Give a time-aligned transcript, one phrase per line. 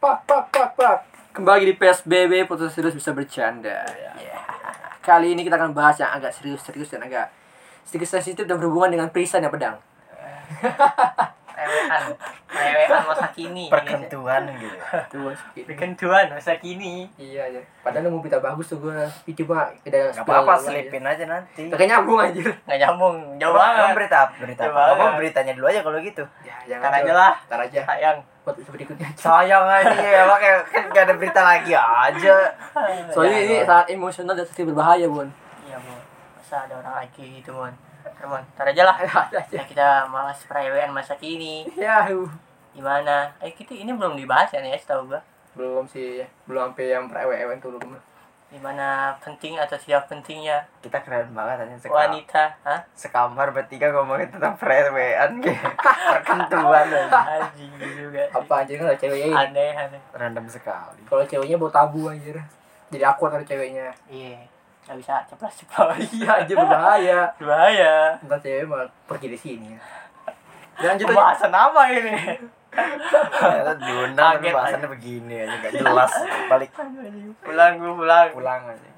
[0.00, 0.98] Pak, pak, pak, pak.
[1.36, 3.84] Kembali di PSBB, putus serius bisa bercanda.
[4.16, 4.40] Ya.
[5.04, 7.28] Kali ini kita akan bahas yang agak serius-serius dan agak
[7.84, 9.76] sedikit sensitif dan berhubungan dengan perisan ya pedang.
[11.70, 12.02] Rewean,
[12.50, 13.70] rewean masa kini.
[13.70, 14.76] perkentuan gitu
[15.08, 15.30] Tuh,
[15.62, 17.06] Perkentuan masa kini.
[17.14, 17.60] Iya aja.
[17.80, 21.86] Padahal mau berita bagus tuh gue tapi cuma kita nggak apa-apa selipin aja nanti Gak
[21.86, 22.50] nyambung anjir.
[22.66, 23.94] Nggak nyambung, jauh banget.
[23.94, 25.16] berita berita apa?
[25.16, 27.32] Beritanya dulu aja kalau gitu Ya, Ntar aja lah.
[27.46, 27.80] Ntar aja.
[27.86, 28.18] Sayang.
[28.40, 29.08] Buat berikutnya.
[29.14, 32.36] sayang aja ya kayak kan gak ada berita lagi aja
[33.12, 33.64] Soalnya Ya, ini ya.
[33.64, 35.28] sangat emosional dan sedikit berbahaya, Bun.
[35.68, 35.92] Iya, Bu.
[36.34, 37.74] Masa ada orang lagi gitu, Mon.
[38.24, 38.96] Mon, ntar aja lah.
[39.02, 39.42] Aja.
[39.50, 41.66] Ya, kita bahas perewean masa kini.
[41.74, 42.06] Ya.
[42.70, 43.34] Gimana?
[43.42, 45.20] Eh, kita ini belum dibahas ya nih, ya, setahu gua.
[45.50, 47.98] belum sih, belum sampai yang per-ewe-ewe tuh belum.
[48.50, 52.80] Gimana penting atau tidak pentingnya kita keren banget aja sekamar, wanita, hah?
[52.94, 55.54] sekamar bertiga ngomongin tentang perewean gitu
[56.14, 57.18] perkentuan aja.
[57.38, 58.22] Anjing juga.
[58.26, 58.34] sih.
[58.34, 59.38] Apa anjir kan ada ceweknya ini.
[59.38, 60.02] Aneh, aneh.
[60.14, 62.38] random sekali Kalau ceweknya bawa tabu anjir.
[62.90, 63.94] Jadi awkward ada ceweknya.
[64.10, 64.38] Iya.
[64.38, 64.59] Nggak
[64.94, 65.98] bisa ceplos-ceplos.
[66.16, 67.20] Iya anjir berbahaya.
[67.36, 68.16] Bahaya.
[68.18, 69.68] Entar cewek malah pergi di sini.
[70.80, 71.12] Ya, lanjut aja.
[71.12, 72.14] Pembahasan apa ini?
[72.70, 76.12] ternyata diundang Kaget bahasannya begini aja gak jelas
[76.46, 76.70] balik
[77.42, 78.26] pulang gua pulang.
[78.30, 78.90] pulang aja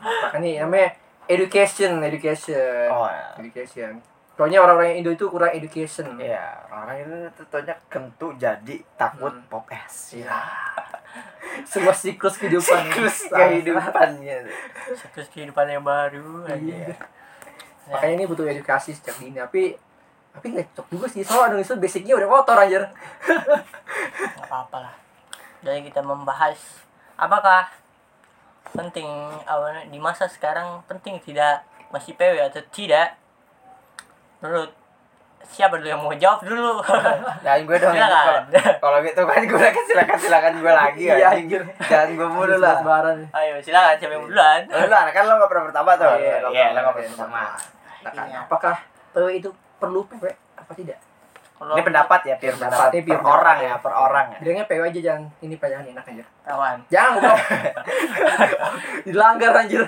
[0.00, 0.96] Makanya namanya
[1.28, 2.88] education, education.
[2.88, 4.00] oh ya Education.
[4.32, 6.16] Soalnya orang-orang Indo itu kurang education.
[6.16, 6.40] Iya,
[6.72, 9.44] orang itu tentunya kentu jadi takut Hmm.
[9.46, 10.16] pop es.
[10.16, 10.32] Iya.
[11.70, 12.88] Sebuah siklus kehidupan.
[12.88, 13.38] Siklus Salah.
[13.52, 14.36] kehidupannya.
[14.96, 16.56] Siklus kehidupan yang baru aja.
[16.56, 16.96] Iya.
[17.92, 19.36] Makanya ini butuh edukasi sejak dini.
[19.36, 19.76] Tapi
[20.32, 21.20] tapi nggak cocok juga sih.
[21.20, 22.80] Soalnya Indonesia basicnya udah kotor anjir.
[24.32, 24.94] Nggak apa-apa lah.
[25.60, 26.56] Jadi kita membahas
[27.14, 27.68] apakah
[28.72, 29.04] penting
[29.44, 31.60] awalnya di masa sekarang penting tidak
[31.92, 33.20] masih PW atau tidak?
[34.42, 34.70] Menurut
[35.44, 36.80] siapa dulu yang mau jawab dulu?
[37.44, 37.92] Nah, gue dong.
[37.92, 38.42] Silakan.
[38.78, 41.26] Kalau- gitu kan gue lagi silakan silakan gue lagi anjing.
[41.46, 41.62] anjir.
[41.82, 42.76] Jangan gue mulu lah.
[43.32, 44.60] Ayo silakan siapa yang duluan?
[44.66, 46.14] Lu lah, kan lo gak pernah pertama tuh.
[46.16, 47.42] Iya, lo Iya, pernah lo gak pertama.
[47.42, 47.50] pernah
[48.02, 48.24] pertama.
[48.24, 48.38] Iya.
[48.42, 48.74] apakah
[49.12, 50.24] PW itu perlu PW
[50.56, 50.98] apa tidak?
[51.52, 53.06] Kalau Ini pendapat ya, pure Pendapat, pendapat.
[53.06, 54.38] Per orang ya, per orang ya.
[54.42, 56.24] Bilangnya PW aja jangan ini Pak jangan enak aja.
[56.42, 56.76] kawan.
[56.88, 57.38] Jangan goblok.
[59.06, 59.82] Dilanggar anjir.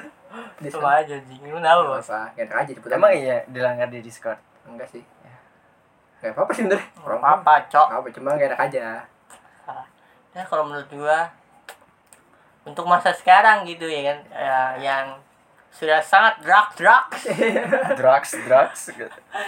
[0.64, 1.40] Sama aja anjing.
[1.42, 2.04] Lu Enggak Bos?
[2.04, 4.38] usah, enak aja cepet Emang iya dilanggar di Discord.
[4.64, 5.02] Enggak sih.
[6.18, 6.80] Enggak apa-apa sih bener.
[7.00, 7.88] Orang apa, Cok?
[7.90, 8.86] Apa cuma gak enak aja.
[10.34, 11.30] Ya kalau menurut gua
[12.64, 15.06] untuk masa sekarang gitu ya kan ya, yang
[15.70, 17.22] sudah sangat drug drugs
[17.94, 18.82] drugs, drugs.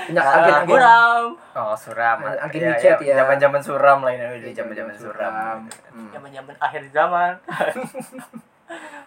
[0.07, 0.67] Banyak Ah, agen-agen.
[0.69, 1.23] buram
[1.55, 2.19] Oh, suram.
[2.23, 2.95] Agen Iya, iya.
[2.99, 3.15] ya.
[3.17, 5.65] Zaman-zaman suram lah ini, zaman-zaman suram.
[5.91, 6.11] Hmm.
[6.13, 7.33] zaman zaman akhir zaman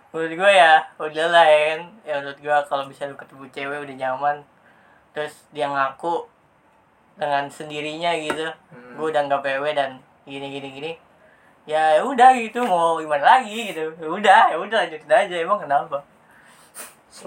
[0.10, 3.80] menurut gue ya udah lah ya kan ya menurut gue kalau bisa lu ketemu cewek
[3.86, 4.38] udah nyaman
[5.14, 6.26] terus dia ngaku
[7.20, 8.96] dengan sendirinya gitu Hmm.
[8.96, 10.92] gue udah nggak PW dan gini gini gini
[11.70, 13.94] ya udah gitu mau gimana lagi gitu.
[14.02, 16.02] Ya udah ya udah lanjutin aja emang kenapa?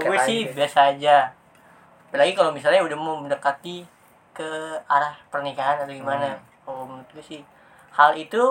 [0.03, 0.55] Gue sih aja.
[0.57, 1.17] biasa aja.
[2.11, 3.87] Apalagi kalau misalnya udah mau mendekati
[4.35, 4.49] ke
[4.91, 6.35] arah pernikahan atau gimana.
[6.67, 7.41] Kalau menurut gue sih
[7.95, 8.43] hal itu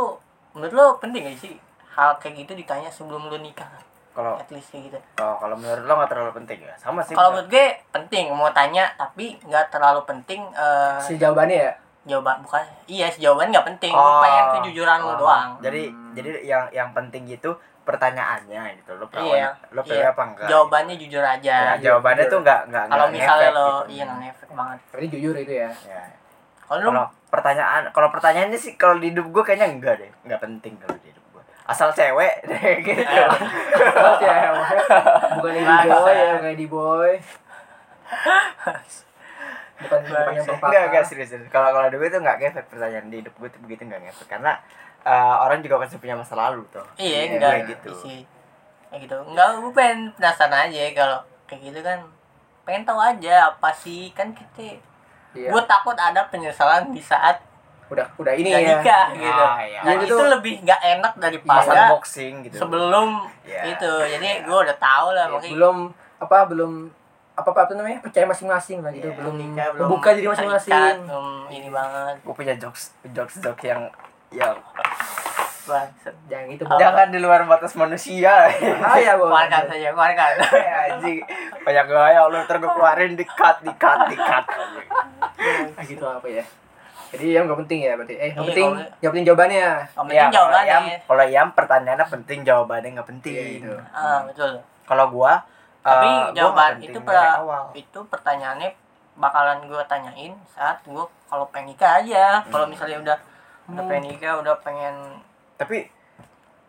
[0.56, 1.60] menurut lo penting gak sih
[1.92, 3.68] hal kayak gitu ditanya sebelum lo nikah
[4.12, 6.76] Kalau at least kayak gitu Oh, kalau menurut lo gak terlalu penting ya?
[6.76, 7.12] Sama sih.
[7.12, 11.74] kalau menurut gue penting mau tanya tapi nggak terlalu penting eh Si jawabannya ya.
[12.04, 14.20] jawaban bukan iya sih jawaban nggak penting gue Oh.
[14.20, 16.12] pengen kejujuran lo Oh, doang Jadi Hmm.
[16.12, 18.94] jadi yang yang penting gitu pertanyaannya gitu.
[18.96, 20.10] Lo perawan, Iya, lo iya.
[20.10, 20.48] apa enggak?
[20.48, 22.32] jawabannya jujur Ya, aja jawabannya jujur.
[22.32, 23.90] tuh enggak enggak kalau misalnya ngefek lo gitu.
[23.92, 25.70] iya nggak ngefek banget Berarti jujur itu ya.
[25.86, 26.02] Ya.
[26.64, 26.92] kalau lo
[27.28, 30.12] pertanyaan kalau pertanyaannya sih kalau di hidup gue kayaknya enggak deh.
[30.22, 31.21] Enggak penting kalau di hidup.
[31.72, 33.02] Asal cewek deh gitu.
[33.02, 34.52] Ya,
[35.40, 35.96] bukan Bangsa.
[35.96, 37.14] Boy ya, bukan Lady Boy.
[39.82, 40.46] Bukan yang.
[40.46, 41.32] Enggak enggak serius.
[41.50, 44.28] Kalau kalau di gue tuh enggak ngefek pertanyaan di hidup gue tuh begitu enggak ngefek
[44.30, 44.54] karena
[45.02, 46.86] eh, orang juga pasti punya masa lalu tuh.
[46.96, 47.92] Iya, Iya, enggak kayak gitu.
[48.06, 48.20] sih.
[48.92, 49.16] Kayak gitu.
[49.26, 52.00] Enggak, gue pengen penasaran aja kalau kayak gitu kan.
[52.62, 54.78] Pengen tahu aja apa sih kan kita.
[55.34, 55.50] Iya.
[55.50, 57.42] Gue takut ada penyesalan di saat
[57.92, 58.70] Udah udah ini udah ya.
[58.74, 59.44] nikah gitu.
[59.44, 59.80] Ah, iya.
[59.82, 62.56] Dan Jadi itu tuh- lebih nggak enak daripada unboxing gitu.
[62.58, 63.10] sebelum
[63.44, 63.62] Iya.
[63.70, 63.92] itu.
[64.10, 65.78] Jadi gue udah tahu lah Ya, makanya belum
[66.18, 66.72] apa belum
[67.32, 70.32] apa apa itu namanya percaya masing-masing lah gitu Iya, belum nikah, belum buka diri terikat,
[70.34, 72.16] masing-masing belum ini banget.
[72.22, 73.82] gue punya jokes jokes jokes yang
[74.30, 74.56] yang
[75.62, 76.16] Bangsat.
[76.26, 76.76] jangan gitu Apa?
[76.76, 80.32] jangan di luar batas manusia bahaya bos Keluarkan saja, keluarkan.
[80.90, 81.20] anjing
[81.62, 84.46] banyak gaya lu ntar gue keluarin di cut di cut di cut
[85.72, 86.44] Ah, gitu apa ya
[87.12, 89.68] jadi yang nggak penting ya berarti eh yang Iya, penting kalau- yang penting jawabannya Yang
[89.70, 90.72] ya penting kalau jawabannya.
[90.72, 93.74] yang kalau yang pertanyaannya penting jawabannya nggak Iya, penting gitu.
[93.92, 94.52] Ah, betul.
[94.84, 95.34] kalau gua
[95.82, 97.42] Tapi gua jawaban itu per-
[97.74, 98.70] itu pertanyaannya
[99.14, 102.72] bakalan gue tanyain saat gue kalau pengen nikah aja kalau Hmm.
[102.72, 103.18] misalnya udah
[103.68, 104.96] udah pengen nikah udah pengen
[105.56, 105.92] tapi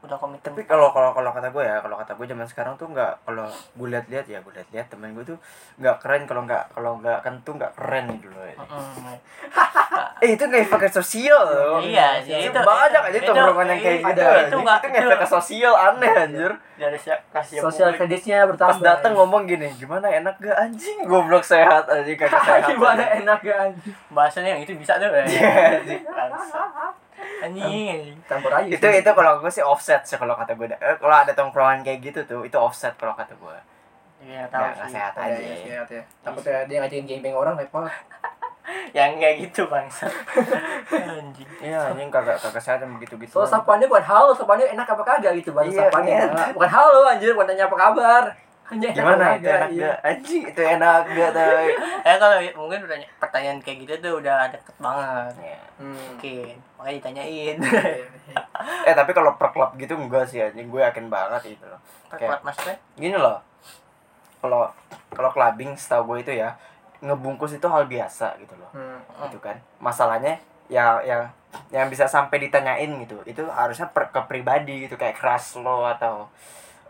[0.02, 0.42] udah komitmen.
[0.44, 3.46] Tapi kalau kalau kalau kata gue ya kalau kata gue zaman sekarang tuh nggak kalau
[3.48, 5.38] gue lihat-lihat ya gue lihat-lihat temen gue tuh
[5.76, 8.42] nggak keren kalau nggak kalau nggak kan tuh nggak keren gitu loh.
[8.42, 9.14] Mm,
[10.18, 11.78] eh itu nggak efek sosial loh.
[11.78, 14.20] Iya, sih, itu, banyak aja itu- tongkrongan yang kayak itu- gitu.
[14.20, 16.52] itu itu nggak- itu ngefek ke sosial aneh anjir.
[16.72, 18.82] dari siap kasih Sosial kreditnya pas bertambah.
[18.82, 21.06] datang ngomong gini gimana enak gak anjing?
[21.06, 22.66] Goblok sehat anjing kagak sehat.
[22.66, 23.94] Gimana enak ya anjing.
[24.08, 25.22] bahasanya yang itu bisa tuh ya.
[27.40, 28.16] Anjing.
[28.22, 28.66] Campur aja.
[28.66, 31.98] itu itu kalau gue sih offset sih kalau kata gue Eh, kalau ada tongkrongan kayak
[32.02, 33.56] gitu tuh itu offset kalau kata gue
[34.22, 36.02] iya tahu nggak sih sehat Iya, aja iya, sehat ya.
[36.20, 37.86] Takutnya dia ngajakin gembeng orang repot.
[38.92, 40.06] yang kayak gitu bangsa
[40.88, 44.86] anjing iya anjing kagak kagak sehat yang begitu gitu So sapaannya bukan halo, sapaannya enak
[44.86, 46.14] apa kagak gitu bang Iya, sapaannya.
[46.14, 46.46] iya.
[46.52, 48.24] Bukan halo anjir, bukan tanya apa kabar.
[48.72, 49.36] Gimana?
[49.36, 49.90] itu enak iya.
[49.92, 51.70] gak anjing itu enak gak tapi
[52.08, 55.34] eh kalau mungkin udah pertanyaan kayak gitu tuh udah deket banget
[55.82, 55.98] Hmm.
[55.98, 56.54] mungkin.
[56.78, 57.56] Makanya ditanyain.
[58.86, 60.70] Eh tapi kalau per klub gitu enggak sih anjing.
[60.70, 61.66] Gue yakin banget itu.
[61.66, 62.78] Loh Perkuat maksudnya?
[62.94, 63.42] Gini loh.
[64.38, 64.70] Kalau
[65.10, 66.54] kalau clubbing setahu gue itu ya
[67.02, 68.70] ngebungkus itu hal biasa gitu loh.
[68.70, 69.02] Hmm.
[69.26, 69.58] gitu kan.
[69.82, 70.38] Masalahnya
[70.70, 71.22] yang yang
[71.74, 74.94] yang bisa sampai ditanyain gitu itu harusnya per, ke pribadi gitu.
[74.94, 76.30] Kayak keras lo atau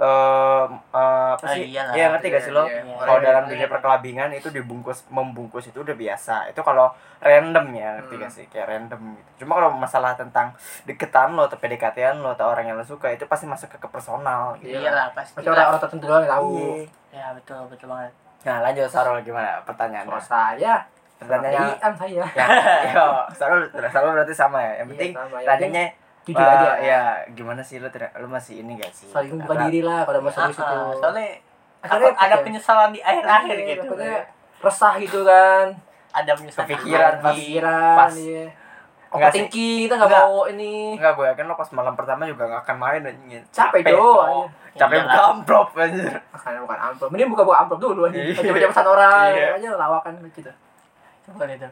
[0.03, 1.95] eh eh, apa Ah, sih iyalah.
[1.95, 2.97] ya ngerti gak sih lo Iya, iya.
[2.99, 8.11] kalau dalam dunia perkelabingan itu dibungkus membungkus itu udah biasa itu kalau random ya ngerti
[8.13, 8.21] Hmm.
[8.21, 10.51] gak sih kayak random gitu cuma kalau masalah tentang
[10.83, 13.89] deketan lo atau PDKT-an lo atau orang yang lo suka itu pasti masuk ke, ke
[13.89, 14.83] personal gitu Iya.
[14.85, 16.51] iyalah pasti Masih orang-orang tertentu doang yang tahu.
[16.51, 16.83] Iya.
[17.13, 18.13] ya betul betul banget
[18.43, 20.75] nah lanjut Sarul gimana pertanyaannya Kalau saya,
[21.17, 22.25] pertanyaan saya.
[22.27, 22.47] ya
[22.91, 25.37] yo Sarul Sarul berarti sama ya yang Iya, penting sama.
[25.37, 25.85] Yang tadinya
[26.23, 26.71] Jujur eh, aja.
[26.79, 30.23] ya gimana sih lo tidak lo masih ini gak sih Saling Apa- diri lah pada
[30.23, 30.63] masa Ah, itu.
[30.63, 31.29] ah, soalnya
[31.83, 32.45] Akhirnya ada ya?
[32.47, 34.19] penyesalan di akhir-akhir Iya, gitu takutnya
[34.63, 35.67] resah gitu kan.
[36.13, 38.15] ada penyesalan Kepikiran pas- Pikiran, pas.
[38.15, 38.47] iya.
[39.13, 40.25] Overthinking, kita nggak Enggak.
[40.25, 40.75] mau ini.
[40.95, 43.99] Enggak gue yakin lo pas malam pertama juga gak akan main anjing Capek, anjir.
[44.73, 45.05] capek Iyalah.
[45.05, 47.09] buka amplop anjir Makanya bukan amplop.
[47.11, 48.17] Mending buka-buka amplop dulu aja.
[48.17, 48.33] Iya.
[48.39, 49.49] Coba pesan orang, Iya.
[49.53, 50.51] aja lawakan gitu.
[51.27, 51.69] Coba itu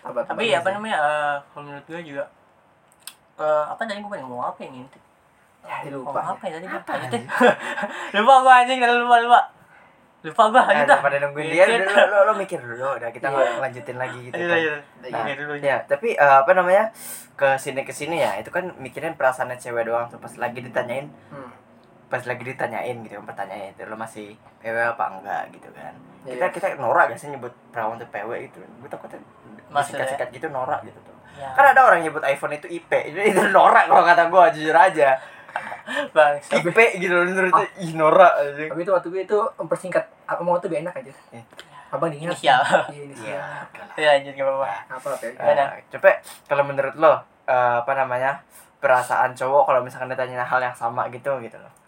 [0.00, 0.70] tapi apa aja.
[0.72, 2.24] namanya eh, kalau menurut gue juga
[3.40, 4.88] eh, apa tadi gue pengen ngomong apa yang ini
[5.60, 6.20] Ya, ngomong lupa.
[6.32, 6.66] apa ya tadi?
[6.66, 7.22] Apa, Lanjutin.
[8.16, 9.40] lupa gue anjing udah lupa lupa
[10.20, 11.80] lupa gue lanjut dah daripada nungguin dia Mikir.
[12.06, 13.56] lo, lo, mikir dulu udah kita Iya.
[13.58, 14.80] lanjutin lagi gitu Lanjut, kan.
[15.02, 15.16] lanjut.
[15.16, 16.84] Nah, dulu ya tapi eh, apa namanya
[17.34, 21.08] ke sini ke sini ya itu kan mikirin perasaannya cewek doang tuh pas lagi ditanyain
[21.30, 21.48] Hmm.
[22.06, 24.26] pas lagi ditanyain gitu kan pertanyaannya itu lo masih
[24.58, 26.36] PW apa enggak gitu kan Iya.
[26.36, 29.20] kita kita norak gak sih nyebut perawan tuh PW itu gue takutnya
[29.68, 30.04] Maksudnya?
[30.04, 33.16] sikat-sikat gitu norak gitu tuh Ya, kan ada orang nyebut iPhone itu IP itu,
[33.48, 35.16] norak kalau kata gue jujur aja
[36.14, 40.04] bang IP gitu loh menurut itu ih norak aja Tapi itu waktu gue itu mempersingkat
[40.38, 41.12] ngomong itu biar enak aja.
[41.32, 41.42] Iya.
[41.90, 42.38] Abang diingat.
[42.38, 42.60] Inisial.
[42.92, 43.42] Iya, inisial.
[43.98, 45.64] iya ya lanjut gak apa-apa Apa apa ya?
[45.74, 46.10] Eh, coba
[46.46, 47.12] kalau menurut lo
[47.50, 48.30] eh, apa namanya
[48.78, 51.79] perasaan cowok kalau misalkan ditanya hal yang sama gitu gitu loh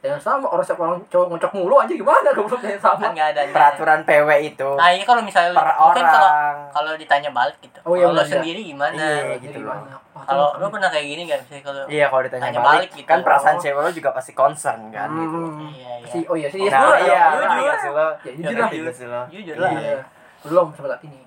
[0.00, 2.96] Yang sama orang siapa orang cowok ngocok mulu aja gimana goblok yang sama.
[2.98, 6.90] kan nggak ada peraturan PW itu nah ini kalau misalnya per mungkin kalau orang kalau
[6.96, 9.58] ditanya balik gitu Oh, iya, kalau sendiri gimana Iya, Jadi gitu?
[9.62, 9.80] Wah,
[10.22, 13.08] kalau lu pernah kayak gini gak sih kalau iya kalau ditanya Tanya balik, balik gitu.
[13.08, 15.68] kan perasaan cewek lo juga pasti concern kan gitu Hmm.
[15.70, 16.60] iya iya Si, oh iya, sih.
[16.62, 17.40] nah iya jujur.
[17.42, 18.68] ngerti gak sih lo Ya, jujur lah.
[18.68, 19.96] Ngerti gak sih lo jujur lah Iya.
[20.42, 21.20] Belum sampai saat ini.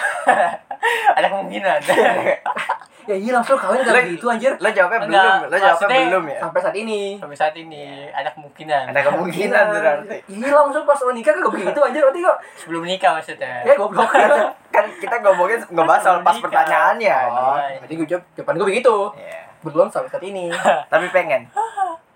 [1.16, 1.78] ada kemungkinan
[3.10, 4.52] Ya iya langsung kawin Lo- kalau gitu anjir.
[4.54, 7.00] lo jawabnya Enggak, belum lo jawabnya maksudnya- belum ya Sampai saat ini.
[7.16, 11.78] sampai saat ini ada kemungkinan ada kemungkinan berarti Iya langsung pas lo nikah kagak begitu
[11.80, 12.36] anjir berarti kok.
[12.56, 14.06] sebelum nikah maksudnya Ya goblok.
[14.74, 16.44] kan kita ngomongin ngebahas soal pas Nikah.
[16.46, 17.78] pertanyaannya Oh, nih.
[17.80, 18.94] Jadi gue jawab jawaban gue begitu.
[19.16, 19.40] Iya.
[19.60, 20.44] Belum sampai saat ini.
[20.92, 21.42] tapi pengen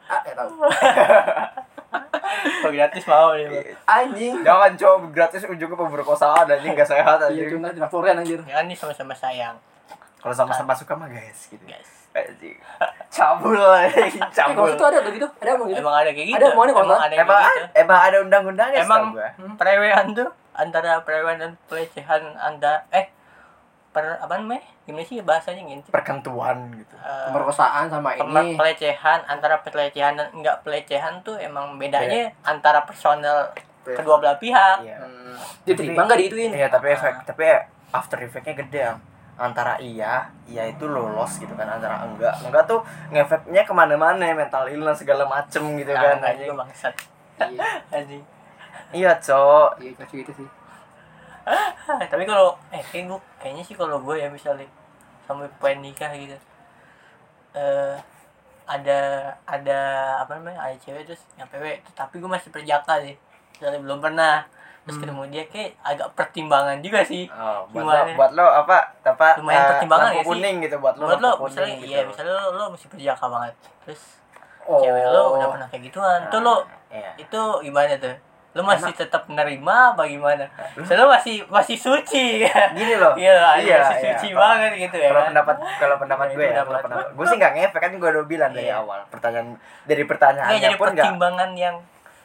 [0.07, 0.53] Ah, ya tahu.
[2.55, 3.65] kalau gratis mau Bang.
[3.85, 4.35] Anjing.
[4.41, 8.39] jangan cowok gratis ujungnya pemerkosaan anjing gak sehat Iya anjing cuma dilaporin anjir.
[8.43, 9.55] ya kan ini sama-sama sayang
[10.25, 11.61] kalau sama-sama suka mah guys gitu.
[11.63, 11.91] Guys.
[13.09, 13.59] Cabul
[14.37, 14.55] cabul.
[14.57, 15.27] kalau itu ada tuh gitu.
[15.37, 15.81] Ada emang gitu.
[15.81, 17.67] emang ada kayak gitu Ada omongannya kalau emang ada emang kayak gitu?
[17.77, 19.29] emang ada undang-undangnya emang gua.
[19.55, 23.11] perewean tuh antara perewean dan pelecehan anda eh
[23.91, 24.63] per apa namanya?
[24.85, 26.95] Gimana sih bahasanya gitu perkentuan gitu.
[26.95, 28.55] Eh, Pemerkosaan sama ini.
[28.55, 33.51] pelecehan antara pelecehan dan enggak pelecehan tuh emang bedanya antara personal
[33.83, 34.83] kedua belah pihak.
[34.83, 34.99] Iya.
[34.99, 35.35] Hmm.
[35.63, 36.51] Diterima nggak diituin?
[36.53, 37.43] iya tapi efek tapi
[37.91, 38.95] after effectnya gede ya
[39.35, 42.35] antara iya iya itu lolos gitu kan antara enggak.
[42.47, 46.49] Enggak tuh ngefeknya ke mana-mana mental illness segala macem gitu kan kan anjing.
[46.49, 46.95] juga bangsat.
[47.43, 47.63] Iya.
[47.99, 48.23] anjing.
[48.95, 49.83] Iya cok.
[49.83, 50.49] Iya kayak gitu sih.
[52.13, 54.65] tapi kalau eh kayak gua- kayaknya sih kalau gue ya misalnya
[55.27, 56.37] sampai poin nikah gitu.
[57.55, 57.97] Eh
[58.65, 59.01] ada
[59.45, 59.81] ada
[60.25, 63.19] apa namanya ada cewek terus yang PW tapi gue masih perjaka sih.
[63.59, 64.47] Misalnya belum pernah
[64.85, 68.05] terus ketemu dia kayak agak pertimbangan juga sih Oh, buat Gimana?
[68.05, 70.29] lo, buat lo apa apa Lumayan eh, pertimbangan ya sih?
[70.29, 72.09] kuning gitu buat lo buat lo misalnya kuning iya gitu.
[72.11, 74.03] misalnya lo, lo mesti perjaka banget terus
[74.63, 74.81] Oh.
[74.81, 77.11] cewek lo udah pernah kayak gituan tuh lo Iya.
[77.19, 78.17] itu gimana tuh
[78.55, 83.13] lo masih tetap menerima apa gimana misalnya lo masih masih suci Gini loh.
[83.19, 84.15] iya Iya, masih iya.
[84.15, 85.29] suci banget gitu ya Kalau kan?
[85.31, 87.13] pendapat kalau pendapat Nah, gue ya, kalau pendapat lo.
[87.13, 88.79] gue sih nggak ngefek kan gue udah bilang dari Iya.
[88.79, 89.01] awal.
[89.07, 89.49] Pertanyaan
[89.85, 90.03] dari
[90.63, 91.03] jadi pun nggak.
[91.03, 91.77] pertimbangan yang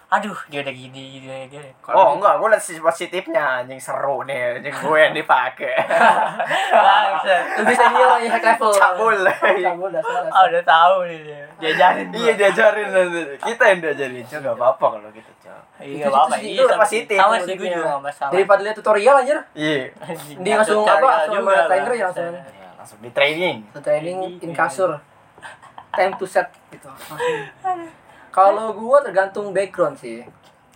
[0.09, 4.57] aduh dia udah gini gini gini Oh enggak, gue liat sisi positifnya anjing seru nih,
[4.57, 5.77] anjing gue yang dipakai.
[6.85, 7.43] Bangsat.
[7.61, 8.71] Lebih senior ya level.
[8.73, 9.15] Cabul.
[9.21, 10.25] Cabul dasar.
[10.25, 12.87] ah udah tahu nih dia diajarin Iya diajarin.
[13.37, 15.53] Kita yang diajarin, cuy nggak apa-apa kalau gitu, cuy.
[15.79, 18.59] iya nggak apa-apa itu iya udah sama- positif, sama sih gue juga nggak masalah Daripada
[18.65, 19.37] lihat tutorial anjir.
[19.53, 19.81] Iya.
[20.41, 22.25] Dia langsung apa, langsung trainer ya langsung.
[22.33, 23.57] Ya, langsung di training.
[23.77, 24.97] Training in kasur.
[25.89, 26.89] Time to set gitu.
[26.89, 27.99] Langsung.
[28.29, 30.24] Kalau gua tergantung background sih.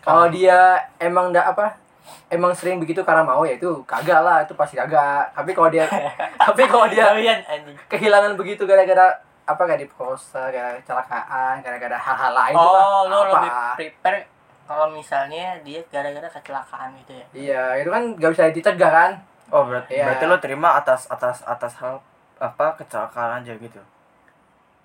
[0.04, 1.80] Kalau dia emang ndak apa?
[2.28, 5.32] Emang sering begitu karena mau ya itu kagak lah, itu pasti kagak.
[5.32, 5.88] Tapi kalau dia
[6.50, 7.14] tapi kalau dia
[7.88, 13.28] kehilangan begitu gara-gara apa kayak diperkosa, gara-gara kecelakaan, gara-gara hal-hal lain oh lo apa?
[13.28, 14.20] lebih prepare
[14.64, 19.12] kalau misalnya dia gara-gara kecelakaan gitu ya Iya, itu kan gak bisa dicegah kan?
[19.52, 20.08] Oh, berarti Iya.
[20.08, 22.00] berarti lo terima atas atas atas hal
[22.40, 23.84] apa kecelakaan aja gitu.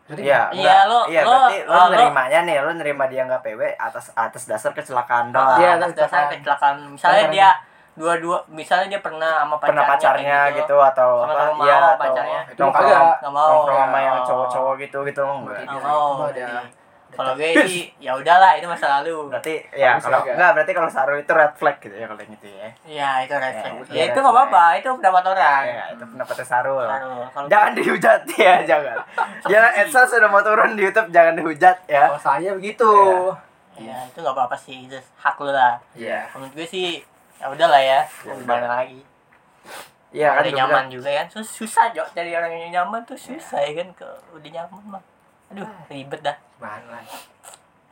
[0.08, 0.82] Iya, Iya, enggak.
[0.86, 4.42] lo- iya, lo- berarti lo, lo- nerimanya nih, lo nerima dia nggak PW atas atas
[4.44, 5.60] dasar kecelakaan doang.
[5.60, 6.28] Iya, atas dasar kecelakaan.
[6.34, 7.48] kecelakaan misalnya dia
[7.92, 11.84] dua-dua misalnya dia pernah sama pacarnya, pernah pacarnya kayak gitu, atau Sama-sama apa iya sama
[11.84, 12.40] atau pacarnya.
[12.46, 13.16] Itu nongkrong kagak.
[13.18, 16.08] nggak mau nongkrong sama yang cowok-cowok gitu gitu enggak Iya, mau.
[17.08, 19.26] Kalau gue sih ya udahlah itu masa lalu.
[19.26, 22.46] Berarti ya kalau enggak berarti kalau saru itu red flag gitu ya kalau yang gitu
[22.48, 22.68] ya.
[22.84, 23.72] Ya itu red Ya, flag.
[23.74, 25.62] itu ya red itu nggak apa-apa itu pendapat orang.
[25.64, 28.96] Ya itu pendapatnya saru Aduh, kalau jangan dihujat ya jangan.
[29.42, 32.02] Jangan Edson sudah mau turun di YouTube jangan dihujat ya.
[32.06, 32.92] Kalau saya begitu.
[33.74, 33.98] ya.
[34.04, 35.78] Itu nggak apa-apa sih itu hak lu lah.
[35.92, 36.28] Iya.
[36.32, 37.00] menurut gue sih
[37.36, 39.00] ya udahlah ya Ya gimana lagi.
[40.08, 43.76] Iya kan nyaman juga kan Sus- susah jok dari orang yang nyaman tuh susah ya
[43.76, 45.02] kan ke udah nyaman mah
[45.48, 47.00] aduh ribet dah Mana?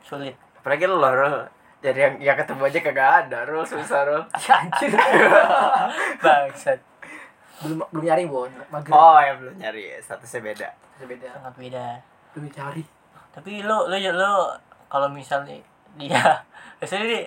[0.01, 1.37] sulit apalagi lo Rul.
[1.79, 4.23] jadi yang yang ketemu aja kagak ada Rul susah Rul
[4.57, 4.91] Anjir.
[6.23, 6.79] bangsat
[7.57, 8.45] belum belum nyari, Bon.
[8.69, 8.91] Mager.
[8.91, 11.29] oh ya belum nyari statusnya beda Beda.
[11.31, 11.85] sangat beda
[12.31, 12.83] Belum cari.
[13.31, 14.31] tapi lo lo lo
[14.87, 15.57] kalau misalnya
[15.95, 16.21] dia
[16.77, 17.25] biasanya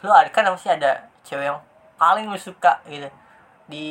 [0.00, 1.60] lo ada kan masih ada cewek yang
[1.94, 3.08] paling lo suka gitu
[3.68, 3.84] di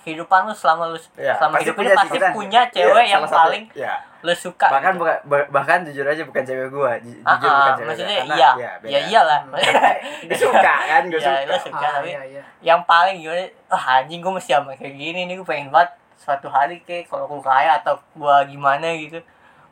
[0.00, 3.40] kehidupan lo selama lo ya selama hidup ini pasti punya iya, cewek yang salah satu.
[3.44, 5.00] paling ya lo suka bahkan gitu.
[5.00, 8.22] bukan bah- bahkan jujur aja bukan cewek gua Ah, jujur ah, bukan cewek maksudnya gua.
[8.22, 8.98] Karena, iya ya, ya beda.
[9.04, 9.40] iyalah
[10.28, 12.42] gue suka kan gue ya suka lo suka Ah, tapi iya, iya.
[12.60, 13.38] yang paling gimana
[13.68, 17.26] ah anjing gue mesti sama kayak gini nih gue pengen banget suatu hari kayak kalau
[17.26, 19.18] gue kaya atau gue gimana gitu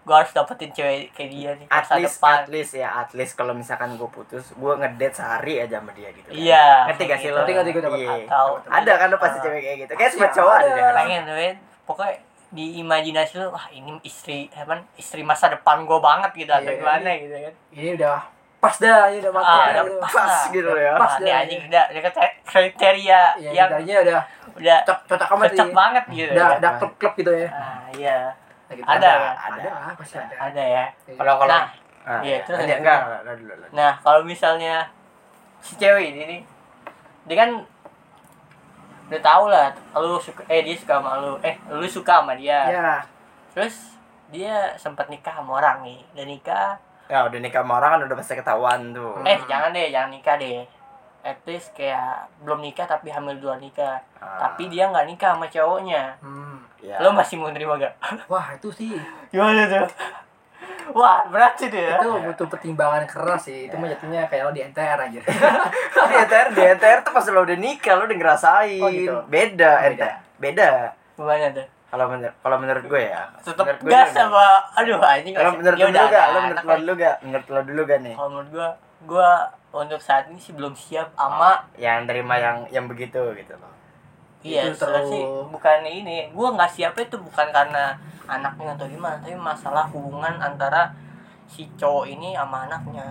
[0.00, 3.10] gue harus dapetin cewek kayak dia nih at masa least depan at least ya at
[3.12, 6.34] least kalau misalkan gue putus gue ngedate sehari aja sama dia gitu kan.
[6.34, 7.98] Iya, ngerti gak sih lo Ngerti, ngerti, gue dapat.
[8.00, 8.14] Iya.
[8.24, 9.42] Atau ada kan lo pasti Ah.
[9.44, 10.72] cewek kayak gitu kayak semua cowok ada.
[10.72, 11.36] kan pengen tuh
[11.86, 12.14] pokoknya
[12.50, 16.76] di imajinasi lu wah ini istri apa istri masa depan gue banget gitu atau Iya,
[16.76, 18.18] gimana gitu kan Ini udah
[18.58, 19.46] pas dah, ini udah mati.
[19.46, 19.96] ah, dah udah gitu.
[19.96, 20.92] pas, Pas gitu Udah ya.
[20.94, 21.68] pas dah, anjing iya.
[21.70, 22.12] udah udah
[22.44, 26.56] kriteria Iya, yang ceritanya udah udah cocok cocok amat cocok banget gitu Udah ya.
[26.58, 27.48] ada klub-klub gitu ya.
[27.48, 28.18] ah iya
[28.66, 28.86] Nah, gitu.
[28.86, 29.10] Ada.
[29.34, 30.34] Ada, ada, pasti ada.
[30.36, 31.64] ada ya kalau kalau Nah,
[32.00, 32.38] Ah, iya, iya.
[32.42, 33.66] terus enggak enggak enggak, dulu dulu.
[33.72, 34.74] Nah, kalau misalnya
[35.60, 36.40] si cewek ini
[37.24, 37.50] dia kan
[39.10, 42.62] udah tau lah, lu suka, eh dia suka sama lu, eh lu suka sama dia.
[42.70, 43.02] Ya.
[43.50, 43.98] Terus
[44.30, 46.70] dia sempat nikah sama orang nih, udah nikah.
[47.10, 50.38] ya udah nikah sama orang kan udah pasti ketahuan tuh Eh jangan deh, jangan nikah
[50.38, 50.62] deh.
[51.26, 53.98] At least kayak belum nikah tapi hamil dua nikah.
[54.22, 56.14] Ah, Tapi dia nggak nikah sama cowoknya.
[56.22, 56.62] Hmm.
[56.78, 56.96] ya.
[57.02, 57.92] Lo masih mau nerima gak?
[58.24, 58.94] Wah, itu sih
[59.28, 59.84] Gimana tuh?
[60.90, 61.96] Wah, berat sih dia.
[61.96, 63.66] itu butuh pertimbangan keras sih.
[63.66, 65.20] Itu mah jatuhnya kayak lo di NTR aja.
[66.10, 69.16] di NTR di NTR tuh pas lo udah nikah lo udah ngerasain Oh, gitu.
[69.26, 70.68] beda Oh, NTR beda
[71.14, 71.66] Gimana tuh?
[71.86, 74.18] kalau menurut kalau menurut gue ya Tetep menurut gue gas juga.
[74.20, 75.82] sama aduh anjing kalau menurut sih.
[75.82, 77.98] lo Ya dulu udah, gak ada lo menurut lo dulu gak menurut lo dulu gak
[78.00, 78.68] nih kalau menurut gua
[79.02, 79.30] gua
[79.72, 83.70] untuk saat ini sih belum siap sama yang terima yang yang begitu gitu loh
[84.40, 87.92] iya Itu sebenarnya terlalu- sih bukan ini gua nggak siap itu bukan karena
[88.24, 90.88] anaknya atau gimana tapi masalah hubungan antara
[91.44, 93.02] si cowok ini sama anaknya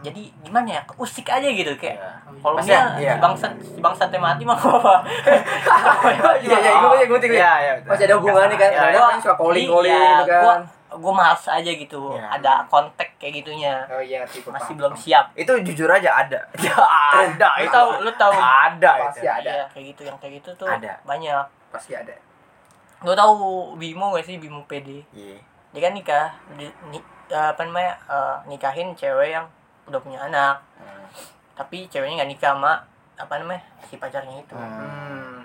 [0.00, 2.10] jadi gimana ya usik aja gitu kayak Iya.
[2.38, 3.12] kalau dia iya.
[3.12, 5.02] si bangsa si bangsa mati mah apa
[6.38, 7.72] Iya, iya, gue gue gue Iya, iya.
[7.74, 7.90] betul.
[7.90, 8.70] Masih ada hubungannya kan.
[8.70, 9.02] Iya, Ada iya.
[9.02, 10.60] kan suka calling-calling Iya, gitu kan.
[10.90, 12.26] Gua gua males aja gitu Iya.
[12.32, 14.78] ada kontak kayak gitunya Oh iya, tipe masih paham.
[14.78, 16.40] belum siap Itu jujur aja ada.
[16.58, 17.48] Ya, ada.
[17.54, 17.72] lu itu.
[17.72, 19.30] tahu lu tahu Ada Pasti itu.
[19.34, 19.50] ada.
[19.52, 20.92] Iya, kayak gitu yang kayak gitu tuh Ada.
[21.02, 22.14] banyak Pasti ada.
[22.98, 23.34] Lo tahu
[23.74, 25.04] Bimo gak sih Bimo PD?
[25.10, 25.38] Iya.
[25.68, 26.96] Dia kan nikah, di, ni,
[27.28, 29.44] apa namanya eh, nikahin cewek yang
[29.84, 31.04] udah punya anak, Hmm.
[31.54, 32.72] tapi ceweknya nggak nikah sama
[33.14, 35.37] apa namanya si pacarnya itu Hmm.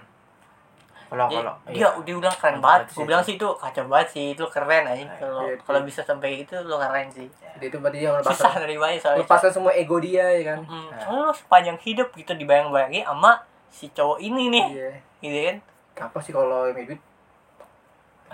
[1.14, 1.90] Kalau dia, kalau dia iya.
[2.02, 5.46] dia bilang keren banget gue bilang sih itu kacau banget sih itu keren aja kalau
[5.46, 5.86] Iya, kalau iya.
[5.86, 9.52] bisa sampai itu lo keren sih Jadi itu berarti dia susah melepaskan, nerimanya soalnya melepaskan
[9.54, 10.60] semua ego dia ya kan.
[10.64, 13.32] Hmm, soalnya lo sepanjang hidup gitu dibayang-bayangi sama
[13.70, 14.90] si cowok ini nih Iya.
[15.22, 15.58] gitu kan
[16.04, 16.98] Apa sih kalau yang duit?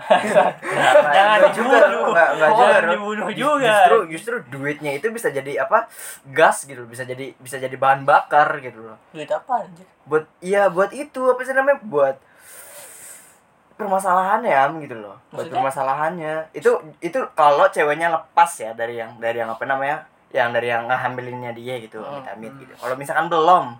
[0.00, 2.08] Nggak, nggak, Jangan dibunuh.
[2.08, 2.90] nggak nggak Ro.
[2.90, 3.68] dibunuh juga.
[3.68, 5.92] justru justru duitnya itu bisa jadi apa
[6.26, 10.66] gas gitu bisa jadi bisa jadi bahan bakar gitu loh duit apa anjir buat iya
[10.66, 12.16] buat itu apa sih namanya buat
[13.80, 15.54] permasalahan ya Am, gitu loh buat Maksudnya?
[15.56, 16.70] permasalahannya itu
[17.00, 21.50] itu kalau ceweknya lepas ya dari yang dari yang apa namanya yang dari yang ngehambilinnya
[21.50, 22.20] dia gitu Hmm.
[22.20, 23.74] amit amit gitu kalau misalkan belum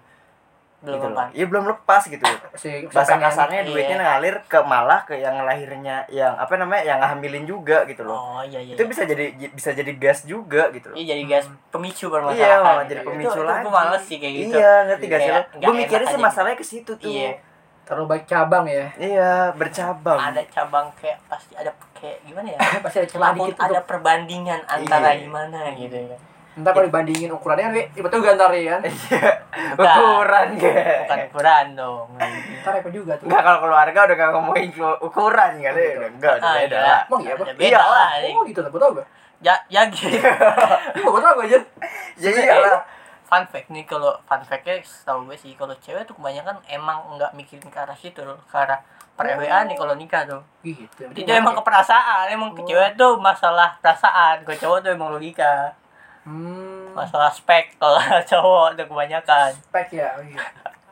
[0.80, 2.25] belum gitu loh iya belum lepas gitu
[2.57, 3.69] Si bahasa kasarnya Iya.
[3.69, 8.16] duitnya ngalir ke malah ke yang lahirnya yang apa namanya yang ngehamilin juga gitu loh
[8.16, 11.45] oh iya iya itu bisa jadi bisa jadi gas juga gitu loh Iya jadi gas
[11.69, 12.40] pemicu permasalahan.
[12.40, 12.90] Iya, malah gitu.
[12.90, 13.61] jadi Itu- pemicu itu, lagi.
[13.61, 14.57] Gue males sih kayak gitu.
[14.57, 15.40] Iya, ngerti gak sih lo?
[15.61, 17.07] Gue mikirnya sih masalahnya ke situ tuh.
[17.07, 17.30] Iya.
[17.90, 18.87] Terlalu banyak cabang ya.
[18.94, 20.14] Iya, bercabang.
[20.16, 22.59] Ada cabang kayak pasti ada kayak gimana ya?
[22.87, 25.20] Pasti ada celah dikit ada untuk perbandingan antara Iya.
[25.20, 26.18] gimana gitu ya.
[26.50, 28.82] Ntar kalau dibandingin ukurannya kan, Wi, betul gak ntar ya kan?
[28.82, 29.30] Iya.
[29.75, 30.66] Ukuran Bukan
[31.09, 31.26] gak?
[31.28, 32.09] ukuran dong.
[32.61, 33.26] Ntar apa juga tuh.
[33.26, 34.68] Enggak kalau keluarga udah gak ngomongin
[35.00, 35.70] ukuran gitu.
[35.70, 36.87] Udah enggak, udah Ah, beda iya.
[36.87, 37.00] lah.
[37.06, 37.35] Emang iya?
[37.35, 38.06] Ya beda lah.
[38.30, 39.06] Oh gitu, betul gak?
[39.40, 40.14] Ya ya gitu.
[40.14, 40.30] Iya,
[41.06, 41.59] betul gak aja?
[42.23, 42.82] Jadi iyalah.
[43.30, 47.30] Fun fact nih kalau fun factnya setahu gue sih kalau cewek tuh kebanyakan emang nggak
[47.32, 48.82] mikirin ke arah situ loh ke arah
[49.14, 51.06] per-EWA nih kalau nikah tuh Gitu.
[51.14, 55.70] itu emang ke perasaan emang ke cewek tuh masalah perasaan ke cowok tuh emang logika
[56.20, 57.96] Hmm, masalah spek kalau
[58.30, 60.12] cowok tuh kebanyakan spek ya.
[60.12, 60.37] Oh, iya.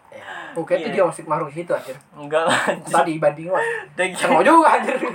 [0.08, 0.24] Ya.
[0.54, 0.94] Oke, itu Iya.
[0.94, 1.92] dia masih maruk situ anjir.
[2.10, 3.20] enggak lah Tadi.
[3.20, 3.32] Udah
[4.02, 4.16] gitu.
[4.16, 4.96] Sama juga anjir.
[4.96, 5.12] enggak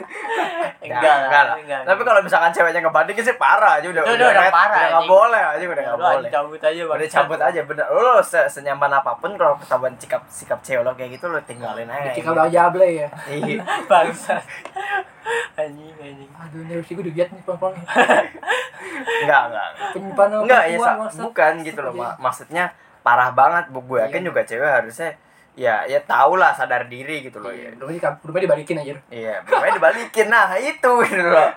[0.86, 1.56] enggak lah lah.
[1.58, 4.02] enggak Tapi kalau misalkan ceweknya ngebandingin sih parah aja udah.
[4.02, 6.30] Itu udah- udah net, parah, Udah enggak boleh aja udah enggak boleh.
[6.30, 6.96] cabut aja Bang.
[6.96, 7.86] Udah cabut aja bener.
[7.90, 11.88] Lo se senyaman apa pun kalau ketahuan sikap sikap cewek lo kayak gitu lo tinggalin
[11.88, 12.10] aja.
[12.10, 13.08] Dikit kalau aja able ya.
[13.26, 13.60] Iya.
[13.92, 14.38] bangsa
[15.56, 17.74] anjing anjing Aduh, ini sih gue udah giat nih pelan-pelan.
[19.24, 19.68] Enggak, enggak.
[19.92, 20.78] Penyimpanan Enggak ya
[21.18, 22.66] bukan gitu loh Ma- maksudnya
[23.04, 24.28] parah banget bu gue yakin Iya.
[24.28, 25.12] juga cewek harusnya
[25.54, 28.96] ya ya tau lah sadar diri gitu loh Iya, ya belum aja dibalikin aja.
[29.08, 31.50] iya belum aja dibalikin nah itu gitu loh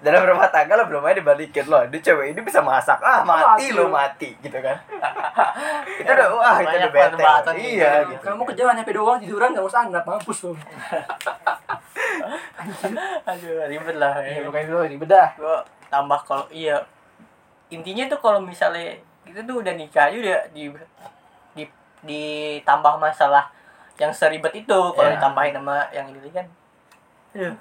[0.00, 3.68] dalam rumah tangga lo belum aja dibalikin loh ini cewek ini bisa masak ah mati
[3.68, 3.92] Mati lo lo.
[3.92, 4.80] mati gitu kan
[6.00, 7.36] itu udah wah itu udah bete loh.
[7.36, 7.50] gitu.
[7.68, 10.56] iya gitu Kamu kerja nyampe doang tiduran gak usah anak mampus lu.
[13.24, 14.42] aduh ribet lah Iya, ya.
[14.44, 15.28] bukan itu ribet dah.
[15.34, 16.80] gua tambah kalau iya
[17.68, 18.96] intinya tuh kalau misalnya
[19.28, 20.64] kita tuh udah nikah aja udah di
[21.52, 21.64] di
[22.00, 23.44] ditambah masalah
[23.96, 25.16] yang seribet itu kalau Iya.
[25.16, 26.46] ditambahin sama yang ini kan
[27.30, 27.54] Aduh.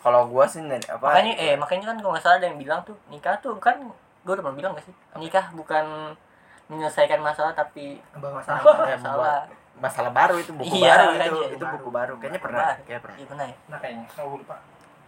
[0.00, 2.80] kalau gua sih nih, apa makanya eh makanya kan kalau nggak salah ada yang bilang
[2.82, 3.76] tuh nikah tuh kan
[4.24, 6.16] gue udah pernah bilang gak sih nikah bukan
[6.66, 8.60] menyelesaikan masalah tapi masalah.
[8.82, 9.36] Ya, masalah
[9.74, 13.26] masalah baru itu buku Iya, baru itu itu buku baru kayaknya pernah kayak pernah iya
[13.28, 14.06] benar ya Nah kayaknya.
[14.16, 14.56] Oh, lupa.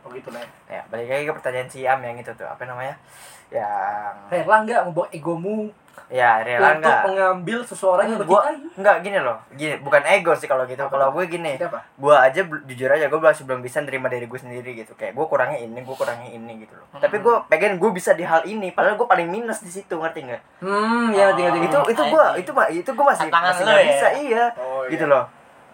[0.07, 0.87] Oh gitu lah ya.
[0.87, 2.95] balik lagi ke pertanyaan si Am yang itu tuh apa namanya?
[3.51, 5.75] Yang Rela nggak membawa egomu?
[6.07, 8.47] Ya rela untuk enggak mengambil seseorang yang gua
[8.79, 9.43] enggak gini loh.
[9.59, 10.87] Gini bukan ego sih kalau gitu.
[10.87, 11.83] Kalau gue gini Siapa?
[11.83, 14.95] gue aja jujur aja gue masih belum bisa nerima diri gue sendiri gitu.
[14.95, 16.87] Kayak gue kurangnya ini gue kurangnya ini gitu loh.
[16.95, 17.03] Hmm.
[17.03, 20.31] tapi gue pengen gue bisa di hal ini padahal gue paling minus di situ ngerti
[20.31, 20.43] nggak?
[20.63, 21.85] Hmm, ya tinggal itu tinggal.
[21.91, 23.87] itu gue itu mah itu gue masih Tantangan masih nggak ya?
[23.91, 24.45] bisa iya.
[24.63, 24.91] Oh, iya.
[24.95, 25.25] gitu loh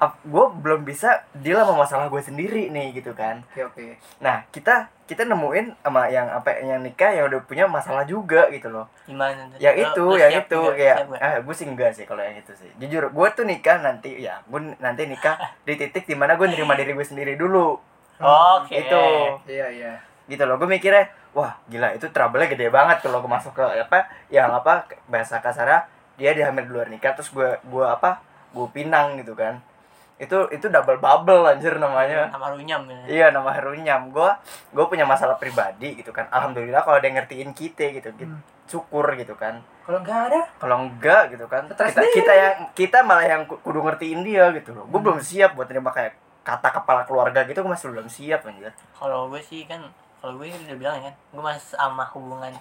[0.05, 3.45] gue belum bisa deal sama masalah gue sendiri nih gitu kan.
[3.49, 3.87] Oke oke.
[4.19, 8.67] nah kita kita nemuin sama yang apa yang nikah yang udah punya masalah juga gitu
[8.67, 8.89] loh.
[9.05, 11.21] Gimana Lu- itu siap itu kayak nggak?
[11.21, 12.71] ah gue sih enggak sih kalau yang itu sih.
[12.77, 15.37] Jujur gue tuh nikah nanti ya gue nanti nikah
[15.67, 17.77] di titik di mana gue nerima diri gue sendiri dulu.
[18.19, 18.75] Oke.
[18.79, 19.03] Itu
[19.45, 19.93] Iya iya.
[20.25, 24.07] gitu loh gue mikirnya wah gila itu trouble-nya gede banget kalau gue masuk ke apa
[24.29, 25.85] yang apa bahasa kasarnya
[26.15, 29.59] dia dihamil di luar nikah terus gue gue apa gue pinang gitu kan
[30.23, 32.31] itu itu double bubble anjir namanya.
[32.31, 33.01] Sama runyam ya.
[33.11, 34.31] Iya nama Harunyam gue
[34.71, 36.31] gue punya masalah pribadi gitu kan.
[36.31, 38.31] Alhamdulillah kalau ada yang ngertiin kita gitu, gitu.
[38.31, 38.43] Hmm.
[38.63, 39.59] syukur gitu kan.
[39.83, 41.67] Kalau nggak ada, kalau enggak gitu kan.
[41.67, 44.87] Stres kita kita yang kita malah yang ku- kudu ngertiin dia gitu loh.
[44.87, 45.07] Gue Hmm.
[45.11, 48.71] belum siap buat terima kayak kata kepala keluarga gitu gue masih belum siap anjir.
[48.95, 49.83] Kalau gue sih kan
[50.23, 52.55] kalau gue udah bilang kan gue masih sama hubungan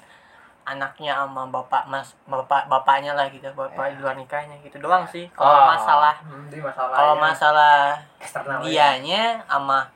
[0.63, 5.25] anaknya sama bapak mas bapak bapaknya lah gitu bapak di luar nikahnya gitu doang sih
[5.31, 5.67] kalau Oh.
[5.67, 6.93] masalah hmm, masalah.
[6.93, 7.75] kalau masalah
[8.17, 8.61] eksternal.
[8.61, 8.93] ya.
[8.93, 9.89] dianya sama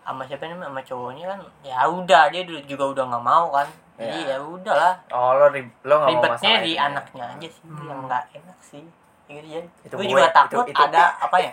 [0.00, 4.18] sama siapa namanya sama cowoknya kan ya udah dia juga udah nggak mau kan jadi
[4.26, 6.84] ya udahlah oh lo rib lo nggak mau ribetnya masalah di itu ya?
[6.84, 7.84] anaknya aja sih Hmm.
[7.84, 8.84] yang nggak enak sih
[9.26, 11.52] gitu ya Itu gue juga itu- takut itu- ada apa ya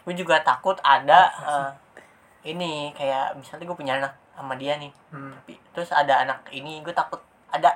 [0.00, 1.68] gue juga takut ada eh,
[2.46, 5.34] ini kayak misalnya gue punya anak sama dia nih Hmm.
[5.34, 7.74] tapi terus ada anak ini gue takut ada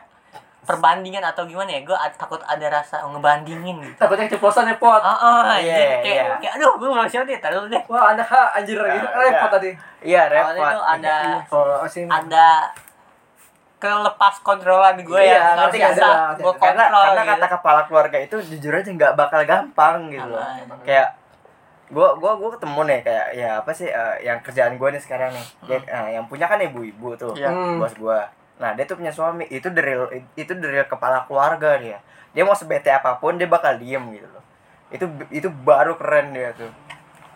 [0.65, 4.99] perbandingan atau gimana ya gue takut ada rasa ngebandingin gitu Takutnya keceplosan ya pot.
[4.99, 6.25] ah ah Iya, iya, kayak, iya.
[6.39, 9.07] kayak aduh gue belum siap nih taruh deh Wah, anak ha anjir gitu.
[9.07, 9.49] Nah, Repot iya.
[9.51, 9.71] tadi.
[10.03, 12.47] iya repot tuh ada Kalau sih ada
[13.77, 16.57] kelepas kontrolan gue Iya, ya nggak ngerti bisa ada gue ada.
[16.59, 17.31] karena kontrol karena gitu.
[17.31, 20.79] kata kepala keluarga itu jujur aja nggak bakal gampang gitu loh Aman.
[20.83, 21.09] kayak
[21.87, 25.29] gua gua gua ketemu nih kayak ya apa sih eh, yang kerjaan gua nih sekarang
[25.31, 27.53] nih dia, eh, yang punya kan ibu-ibu tuh Iya.
[27.53, 27.77] Hmm.
[27.77, 28.25] bos gua
[28.59, 29.47] nah dia tuh punya suami.
[29.51, 29.95] Itu dari
[30.39, 31.99] itu dari kepala keluarga dia.
[32.35, 34.45] Dia mau sebete apa pun dia bakal diem gitu loh.
[34.91, 36.71] Itu itu baru keren dia tuh.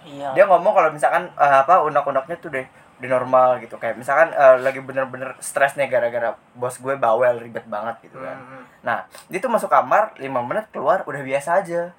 [0.07, 0.35] Iya.
[0.35, 2.67] Dia ngomong kalau misalkan eh, apa unek-uneknya tuh deh
[2.99, 3.79] udah normal gitu.
[3.79, 8.39] Kayak misalkan eh, lagi bener-bener stres nih gara-gara bos gue bawel ribet banget gitu kan.
[8.39, 8.65] Hmm.
[8.79, 11.93] nah dia tuh masuk kamar 5 menit keluar udah biasa aja.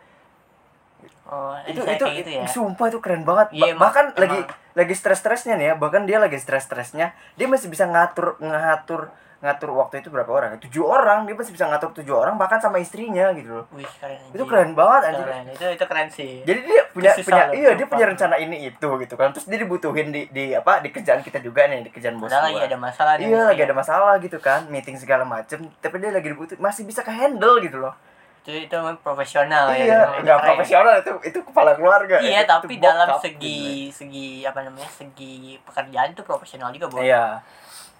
[1.29, 2.45] Oh, itu itu, gitu ya?
[2.49, 3.53] sumpah itu keren banget.
[3.53, 4.21] Ba- emang- bahkan emang.
[4.25, 4.39] lagi
[4.79, 5.73] lagi stres-stresnya nih ya.
[5.75, 10.59] Bahkan dia lagi stres-stresnya dia masih bisa ngatur ngatur ngatur waktu itu berapa orang?
[10.59, 11.23] Tujuh orang.
[11.23, 13.65] Dia masih bisa ngatur tujuh orang bahkan sama istrinya gitu loh.
[13.71, 15.43] Wih keren itu keren banget anjir keren.
[15.47, 16.31] Itu itu keren sih.
[16.43, 19.31] Jadi dia punya Susah punya loh, iya dia punya rencana ini itu gitu kan.
[19.31, 22.51] Terus dia dibutuhin di di apa di kerjaan kita juga nih di kerjaan bos Padahal
[22.51, 23.67] lagi ada masalah iya lagi ya.
[23.71, 24.67] ada masalah gitu kan.
[24.67, 27.95] Meeting segala macem tapi dia lagi dibutuhin masih bisa ke handle gitu loh
[28.39, 32.49] itu itu memang profesional ya iya itu nggak profesional itu itu kepala keluarga iya Itu-
[32.49, 36.95] tapi itu dalam bokap, segi segi apa namanya segi pekerjaan itu profesional juga gitu.
[36.97, 37.25] bos iya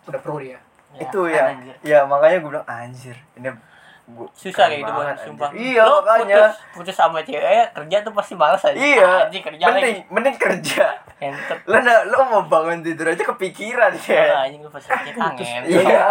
[0.08, 0.58] Udah pro dia.
[0.90, 1.76] Ya, itu kan, ya anjir.
[1.86, 3.50] ya makanya gue bilang anjir ini
[4.32, 5.50] susah kayak gitu banget, sumpah.
[5.52, 6.36] Iya Lo makanya.
[6.40, 7.42] putus, putus sama cewek
[7.72, 9.26] kerja tuh pasti malas aja iya.
[9.26, 10.02] Anjing kerja mending lagi.
[10.08, 10.86] Mending kerja.
[11.64, 15.62] Lo na- lo mau bangun tidur aja kepikiran Ah, ya anjing lu pasti kangen.
[15.64, 16.08] Iya.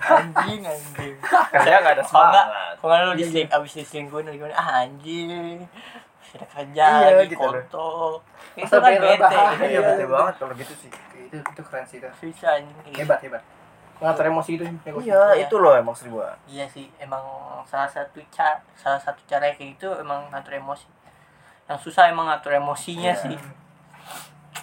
[0.00, 1.14] Anjing anjing.
[1.22, 2.46] Kerja nggak ada semangat.
[2.76, 5.58] kalau enggak lu Iya, diseling abis diselingkuhin gimana ah anjing.
[6.20, 7.52] Sudah kerja Iya, lagi gitu loh.
[7.54, 8.10] kontol
[8.54, 9.64] itu kan bete gitu.
[9.64, 10.06] iya Iya, iya.
[10.06, 10.90] banget kalau gitu sih.
[11.24, 12.08] Itu itu keren sih itu.
[12.18, 12.76] susah anjing.
[12.94, 13.42] Hebat hebat.
[13.98, 15.10] Ngatur emosi itu negosiasi.
[15.10, 15.44] iya Iya.
[15.44, 17.18] itu loh emang gua iya sih emang
[17.64, 20.86] salah satu cara salah satu cara kayak gitu emang ngatur emosi
[21.66, 23.18] yang susah emang ngatur emosinya Iya.
[23.18, 23.38] sih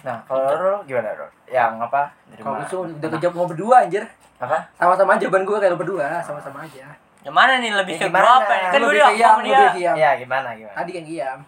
[0.02, 4.04] nah kalau lo gimana lo yang apa dari Kalau itu udah kejawab mau berdua anjir.
[4.36, 6.84] apa Sama-sama aja jawaban gue kayak lo berdua, sama-sama aja.
[7.20, 8.22] yang mana nih lebih Ya, ke gimana?
[8.22, 8.68] gua apa ya?
[8.68, 9.94] kan gue lebih udah ke Iam, ngomong lu dia lebih ke Iam.
[9.96, 11.38] ya gimana gimana Tadi kan Iam.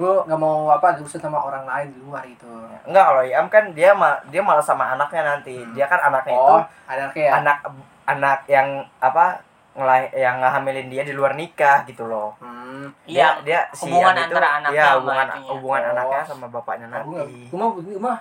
[0.00, 2.48] Gue nggak mau apa urusan sama orang lain di luar gitu.
[2.82, 6.54] enggak kalau Iam kan dia ma dia malah sama anaknya nanti dia kan anaknya itu
[6.54, 7.58] Oh, ada kayak anak
[8.06, 9.36] anak yang apa
[9.70, 12.88] ngelah yang ngehamilin dia di luar nikah gitu loh Hmm.
[13.04, 15.50] Iya, dia, dia si hubungan Iam itu- antara anaknya iya, sama hubungan itunya.
[15.52, 15.92] hubungan Oh.
[15.92, 18.18] anaknya sama bapaknya Gue nanti gue mah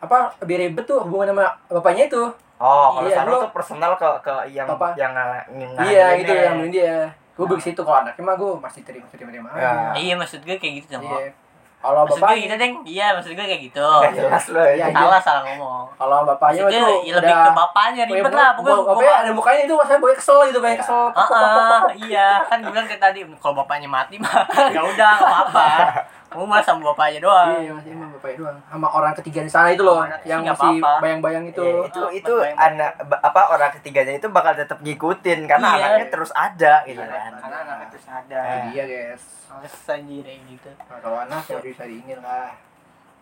[0.00, 2.22] apa lebih ribet tuh hubungan sama bapaknya itu.
[2.56, 4.88] oh kalau Iya, Sarul gua- tuh personal ke ke yang Apa?
[4.94, 6.16] yang nga- Iya ngahamilinnya.
[6.16, 6.96] itu yang nemuin dia.
[7.34, 9.70] Gue begitu kalau anaknya mah gue masih terima terima terima Ya.
[9.90, 9.92] aja.
[9.96, 11.34] iya maksud gue kayak gitu dong Iya.
[11.76, 14.86] Kalau maksud gue gitu deng iya maksud gue kayak gitu Nggak jelas loh Iya, iya.
[14.90, 19.14] salah salah ngomong kalau bapaknya maksudnya itu ya lebih ke bapaknya ribet lah pokoknya Bapaknya
[19.18, 21.12] ada mukanya itu saya boy kesel gitu kayak kesel.
[21.12, 24.32] Ah, ah, iya kan gue bilang kayak tadi kalau bapaknya mati mah
[24.72, 25.66] ya udah nggak apa-apa
[26.34, 28.56] kamu malah sama bapaknya doang Iya, masih emang bapaknya doang.
[28.66, 31.62] Sama orang ketiga di sana itu loh, sih yang masih bayang-bayang itu.
[31.62, 32.90] Iya, itu Oh, itu bayang- anak
[33.22, 35.78] apa orang ketiganya itu bakal tetap ngikutin karena Iya.
[35.80, 39.22] anaknya terus ada gitu Iya, kan karena anak itu ada Nah, dia guys.
[39.46, 42.50] males anjir gitu Nah, kalau anak ya bisa diinin lah.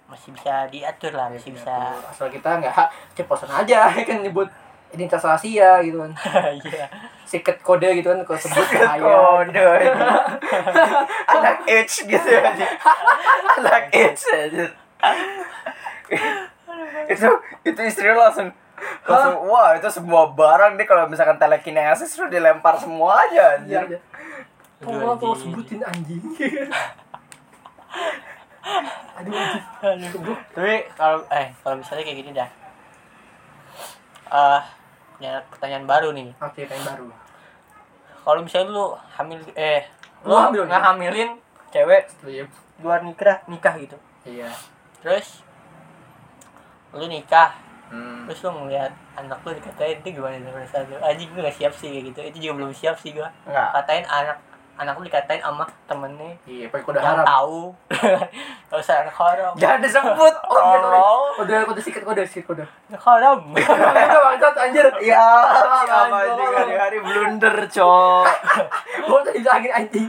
[0.05, 1.73] masih bisa diatur lah masih bisa
[2.03, 2.75] Asal kita nggak
[3.13, 4.49] ceplosan aja kan nyebut
[4.93, 6.13] identitas rahasia gitu kan.
[6.69, 6.87] iya
[7.25, 9.01] Secret kode gitu kan kalau sebut bahaya.
[9.01, 9.69] kode
[11.33, 12.67] anak H gitu aja
[13.57, 14.65] anak H aja
[17.09, 17.29] itu
[17.65, 18.53] itu istri lo langsung
[19.07, 23.81] langsung wah itu semua barang nih kalau misalkan telekinesis lu dilempar semua aja Iya anjir
[23.97, 23.99] aja.
[24.83, 26.23] Tolong sebutin anjing.
[29.23, 29.35] Aduh
[29.87, 30.11] anjing.
[30.55, 32.51] Tapi kalau eh kalau misalnya kayak gini dah
[34.33, 34.63] eh
[35.23, 37.07] punya pertanyaan baru nih Oke, yang baru.
[38.27, 39.87] kalau misalnya lu hamil eh
[40.23, 41.31] Lu hamil, nggak hamilin
[41.71, 42.43] cewek Iya.
[42.79, 44.51] luar nikah nikah gitu Iya.
[44.99, 45.47] terus
[46.91, 47.55] lu nikah
[47.87, 48.25] Hmm.
[48.25, 51.73] terus lu ngeliat anak lu dikatain itu gimana tuh perasaan lu anjing gue gak siap
[51.73, 54.39] sih kayak gitu itu juga belum siap sih gua enggak katain anak
[54.75, 57.23] anak lu dikatain sama temennya Iya, pakai kode haram.
[57.23, 57.61] tahu
[58.69, 62.65] gak usah anak haram jangan disebut Oh, iya, tolong Kode kode secret kode secret kode.
[62.89, 63.39] anak haram
[64.03, 64.87] Itu bangsat anjir.
[64.99, 65.27] ya
[65.85, 68.25] apa juga hari-hari blunder cok
[69.03, 70.09] Gua tadi bilangin anjing.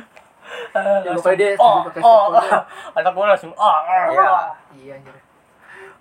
[0.73, 2.49] Ya, pokoknya dia oh, oh, kode.
[2.95, 4.23] anak gua langsung oh, oh, Iya.
[4.23, 4.47] oh.
[4.73, 5.15] Iya anjir.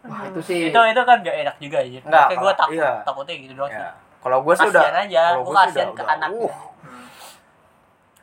[0.03, 0.61] Wah, itu sih.
[0.67, 2.91] itu itu kan gak enak juga aja Nggak, kayak gue kalau- takut iya.
[3.03, 6.55] takutnya gitu doang sih ya kalau gue sih udah kasian aja gua udah- ke udah,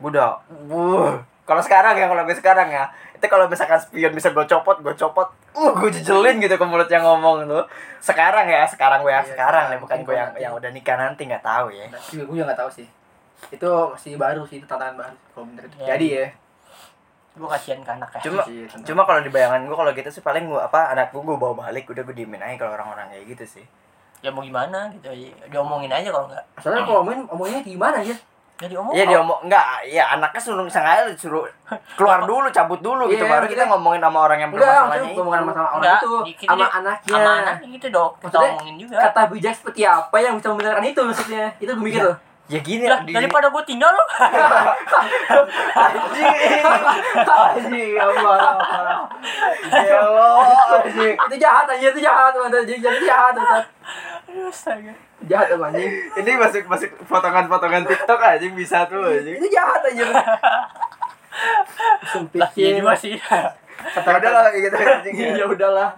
[0.01, 0.67] anaknya uh, Hmm.
[0.69, 1.11] Gua udah uh.
[1.43, 4.93] kalau sekarang ya kalau gue sekarang ya itu kalau misalkan spion bisa gue copot gue
[4.93, 7.65] copot uh gue jejelin gitu ke mulut yang ngomong tuh
[7.99, 10.39] sekarang ya sekarang gue yang Iya, sekarang nih bukan gue yang Nanti.
[10.39, 12.87] yang udah nikah nanti nggak tahu ya Nah, juga gue juga nggak tahu sih.
[13.49, 15.87] itu masih baru sih itu tantangan baru kalau bener itu Ya.
[15.89, 16.25] jadi ya
[17.31, 20.21] gue kasihan ke anak ya Cuma Iya, cuma kalau di bayangan gue kalau gitu sih
[20.21, 23.25] paling gue apa anak gue gue bawa balik udah gue diemin aja kalau orang-orang kayak
[23.29, 23.65] gitu sih.
[24.19, 25.07] ya mau gimana gitu
[25.47, 28.15] diomongin aja kalau enggak soalnya kalau ngomongin ngomongnya gimana ya
[28.59, 31.47] ya diomong Iya dia ngomong enggak, ya anaknya suruh sengaja suruh
[31.95, 33.23] keluar dulu, cabut dulu gitu.
[33.23, 35.15] Iya, baru kita ngomongin sama orang yang enggak bermasalahnya itu.
[35.15, 37.09] ngomongin masalah orang Enggak, itu sama anaknya.
[37.09, 38.95] Sama anaknya gitu dong kita Maksudnya, omongin juga.
[38.99, 41.45] kata bijak seperti apa yang bisa membenarkan itu maksudnya?
[41.57, 42.09] Itu gue mikir Iya.
[42.11, 42.17] loh
[42.49, 44.05] Ya gini lah di- daripada gue tinggal lo
[45.77, 46.65] anjing.
[47.21, 48.85] Anjing apa apa.
[49.69, 50.29] Gelo
[50.73, 51.13] anjing.
[51.13, 53.33] itu jahat aja itu jahat teman jadi jadi jahat
[54.49, 59.37] astaga jahat teman anjing Ini masuk masuk potongan-potongan TikTok anjing bisa tuh anjing.
[59.37, 60.05] itu jahat aja
[62.03, 63.13] sempit lah iya juga sih
[63.79, 65.15] Ya udah lah kayak gitu anjing.
[65.15, 65.45] ya.
[65.55, 65.89] Udahlah.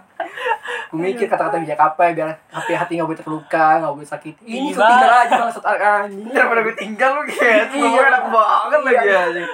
[0.88, 4.34] Gue mikir kata-kata bijak apa ya biar hati hati nggak boleh terluka nggak boleh sakit.
[4.40, 4.76] Ini Iya.
[4.76, 6.26] tuh tinggal aja bang Ustaz anjing.
[6.30, 7.64] Daripada gue tinggal lu gitu Iya.
[7.66, 9.18] Ngomongnya enak banget lagi Iya.
[9.24, 9.48] anjing.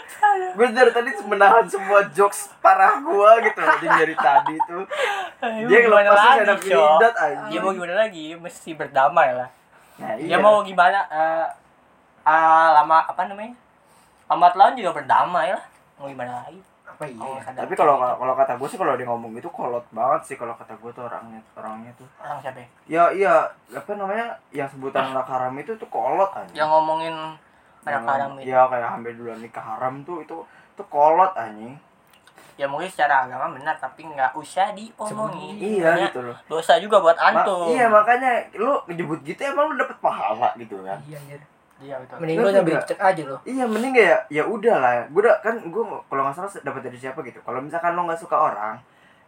[0.53, 4.85] Gue dari tadi menahan semua jokes parah gue gitu anjing dari tadi tuh.
[5.41, 6.09] Dia lagi,
[6.43, 6.69] enak Cok?
[6.69, 9.49] jidat ya anjing mau gimana lagi mesti berdamai lah.
[9.99, 11.47] Nah ya mau gimana eh
[12.23, 13.57] ah, lama apa namanya?
[14.29, 15.64] Lambat laun juga berdamai lah.
[15.97, 17.53] Mau gimana lagi apa iya Oh, ya?
[17.55, 20.72] Tapi kalau kalau kata gue sih kalau dia ngomong gitu kolot banget sih kalau kata
[20.74, 22.09] gue tuh orangnya orangnya tuh.
[22.18, 22.68] Orang siapa ya?
[22.88, 23.33] Ya iya
[23.70, 26.57] apa namanya yang sebutan anak haram itu tuh kolot anjing.
[26.57, 27.14] Yang ngomongin
[27.83, 28.48] anak haram itu.
[28.48, 30.37] Iya kayak hampir duluan nikah haram tuh itu
[30.74, 31.77] tuh kolot anjing.
[32.55, 35.55] Ya mungkin secara agama benar tapi nggak usah diomongin.
[35.55, 36.37] Iya Makanya gitu loh.
[36.48, 37.70] dosa juga buat Ma- antum.
[37.70, 40.98] iya makanya lu nyebut gitu emang lu dapet pahala gitu kan?
[41.05, 41.38] Iya iya
[41.79, 44.93] iya betul mending lu nyambil cek aja lo Iya mending ya ya udah lah.
[45.09, 47.38] Gue udah kan gue kalau nggak salah dapat dari siapa gitu.
[47.41, 48.75] Kalau misalkan lo nggak suka orang,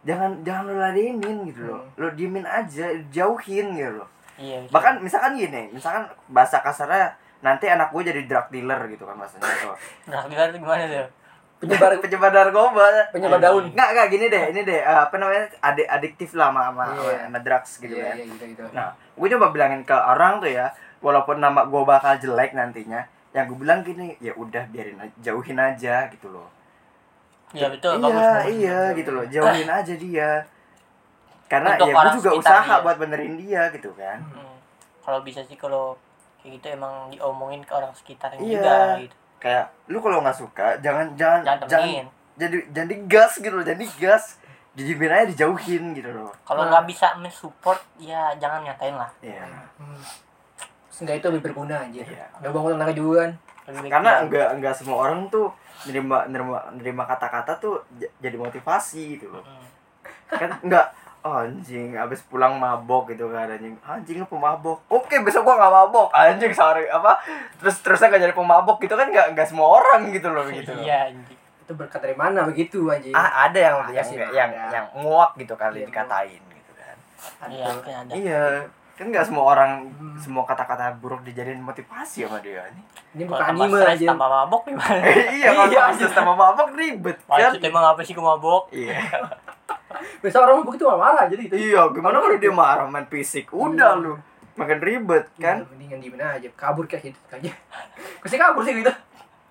[0.01, 1.81] jangan jangan lo ladenin gitu loh.
[1.95, 4.09] Lo diemin aja, jauhin gitu loh.
[4.35, 4.73] iya betul.
[4.73, 9.47] Bahkan misalkan gini, misalkan bahasa kasarnya nanti anak gue jadi drug dealer gitu kan bahasanya
[9.61, 9.75] tuh.
[10.11, 11.07] nah dealer itu gimana tuh
[11.57, 12.85] penyebar Penyebar narkoba.
[13.09, 16.67] penyebar daun Nggak nggak gini deh, ini deh eh, apa namanya adik adiktif lah sama
[16.67, 17.29] sama, Iya.
[17.29, 18.15] sama drugs gitu iya kan.
[18.17, 22.13] iya gitu gitu Nah, gue coba bilangin ke orang tuh ya, walaupun nama gue bakal
[22.15, 26.47] jelek nantinya, yang gue bilang gini, ya udah biarin aja, jauhin aja gitu loh.
[27.51, 28.45] iya betul iya, bagus bagus.
[28.53, 30.31] iya gitu loh, jauhin aja dia.
[31.45, 32.79] Karena Untuk ya gue juga sekitar usaha dia.
[32.81, 34.19] buat benerin dia gitu kan.
[34.25, 34.55] Hmm.
[35.01, 35.97] kalau bisa sih kalau
[36.37, 38.55] kayak gitu emang diomongin ke orang sekitarnya Iya.
[38.55, 43.51] juga gitu Kayak lu kalau nggak suka, jangan jangan jangan temenin jadi jadi gas gitu
[43.51, 44.37] loh, jadi gas.
[44.71, 46.31] Dijibin aja dijauhin gitu loh.
[46.41, 46.71] kalau Nah.
[46.71, 49.43] nggak bisa mensupport ya jangan nyatain lah Iya.
[49.75, 50.01] hmm.
[51.01, 52.25] Seenggak itu lebih berguna aja Iya.
[52.37, 53.31] nggak bangun tenaga juga kan.
[53.89, 55.49] Karena enggak enggak semua orang tuh
[55.81, 57.81] nerima nerima nerima kata-kata tuh
[58.21, 59.41] jadi motivasi gitu loh.
[60.29, 63.73] Kan enggak oh, anjing abis pulang mabok gitu kan anjing.
[63.81, 64.77] Anjing lu pemabok.
[64.87, 66.13] Oke besok gua nggak mabok.
[66.13, 67.17] Anjing sorry apa
[67.57, 71.09] terus terusnya gak jadi pemabok gitu kan nggak nggak semua orang gitu loh gitu iya
[71.09, 71.37] anjing.
[71.61, 74.69] Itu berkat dari mana begitu aja ah ada yang Ada yang sih, yang, ada.
[74.71, 76.95] yang nguak gitu kali Iya, dikatain gitu kan.
[77.47, 78.11] Iya mungkin ada.
[78.13, 78.43] Iya
[79.01, 80.13] kan nggak semua orang Hmm.
[80.15, 82.81] semua kata-kata buruk dijadiin motivasi sama dia ini
[83.23, 85.81] kalau bukan tambah anime stres aja tambah mabok gimana iya kalau Iya.
[85.87, 87.29] kasus sama mabok ribet kan?
[87.41, 88.63] maksud emang apa sih gue mabok?
[88.69, 88.97] Iya.
[90.21, 91.55] Biasa orang mabuk itu marah jadi itu.
[91.55, 93.49] Iya gimana kalau dia marah main fisik?
[93.49, 94.03] Udah Iya.
[94.03, 94.13] lu
[94.53, 95.57] makin ribet kan?
[95.57, 97.51] Iya, mendingan diemin aja kabur kayak gitu aja.
[98.21, 98.91] Pasti kabur sih gitu.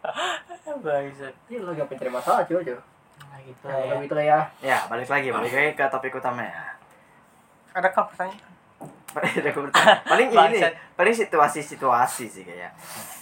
[0.80, 1.34] Bangsat.
[1.46, 2.82] iya lo gak pencari masalah coba coba
[3.20, 3.74] Nah, gitu ya.
[3.82, 4.38] kalau gitu ya.
[4.62, 6.78] Ya balik lagi balik lagi ke topik utamanya
[7.70, 8.49] Ada kan pertanyaan?
[10.04, 10.58] Paling ini
[10.94, 12.72] paling situasi-situasi sih kayak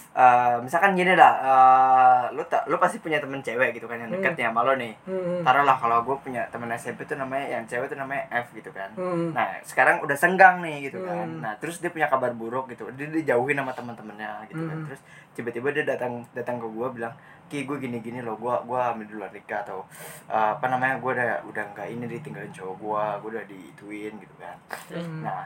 [0.09, 4.09] Eh, misalkan gini dah eh, lu tak lu pasti punya temen cewek gitu kan yang
[4.09, 5.45] deket nih sama lo nih hmm.
[5.45, 8.89] taruhlah kalau gue punya temen SMP tuh namanya yang cewek tuh namanya F gitu kan
[8.97, 9.31] Hmm.
[9.31, 11.39] nah sekarang udah senggang nih gitu kan Hmm.
[11.39, 14.85] nah terus dia punya kabar buruk gitu dia dijauhin sama teman-temannya gitu kan Hmm.
[14.89, 14.99] terus
[15.37, 17.13] tiba-tiba dia datang datang ke gue bilang
[17.47, 19.85] ki gue gini-gini loh gue gue ambil dulu nikah atau
[20.25, 24.35] eh, apa namanya gue udah udah nggak ini ditinggalin cowok gue gue udah diituin gitu
[24.35, 24.57] kan
[24.89, 25.21] Hmm.
[25.21, 25.45] Nah,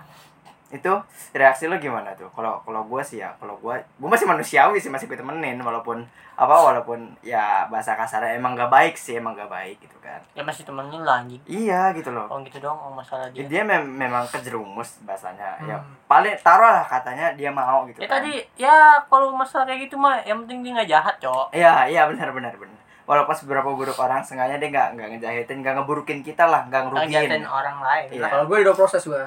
[0.73, 0.89] itu
[1.31, 2.27] reaksi lo gimana tuh?
[2.27, 6.01] Kalau kalau gue sih ya, kalau gue gue masih manusiawi sih masih gue temenin walaupun
[6.33, 10.17] apa walaupun ya bahasa kasarnya emang gak baik sih emang gak baik gitu kan.
[10.33, 11.38] Ya masih temenin lah anjing.
[11.45, 12.25] Iya gitu loh.
[12.25, 13.45] Oh gitu dong, oh masalah Ya, dia.
[13.47, 15.62] dia mem- memang kejerumus bahasanya.
[15.62, 15.93] Ya Hmm.
[16.03, 18.19] paling taruh lah katanya dia mau gitu Ya kan.
[18.19, 21.53] tadi, ya kalau masalah kayak gitu mah yang penting dia nggak jahat, cok.
[21.53, 22.81] Iya, iya benar benar benar.
[23.03, 27.13] Walaupun beberapa buruk orang sengaja dia nggak nggak ngejahitin, nggak ngeburukin kita lah, nggak ngerugiin.
[27.29, 28.07] jahatin orang lain.
[28.09, 28.25] Iya.
[28.25, 29.23] kalau gue dua proses gue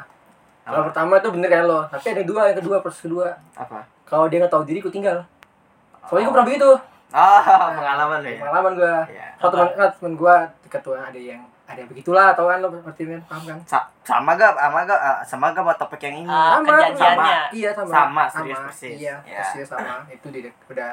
[0.67, 3.87] kalau pertama itu bener kayak lo tapi ada dua yang kedua proses kedua Apa?
[4.03, 5.23] kalau dia nggak tahu diri gue tinggal
[6.03, 6.71] soalnya gue pernah begitu
[7.09, 7.39] Ah,
[7.73, 8.39] pengalaman lo ya.
[8.41, 9.27] pengalaman gue Iya.
[9.37, 12.69] kalau teman kan teman gue dekat tuh ada yang ada yang begitulah tau kan lo
[12.69, 16.17] berarti kan paham kan Sa- sama gak sama gak ah, sama gak sama topik yang
[16.21, 17.41] ini Ah, kejadiannya.
[17.53, 18.99] iya sama Sama, serius persis.
[19.01, 19.39] iya Ya.
[19.41, 20.91] persis sama itu di udah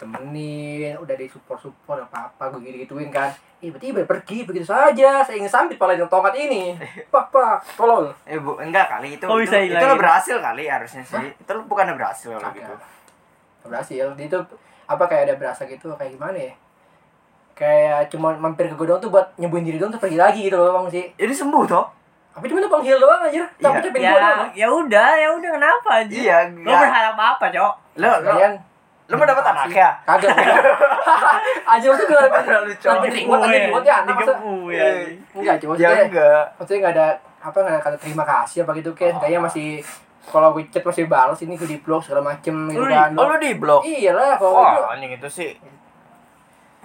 [0.00, 3.28] temenin udah di support support apa apa gue gitu gituin kan
[3.60, 6.72] tiba-tiba pergi begitu saja saya ingin sambit pala dengan tongkat ini.
[7.12, 10.64] Pak pak tolol eh bu enggak kali itu Oh, itu, bisa itu lo berhasil kali
[10.64, 11.28] harusnya sih.
[11.36, 12.72] Itu lo bukannya berhasil kalau gitu.
[13.62, 14.06] Berhasil.
[14.16, 14.38] Itu
[14.88, 16.54] apa kayak ada berasa gitu kayak gimana ya?
[17.52, 20.56] Kayak cuma mampir ke gue doang tuh buat nyembuhin diri doang tuh pergi lagi gitu
[20.56, 21.04] loh bang sih.
[21.14, 21.84] Jadi sembuh toh?
[22.32, 23.84] Tapi cuma tuh penghil doang aja capek Iya.
[23.84, 24.50] capek ya gue doang.
[24.56, 27.72] ya udah ya udah kenapa aja iya lo enggak berharap apa cok?
[28.00, 28.32] Lo lo
[29.10, 29.90] lo mau dapat anak ya?
[30.06, 30.30] Kagak.
[31.74, 33.02] Aja maksudnya gue Terlalu lagi cowok.
[33.10, 34.32] ribut lagi ribut ya anak masa
[34.70, 34.86] ya
[35.34, 36.42] enggak cuma ya enggak.
[36.54, 37.06] maksudnya nggak ada
[37.40, 39.68] apa nggak ada kata terima kasih apa gitu kan kayaknya masih
[40.22, 43.10] kalau gue chat masih balas ini gue di blog segala macem gitu Lu kan.
[43.12, 45.50] oh lu di blok iyalah kalau wah itu anjing itu sih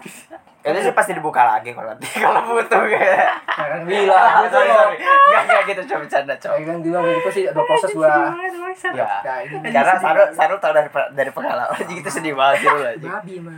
[0.65, 3.37] itu sih pasti dibuka lagi kalau nanti kalau butuh kayak
[3.85, 7.29] bilang gitu sorry loh sorry enggak enggak gitu cuma bercanda cowok Kayak kan bilang gitu
[7.29, 8.25] sih ada proses gua ya
[8.75, 13.07] Nah, karena Sarul Sarul tau dari dari pengalaman jadi gitu sedih banget sih lu aja
[13.07, 13.55] babi mah.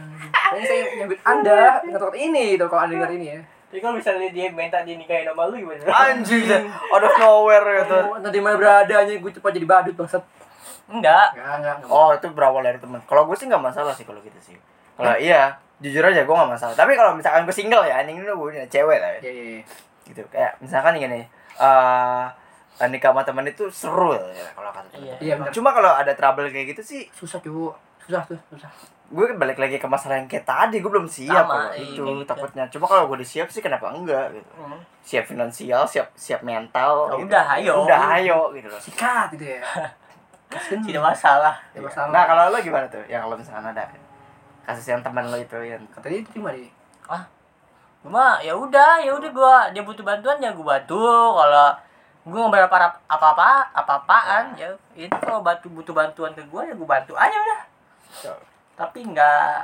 [0.54, 3.40] Ini saya nyambut Anda tempat ini gitu kalau Anda dengar ini ya.
[3.42, 5.82] Tapi kalau misalnya dia minta dinikahin sama lu gimana?
[5.90, 10.24] anjing out of nowhere gitu nanti mana beradanya gue cepat jadi badut bangsat.
[10.88, 11.36] Enggak.
[11.36, 11.76] Enggak, enggak.
[11.82, 11.90] enggak.
[11.92, 14.56] oh itu berawal dari teman kalau gue sih nggak masalah sih kalau gitu sih
[14.96, 18.34] kalau iya jujur aja gue nggak masalah tapi kalau misalkan gue single ya anjing lu
[18.40, 19.62] gue cewek lah ya Iya, iya, iya.
[20.04, 21.22] gitu kayak misalkan gini
[21.58, 22.26] eh
[22.84, 25.02] nikah sama teman itu seru ya kalau kata temen.
[25.04, 25.16] Iya.
[25.20, 25.50] Iya, benar.
[25.52, 27.74] cuma kalau ada trouble kayak gitu sih Susah, cu.
[28.00, 28.70] Susah tuh, susah.
[29.08, 32.04] gue balik lagi ke masalah yang kayak tadi gue belum siap Sama, kalau iya, itu
[32.04, 32.24] gitu.
[32.24, 34.80] takutnya cuma kalau gue udah siap sih kenapa enggak gitu Hmm.
[35.00, 37.26] siap finansial siap siap mental Ya gitu.
[37.26, 37.74] udah, ayo.
[37.84, 39.62] udah ayo gitu loh Sikat gitu ya.
[40.82, 41.56] Tidak masalah.
[41.70, 42.10] Tidak masalah.
[42.10, 43.84] nah kalau lo gimana tuh yang lo misalkan ada
[44.68, 46.68] kasus yang teman lo itu yang kata dia terima dia.
[48.04, 51.00] Cuma ya udah, ya udah gua dia butuh bantuan ya gua bantu.
[51.34, 51.68] Kalau
[52.24, 52.78] gua nggak berapa
[53.08, 57.62] apa-apa, apa-apaan ya itu kalau bantu butuh bantuan ke gua ya gua bantu aja udah.
[58.76, 59.56] Tapi nggak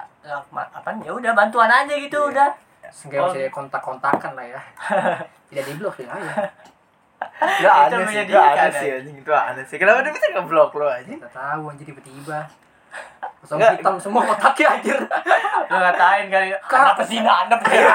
[0.51, 2.31] apa ya udah bantuan aja gitu Iya.
[2.31, 2.49] udah.
[2.93, 3.31] Seenggaknya Oh.
[3.31, 4.61] masih kontak-kontakan lah ya.
[5.49, 6.11] Tidak di blok ya.
[7.43, 8.79] Gak ada sih, gak ada ya.
[8.81, 9.77] sih anjing itu aneh sih.
[9.79, 11.07] Kenapa dia bisa ngeblok lo aja?
[11.07, 12.45] Kita tahu anjir tiba-tiba.
[13.43, 13.75] Enggak.
[13.75, 14.97] hitam semua otaknya anjir.
[15.63, 17.93] Lu ngatain kali anak pesina, anak pesina.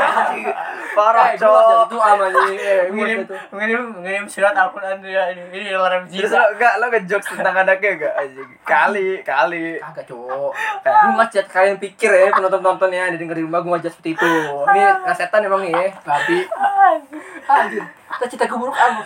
[0.92, 1.82] Parah, Eh, gua cowok.
[1.88, 2.46] tuh ama nih.
[2.52, 3.34] Gua Mengirim itu.
[3.50, 6.76] mengirim mengirim surat Al-Qur'an ya ini ini larang Terus pesina.
[6.76, 8.48] lo ngejokes tentang anaknya gak anjing?
[8.62, 9.66] Kali, kali.
[9.80, 10.52] Kagak, cowok.
[10.84, 14.30] Gue ngajak kalian pikir ya penonton-penontonnya ada denger di rumah gue ngajak seperti itu.
[14.68, 16.38] Ini kasetan emang ya, babi.
[17.48, 17.82] Anjir.
[18.08, 19.00] Kita cita keburuk ah.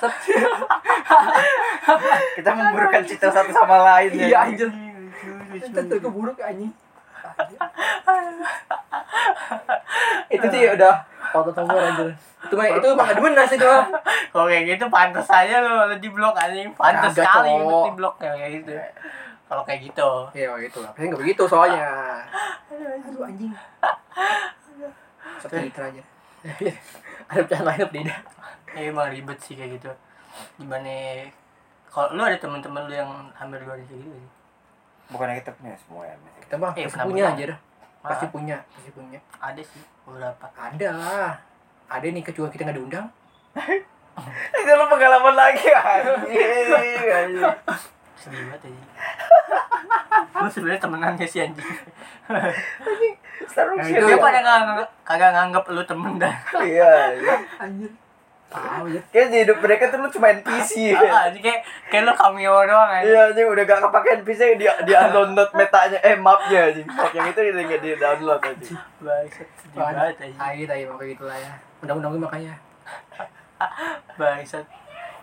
[2.35, 4.26] Kita memburukan cita satu sama lain ya.
[4.26, 4.68] Iya anjir.
[5.61, 6.73] Cita keburuk anjing.
[10.33, 10.95] itu sih udah
[11.33, 12.09] foto tanggal anjir.
[12.43, 13.87] Itu mah itu mah demen nasi itu mah.
[14.33, 16.69] Kalau kayak gitu pantas aja lo lo di blok anjing.
[16.77, 18.73] Pantas sekali di blok ya kayak gitu.
[19.49, 20.11] Kalau kayak gitu.
[20.33, 20.93] Iya gitu lah.
[20.97, 21.88] Nggak begitu soalnya.
[22.73, 23.53] Aduh anjing.
[25.41, 26.03] Satu liter aja.
[27.31, 28.21] ada pecahan lain apa tidak?
[28.73, 29.91] Ya, emang ribet sih kayak gitu.
[30.59, 31.29] Gimana
[31.87, 34.41] kalau lu ada teman-teman lu yang hampir luar kayak gitu sih?
[35.12, 36.14] Bukannya kita punya semua ya.
[36.40, 37.51] Kita mah Eh, pasti punya anjir.
[38.01, 38.31] Pasti Ah.
[38.31, 39.18] punya, pasti punya.
[39.38, 40.44] Ada sih beberapa.
[40.51, 41.33] Ada lah.
[41.87, 43.07] Ada nih kecuali kita nggak diundang.
[44.59, 47.09] Itu lo pengalaman lagi anjing.
[47.09, 47.44] anjing.
[48.14, 48.83] Sedih banget aja.
[50.42, 51.68] Lu sebenarnya temenannya sih anjing.
[53.44, 53.92] Seru Nah, sih.
[53.92, 54.18] itu Dia ya.
[54.18, 56.35] pada nggak kagak nganggap lu temen dah.
[56.57, 56.92] Iya.
[57.14, 57.35] iya.
[58.53, 59.01] Tahu ya.
[59.09, 60.93] Kayak di hidup mereka tuh lu cuma NPC.
[60.93, 63.05] Ah, jadi kayak kayak lu cameo doang aja.
[63.09, 66.85] Iya anjing udah gak kepake NPC dia dia download metanya eh mapnya anjing.
[66.85, 68.77] Map yang itu dia nggak dia download anjing.
[69.01, 70.37] Bangsat, sedih banget aja.
[70.37, 71.53] Tai tai mau kayak gitulah ya.
[71.81, 72.55] Undang-undang gue makanya.
[74.21, 74.67] Bangsat.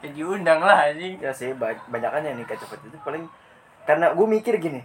[0.01, 1.21] Ya diundang lah anjing.
[1.21, 3.29] Ya sih ba- banyakan yang nikah cepet itu paling
[3.85, 4.81] karena gue mikir gini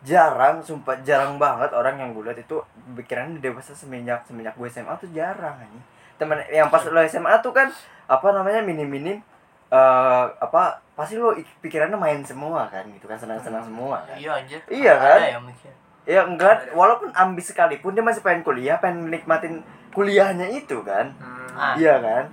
[0.00, 2.56] jarang sumpah jarang banget orang yang gue lihat itu
[2.96, 5.84] pikirannya dewasa semenjak semenjak gue SMA tuh jarang anjing
[6.20, 7.72] temen yang pas lo SMA tuh kan
[8.06, 9.18] apa namanya minim minim
[9.66, 14.14] eh apa pasti lo ik- pikirannya main semua kan gitu kan senang senang semua kan
[14.14, 14.60] Iya anjir.
[14.66, 15.18] Iya, Ada kan?
[15.32, 15.72] yang mikir.
[16.02, 21.08] ya enggak walaupun ambis sekalipun dia masih pengen kuliah pengen nikmatin kuliahnya itu kan
[21.50, 21.72] Ah.
[21.74, 22.24] iya kan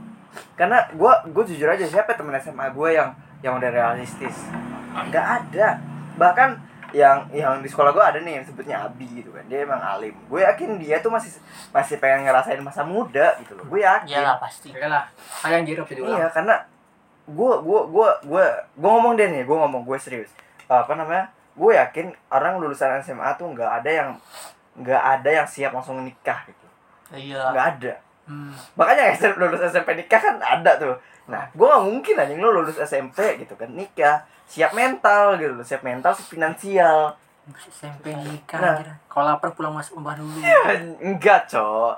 [0.53, 3.09] karena gua gue jujur aja siapa temen SMA gue yang
[3.39, 4.33] yang udah realistis
[5.03, 5.77] nggak ada
[6.15, 6.57] bahkan
[6.89, 10.15] yang yang di sekolah gue ada nih yang sebutnya Abi gitu kan dia emang alim
[10.27, 11.35] gue yakin dia tuh masih
[11.69, 14.71] masih pengen ngerasain masa muda gitu loh gue yakin Iyalah pasti.
[14.71, 15.03] Ya lah.
[15.41, 16.15] Ada yang ulang.
[16.15, 16.55] iya karena
[17.27, 20.31] gue gue gue gue gue ngomong deh nih gue ngomong gue serius
[20.65, 24.09] apa namanya gue yakin orang lulusan SMA tuh nggak ada yang
[24.77, 26.65] nggak ada yang siap langsung nikah gitu
[27.11, 27.51] Iya.
[27.51, 27.93] nggak ada
[28.27, 28.51] Hmm.
[28.75, 33.39] makanya lulus SMP nikah kan ada tuh nah gue gak mungkin anjing lu lulus SMP
[33.39, 37.13] gitu kan nikah siap mental gitu loh siap mental siap finansial
[37.47, 38.79] SMP nikah Nah.
[39.07, 40.35] Kalau lapar pulang masuk rumah dulu.
[40.99, 41.95] enggak cok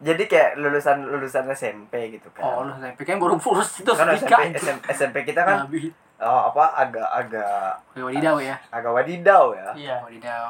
[0.00, 4.08] jadi kayak lulusan lulusan SMP gitu kan Oh, lu SMP kan baru lulus itu kan.
[4.10, 5.92] SMP, SMP, SMP kita kan Nabi.
[6.16, 8.56] oh, apa agak agak Oke, wadidaw ya.
[8.68, 9.96] agak wadidaw ya Iya.
[10.00, 10.46] Wadidaw.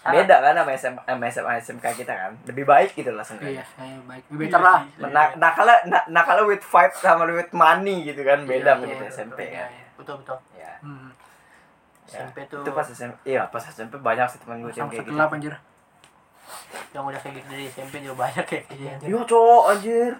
[0.00, 3.64] beda kan sama SMA, sama SMA SMK kita kan lebih baik gitu lah Iya, sebenarnya
[3.68, 4.22] saya baik.
[4.30, 4.80] Lebih better lah.
[4.98, 9.38] nah nakala na, nakala with vibe sama with money gitu kan beda Iya, iya, SMP
[9.44, 9.86] iya, kan iya.
[9.98, 10.38] Betul betul.
[10.54, 11.10] ya Hmm.
[12.06, 15.04] Ya, SMP tuh itu pas SMP iya pas SMP banyak sih teman gue kayak satu
[15.04, 15.54] gitu anjir.
[16.88, 18.60] yang udah kayak gitu dari SMP juga banyak ya.
[18.70, 19.06] Iya, anjir.
[19.06, 20.12] Yo cowok anjir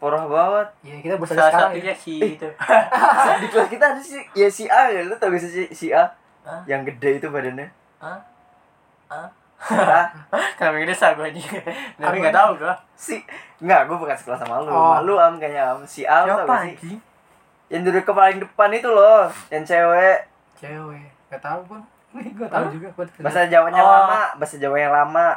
[0.00, 1.96] Parah banget Iya, kita bersama Salah sekarang satunya ya.
[1.96, 2.48] si itu.
[3.42, 5.86] Di kelas kita ada si Ya si A ya Lu tau gak sih si, si
[5.92, 6.10] A
[6.42, 6.64] Hah?
[6.66, 7.68] Yang gede itu badannya
[8.00, 8.18] Hah?
[9.06, 9.28] Hah?
[9.60, 10.02] Si A
[10.56, 11.44] Kenapa gede sah gue aja.
[11.94, 12.74] Tapi nggak tahu gue.
[12.96, 13.20] Si
[13.60, 14.96] Enggak gue bukan sekelas sama lu Oh.
[14.96, 16.96] Malu am kayaknya am Si A lu tau gak sih?
[17.70, 20.18] Yang duduk ke paling depan itu loh Yang cewek
[20.58, 21.06] Cewek.
[21.30, 21.84] Gak tahu, Bang.
[22.36, 22.88] Gue tahu juga.
[22.92, 23.88] Gua Bahasa Jawanya Oh.
[23.88, 25.28] lama Bahasa Jawa yang lama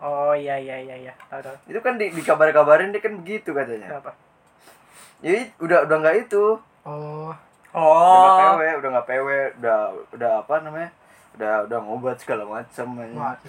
[0.00, 1.12] Oh iya iya iya iya.
[1.26, 1.56] Tahu tahu.
[1.66, 4.12] Itu kan di, di kabar-kabarin dia kan begitu katanya Kenapa?
[5.20, 6.44] Jadi udah udah nggak itu
[6.82, 7.30] Oh,
[7.70, 8.52] Udah nggak Oh.
[8.52, 9.78] PW Udah nggak PW Udah
[10.10, 10.90] udah apa namanya
[11.30, 12.86] Udah udah ngobat segala macam.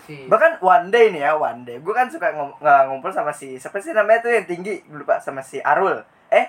[0.05, 1.75] Bahkan one day nih ya, one day.
[1.75, 5.17] Gue kan suka ngom ngumpul sama si siapa sih namanya tuh yang tinggi, gue lupa
[5.17, 5.97] sama si Arul.
[6.29, 6.45] Eh,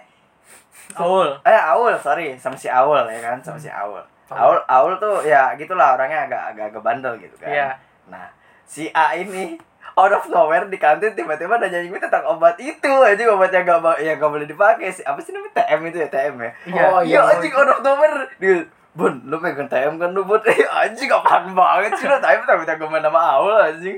[0.93, 1.29] Aul.
[1.47, 4.03] eh Aul, sorry, sama si Aul ya kan, sama si Aul.
[4.33, 7.49] Aul, Aul tuh ya gitulah orangnya agak agak agak bandel gitu kan.
[7.53, 7.69] Iya.
[8.09, 8.29] Nah,
[8.65, 9.57] si A ini
[9.97, 14.17] out of nowhere di kantin tiba-tiba nanya gue tentang obat itu aja obatnya gak ya
[14.17, 16.83] gak boleh dipakai sih apa sih namanya TM itu ya TM ya Iya.
[16.89, 17.33] Oh, iya iya.
[17.37, 21.53] anjing out of nowhere dia Bun, lu pegang TM kan lu buat eh anjing apaan
[21.53, 23.97] banget sih lu TM tapi gue main sama Aul anjing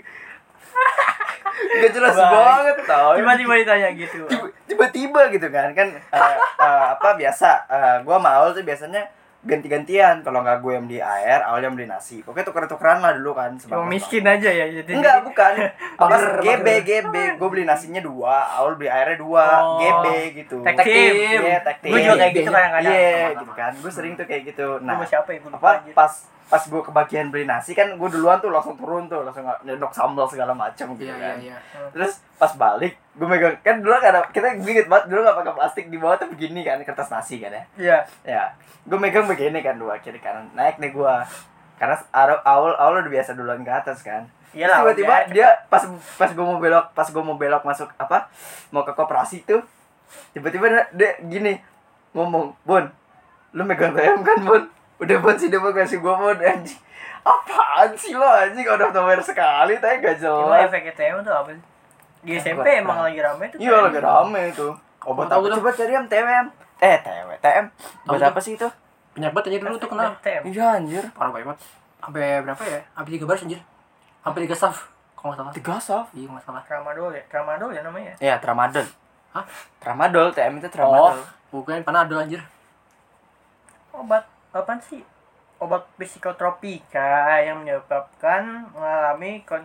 [1.54, 2.30] Gak jelas Bang.
[2.30, 4.26] banget tau Tiba-tiba ditanya gitu.
[4.26, 9.02] Tiba- tiba-tiba gitu kan kan eh, eh, apa biasa eh, gua sama Aul tuh biasanya
[9.44, 13.36] ganti-gantian kalau nggak gue yang beli air Aul yang beli nasi pokoknya tuker-tukeran lah dulu
[13.36, 14.88] kan Cuma miskin aja ya jadi.
[14.90, 15.52] Enggak, bukan.
[16.00, 16.66] Apa GB.
[16.80, 17.14] GB.
[17.36, 19.76] Gue beli nasinya dua, Aul beli airnya dua, Oh.
[19.76, 20.64] GB gitu.
[20.64, 21.44] Tag team.
[21.44, 21.92] Iya, tag team.
[21.92, 22.94] Gue juga kayak gitu kadang-kadang.
[22.96, 23.72] Iya, gitu kan.
[23.76, 24.66] Gue sering tuh kayak gitu.
[24.80, 25.92] Nah, siapa ya gue apa anjir.
[25.92, 26.12] pas
[26.44, 30.28] pas gue kebagian beli nasi kan gue duluan tuh langsung turun tuh langsung nyedok sambal
[30.28, 31.88] segala macam gitu Iya, kan iya, iya.
[31.90, 35.54] terus pas balik gue megang kan dulu kan ada kita inget banget dulu gak pakai
[35.54, 37.98] plastik di bawah tuh begini kan kertas nasi kan ya Iya.
[38.22, 38.42] ya
[38.84, 41.14] gue megang begini kan dua kiri kanan naik nih gue
[41.74, 41.96] karena
[42.44, 44.84] awal awal udah biasa duluan ke atas kan Iya lah.
[44.84, 45.82] tiba-tiba dia pas
[46.14, 48.28] pas gue mau belok pas gue mau belok masuk apa
[48.68, 49.64] mau ke koperasi tuh
[50.30, 51.58] tiba-tiba dia, dia gini
[52.12, 52.84] ngomong Bon
[53.50, 54.62] lu megang TM kan Bon
[55.04, 56.80] udah Bon sih dia mau kasih gue Bon anjing
[57.20, 61.50] apaan sih lo anjing udah nowhere sekali tapi gak Emang jelas efek TM tuh apa
[61.50, 61.62] sih?
[62.20, 63.58] Di Eh, SMP emang lagi rame tuh.
[63.58, 64.68] iya lagi rame itu
[65.02, 65.56] obat Tahu apa tuh.
[65.58, 66.46] coba cari yang TM
[66.78, 67.64] eh TM TM
[68.04, 68.68] buat Tahu apa sih itu
[69.14, 70.10] banget aja dulu tuh kenal.
[70.18, 70.42] TM.
[70.44, 71.58] iya anjir Parah banget.
[71.96, 72.80] Sampai berapa ya?
[72.90, 73.60] Sampai tiga baris anjir.
[74.20, 74.76] Sampai tiga staff.
[75.14, 75.52] Kalau nggak salah.
[75.54, 76.62] tiga soft Iya, nggak salah.
[76.62, 78.12] Tramadol ya, tramadol ya namanya.
[78.18, 78.84] ya tramadol
[79.30, 79.44] Hah?
[79.78, 81.16] tramadol TM itu Oh, tramadol
[81.50, 82.42] bukan panadol anjir.
[83.90, 85.02] Obat apa sih?
[85.56, 89.62] Obat psikotropika yang menyebabkan mengalami kon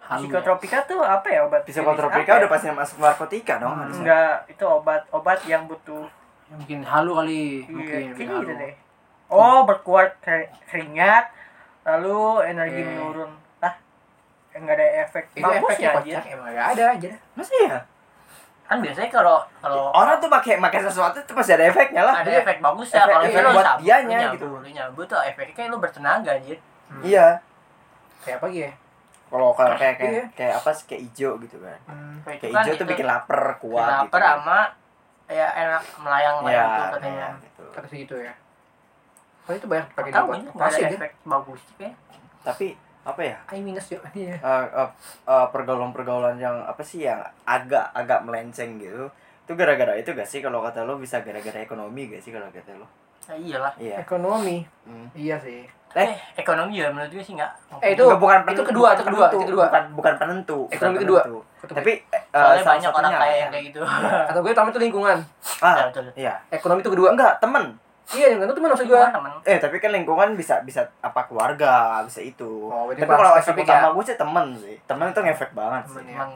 [0.00, 0.16] ya.
[0.18, 1.64] psikotropika tuh apa ya obat?
[1.64, 3.90] psikotropika jenis udah pasti masuk narkotika dong Hmm.
[3.94, 6.04] Enggak, itu obat-obat yang butuh
[6.44, 7.64] Ya, mungkin halu kali.
[7.64, 8.52] Iya, Mungkin gitu halu.
[8.52, 8.74] deh.
[9.26, 11.32] Oh, berkuat ke- keringat,
[11.82, 12.86] lalu energi Eh.
[12.86, 13.32] menurun.
[13.58, 13.72] Ah,
[14.52, 16.12] enggak ada efek Itu efeknya anjir.
[16.12, 17.10] kocak emang nggak ada aja.
[17.34, 17.78] masih ya
[18.64, 22.28] Kan biasanya kalau kalau orang tuh pakai pakai sesuatu tuh pasti ada efeknya lah ada
[22.28, 22.40] Iya.
[22.40, 24.46] efek bagus ya Efek- kalau efek buat dianya lu gitu.
[24.66, 26.58] nyambung tuh efeknya kayak lu bertenaga anjir.
[27.00, 27.26] iya
[28.20, 28.72] Kayak apa ya?
[29.26, 30.24] kalau kayak kayak kayak, Iya.
[30.32, 32.16] kayak apa sih kayak hijau gitu kan Hmm.
[32.22, 34.58] Kayak kayak itu kan hijau tuh itu bikin lapar kuat lapar gitu sama
[35.26, 37.26] ya enak melayang Iya, melayang tuh katanya.
[37.38, 37.64] gitu.
[37.70, 38.32] Kata segitu ya.
[39.44, 40.96] Oh itu banyak pakai Tahu ada Pasti aja.
[40.96, 41.94] efek bagus kayak.
[42.40, 42.66] tapi
[43.04, 44.00] apa ya I minus yuk.
[44.10, 44.34] Iya.
[44.34, 44.88] eh, eh,
[45.24, 49.06] eh, pergaulan-pergaulan yang apa sih yang agak agak melenceng gitu
[49.40, 52.72] itu gara-gara itu gak sih kalau kata lo bisa gara-gara ekonomi gak sih kalau kata
[52.74, 52.88] lo
[53.24, 53.72] Ya iyalah.
[53.78, 54.68] iya Ekonomi.
[54.84, 55.08] Hmm.
[55.14, 55.64] Iya sih.
[55.90, 57.48] Eh, ekonomi ya menurut gue sih enggak.
[57.78, 59.64] Eh, itu Enggak, bukan itu penentu, kedua, bukan itu kedua, penentu, itu kedua.
[59.64, 61.20] bukan bukan penentu Ekonomi bukan kedua.
[61.22, 61.38] penentu.
[61.72, 63.36] Tapi eh, Soalnya banyak orang kaya ya.
[63.38, 63.80] yang kayak gitu.
[64.28, 65.18] kata gue pertama itu lingkungan.
[65.62, 66.04] ah Ya, betul.
[66.14, 67.08] iya Ekonomi itu kedua.
[67.12, 67.64] enggak temen
[68.12, 68.92] Iya, yang itu teman maksud gue.
[68.92, 69.32] Gua temen.
[69.48, 72.68] Eh tapi kan lingkungan bisa bisa apa keluarga bisa itu.
[72.68, 73.94] Oh, tapi kalau efek spesifik utama ya?
[73.96, 74.76] gue sih temen sih.
[74.84, 75.96] Temen itu ngefek banget sih.
[75.96, 76.18] Temen ya.
[76.20, 76.30] Temen.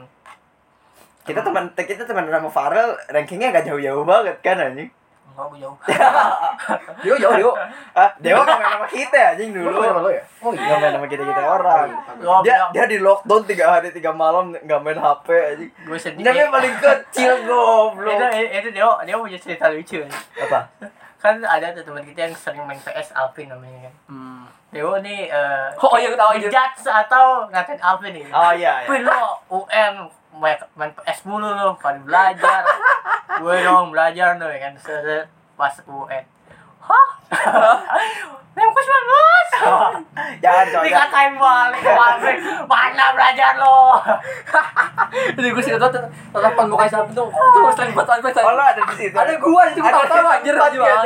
[1.29, 4.89] Kita teman kita teman sama Farel rankingnya gak jauh-jauh banget kan anjing.
[5.29, 5.77] enggak gue jauh
[7.05, 7.53] Dio jauh Dio.
[7.95, 10.25] ah Dewa nggak main sama kita anjing Lu dulu sama lo ya?
[10.43, 11.89] Oh nggak main sama kita kita orang
[12.19, 15.99] Gua dia bilang, dia di lockdown tiga hari tiga malam nggak main HP anjing gue
[16.01, 20.03] sedih Namanya paling kecil itu goblok itu dia dia punya cerita lucu
[20.43, 20.61] apa
[21.19, 23.95] kan ada tuh teman kita yang sering main PS Alvin namanya kan.
[24.07, 24.43] Hmm.
[24.71, 26.47] Dewo nih eh Oh, iya, tahu aja.
[26.47, 28.25] ngejudge atau ngatain Alvin nih.
[28.31, 28.89] Oh iya iya.
[28.89, 30.07] Wih lo UN
[30.39, 32.63] main, PS mulu lo pada belajar.
[33.43, 34.75] Gue dong belajar tuh ya kan
[35.59, 36.25] pas UN
[36.79, 37.09] hah
[38.59, 42.37] Nem ku 19 jangan coy dikatain balik Alvin
[42.67, 43.95] mana belajar lo.
[45.39, 45.87] Jadi gue sih kata
[46.35, 47.31] tatapan muka siapa tuh.
[47.31, 49.15] Itu sering buat apa oh lo ada di situ?
[49.15, 50.97] Ada gua itu gua Ada tahu di anjir anjir ya,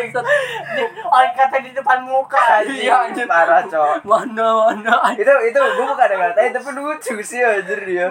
[1.07, 2.41] orang kata di depan muka
[2.83, 3.27] Iya, anjir.
[3.29, 8.07] parah coy Mana mana itu itu gue bukan ada ngatain tapi lucu sih anjir dia.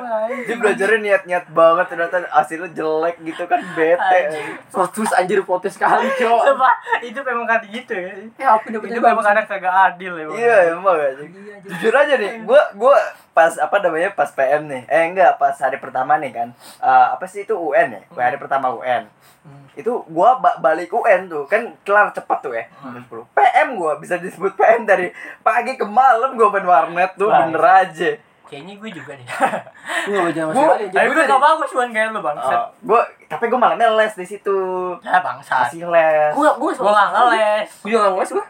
[0.46, 4.22] Dia belajarnya niat niat banget ternyata hasilnya jelek gitu kan bete.
[4.70, 6.42] Protes anjir sekali, Cok.
[6.46, 8.12] Sumpah, itu memang kata gitu ya.
[8.38, 12.14] Eh, apa nih itu memang kadang kagak adil ya iya emang anjing Iya, jujur aja
[12.16, 12.96] nih gue gue
[13.32, 14.84] pas apa namanya pas PM nih.
[14.86, 16.50] Eh enggak pas hari pertama nih kan.
[16.78, 18.02] Eh, apa sih itu UN ya?
[18.12, 19.08] Hari pertama UN
[19.42, 19.66] Hmm.
[19.74, 21.48] itu gua ba- balik UN tuh.
[21.48, 22.62] Kan kelar cepet tuh ya.
[22.84, 25.10] Jam 10 PM gua bisa disebut PM dari
[25.40, 27.50] pagi ke malam gua main warnet tuh Bang.
[27.50, 28.12] bener aja.
[28.44, 29.24] Kayaknya gue juga deh.
[30.06, 32.36] Gue gak sama Gua- sekali tapi gue gak bagus bukan kayak lu bang.
[32.38, 34.58] Oh, gua tapi gua malamnya les di situ.
[35.00, 35.72] Ya bangsat.
[35.72, 36.32] Masih les.
[36.32, 37.70] Gue gue gue gak ngeles.
[37.80, 38.46] Gue juga gak ngeles gue.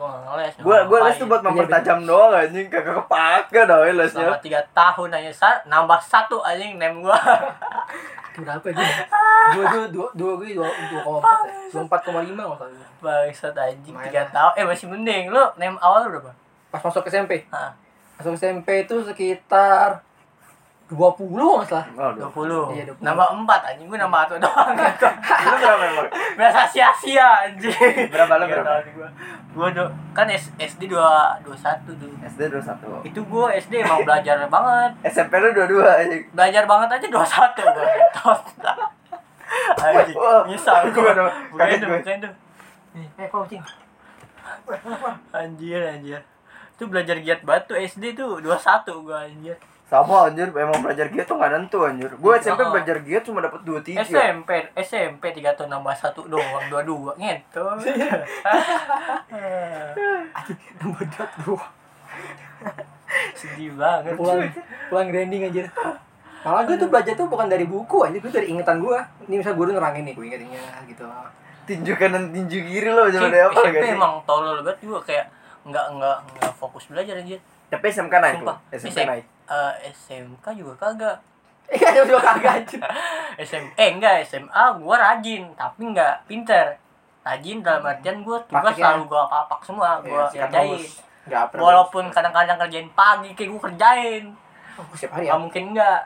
[0.00, 2.66] Gue gak ngeles gua gua les tuh buat Iya, mempertajam doang anjing.
[2.72, 4.24] Kagak kepake dong lesnya.
[4.24, 7.18] Selama tiga tahun aja sa nambah satu anjing nem gue
[8.32, 8.88] Itu berapa ya gue?
[9.50, 11.44] Dua dua dua dua gue dua dua koma empat.
[11.68, 12.42] Dua empat koma lima
[12.98, 14.52] bangsat anjing tiga tahun.
[14.56, 15.28] Eh masih mending.
[15.28, 16.32] Lu nem awal lu berapa?
[16.70, 17.44] Pas masuk SMP.
[17.52, 17.76] Hah,
[18.16, 20.00] Masuk SMP itu sekitar
[20.90, 21.86] dua puluh nggak salah.
[21.94, 22.74] oh, dua puluh.
[22.74, 22.98] Iya, 20.
[22.98, 23.86] nambah empat anjing.
[23.86, 25.06] Gue nambah satu doang gitu.
[25.22, 25.84] Lu berapa?
[25.86, 28.10] Emang biasa sia-sia anjing.
[28.10, 28.72] Berapa lu, berapa?
[29.54, 29.68] gua.
[29.70, 32.10] Do- kan S- SD dua dua satu tuh.
[32.20, 34.90] SD 21 itu gue SD emang belajar banget.
[35.06, 36.22] SMP lu 22 anjing.
[36.30, 38.42] Belajar banget aja dua satu gue tot
[39.76, 41.02] anjing nyesal gue
[41.50, 41.98] bukain kaget tuh gue.
[41.98, 42.32] bukain tuh.
[42.90, 43.06] Nih.
[43.16, 43.62] Eh kok kucing?
[45.30, 46.20] Anjir anjir.
[46.74, 49.54] Itu belajar giat banget tuh SD tuh dua satu gue anjir
[49.90, 52.70] sama anjir emang belajar giat tuh gak nentu anjir gue SMP Oh.
[52.70, 57.60] belajar giat cuma dapet 23 SMP SMP tiga tahun nambah satu doang dua dua gitu
[60.80, 61.64] Nomor dua dua.
[63.34, 64.46] sedih banget Pulang
[64.86, 65.66] pulang grinding anjir.
[66.40, 68.96] Malah gue tuh belajar tuh bukan dari buku anjir, gue dari ingatan gue.
[69.28, 71.04] Ini misal gue nerangin nih, gue inget-inget gitu.
[71.60, 74.78] tinju kanan tinju kiri lo Sih, zaman dari apa SMP gak sih emang tolol banget
[74.82, 75.26] juga kayak
[75.62, 77.36] nggak nggak nggak fokus belajar aja
[77.70, 81.16] tapi SMK naik sumpah lo SMK SM naik eh, SMK juga kagak
[81.70, 82.80] Iya, dua kagak anjir.
[83.44, 86.74] SM eh enggak SMA gua rajin tapi nggak pinter
[87.20, 88.90] rajin dalam artian gua tugas Praktiknya.
[88.90, 90.82] selalu gua papak semua gua Iya, siap kerjain
[91.54, 94.24] walaupun kadang-kadang kerjain pagi kayak gua kerjain
[94.72, 95.28] Oh, gue setiap hari ya.
[95.28, 96.00] nggak mungkin enggak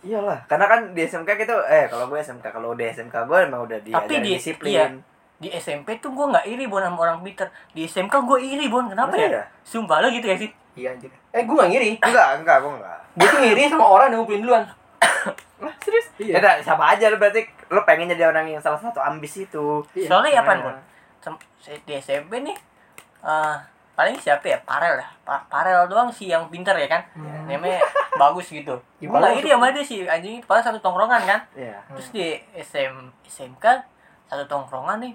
[0.00, 3.60] iyalah karena kan di SMK gitu eh kalau gue SMK kalau di SMK gue emang
[3.62, 4.86] udah Tapi diajarin di- disiplin iya.
[5.36, 8.86] di SMP tuh gua nggak iri bon sama orang pinter di SMK gua iri bon
[8.86, 9.44] kenapa ya ya?
[9.60, 11.08] sumpah lo gitu ya sih Iya anjir.
[11.32, 11.90] Eh, gue gak ngiri.
[11.98, 12.98] enggak enggak gue enggak.
[13.16, 14.64] Gue tuh ngiri sama orang yang ngumpulin duluan.
[15.64, 16.06] Lah, serius?
[16.20, 16.36] Iya.
[16.36, 17.48] ya sama aja lo berarti.
[17.72, 19.80] Lo pengen jadi orang yang salah satu ambis itu.
[19.96, 20.06] Iya.
[20.06, 20.76] soalnya apa bon
[21.18, 21.42] Sem-
[21.82, 22.54] di SMP nih
[23.26, 23.56] eh
[23.96, 24.60] paling siapa ya?
[24.62, 27.02] Parel lah Pa- Parel doang sih yang pinter ya kan?
[27.16, 27.48] Hmm.
[27.48, 27.80] namanya
[28.14, 28.76] bagus gitu.
[29.00, 31.40] Ya, gue sama dia sih anjing padahal satu tongkrongan kan?
[31.56, 31.80] Iya.
[31.96, 32.24] Terus di
[32.54, 33.64] SM SMK
[34.28, 35.14] satu tongkrongan nih.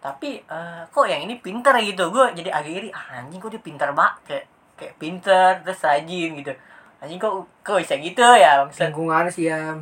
[0.00, 2.12] Tapi eh, kok yang ini pinter ya gitu?
[2.12, 4.44] Gue jadi agak iri ah, anjing kok dia pinter banget kayak
[4.80, 6.52] kayak pinter terus rajin gitu.
[6.98, 9.76] Anjing kok kok bisa gitu ya maksud lingkungan sih ya.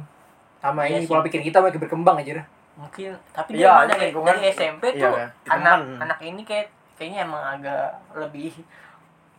[0.58, 1.08] Sama Iya ini sih.
[1.08, 2.42] pola pikir kita makin berkembang aja
[2.74, 5.28] mungkin tapi Iya, dia ini dari, lingkungan- dari SMP iya, tuh kan.
[5.50, 8.54] anak anak ini kayak kayaknya emang agak lebih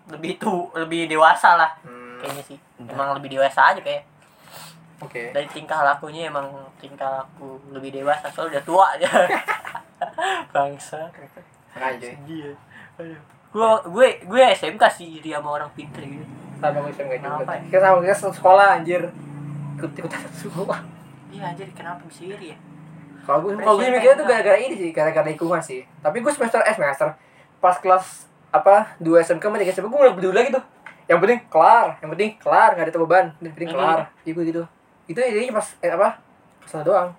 [0.07, 1.71] lebih tuh lebih dewasa lah.
[1.79, 2.59] Hmm, kayaknya sih.
[2.81, 4.03] Emang lebih dewasa aja kayak.
[4.99, 5.31] Oke.
[5.31, 6.51] Dari tingkah lakunya emang
[6.83, 9.07] tingkah laku lebih dewasa soalnya udah tua aja.
[10.55, 11.07] Bangsa.
[11.75, 12.51] Aja iya
[13.49, 16.25] gue gue gue SMK sih iri sama orang pinter gitu.
[16.61, 17.41] Sama gue SMK juga.
[17.41, 17.61] Kenapa ya?
[17.65, 19.01] kita sama kita sekolah anjir.
[19.81, 20.79] Ikut ikutan sekolah.
[21.33, 22.57] Iya anjir kenapa bisa iri ya?
[23.25, 25.81] Kalau gue kalau gue mikirnya tuh gara-gara ini sih gara-gara lingkungan sih.
[26.05, 27.09] Tapi gue semester eh semester
[27.57, 30.63] pas kelas apa dua SMK sama tiga SMK gue udah peduli lagi tuh.
[31.09, 33.77] Yang penting kelar yang penting kelar nggak ada beban yang penting Ini.
[33.77, 33.99] kelar.
[34.29, 34.63] Ibu gitu.
[35.09, 36.21] Itu jadi pas eh, apa
[36.69, 37.09] kelas doang.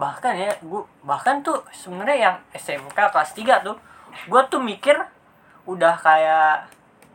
[0.00, 3.76] Bahkan ya gue bahkan tuh sebenarnya yang SMK kelas 3 tuh
[4.08, 4.96] gue tuh mikir
[5.68, 6.64] udah kayak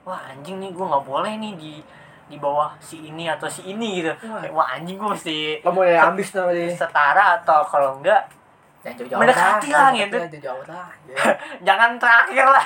[0.06, 1.74] wah anjing nih gue nggak boleh nih di
[2.30, 4.40] di bawah si ini atau si ini gitu Wah.
[4.40, 8.22] Kayak, wah anjing gue mesti mau yang ambis namanya setara atau kalau enggak
[8.84, 10.18] Jangan jauh-jauh Mendekati lah, gitu.
[10.20, 10.88] Jangan jauh-jauh lah.
[11.08, 11.16] Ya.
[11.72, 12.66] jangan terakhir lah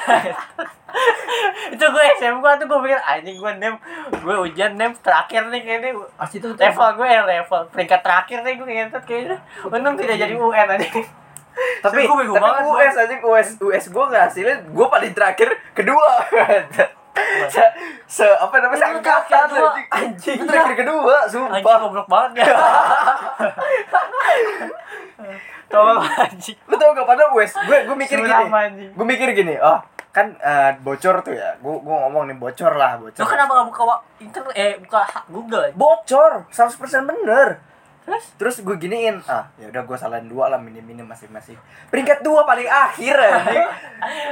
[1.78, 3.76] itu gue SMK tuh gue pikir anjing gue nem
[4.10, 8.38] gue ujian nem terakhir nih kayaknya Pas itu tuh level gue ya level peringkat terakhir
[8.42, 9.38] nih gue ngentot kayaknya
[9.70, 10.90] untung tidak jadi UN aja
[11.82, 16.06] tapi Gue tapi banget, US aja US US gue nggak hasilnya gue paling terakhir kedua.
[17.50, 17.64] Se,
[18.06, 19.88] se apa namanya seangkatan kedua, anjing.
[19.90, 20.38] Anjing.
[20.46, 22.54] Terakhir kedua anjing sumpah goblok banget ya.
[25.74, 26.58] Tolong anjing?
[26.70, 28.34] Lu tau gak pada US gue gue mikir gini.
[28.54, 28.90] anjing.
[28.94, 29.82] gue mikir gini oh
[30.14, 31.58] kan eh, bocor tuh ya.
[31.58, 33.22] Gue gue ngomong nih bocor lah bocor.
[33.22, 34.54] Lu kenapa gak buka internet?
[34.54, 37.48] Eh buka Google bocor 100% bener
[38.08, 38.24] terus?
[38.40, 41.60] Terus gue giniin ah ya udah gue salahin dua lah minim minim masing masing
[41.92, 43.68] peringkat dua paling akhir anjing.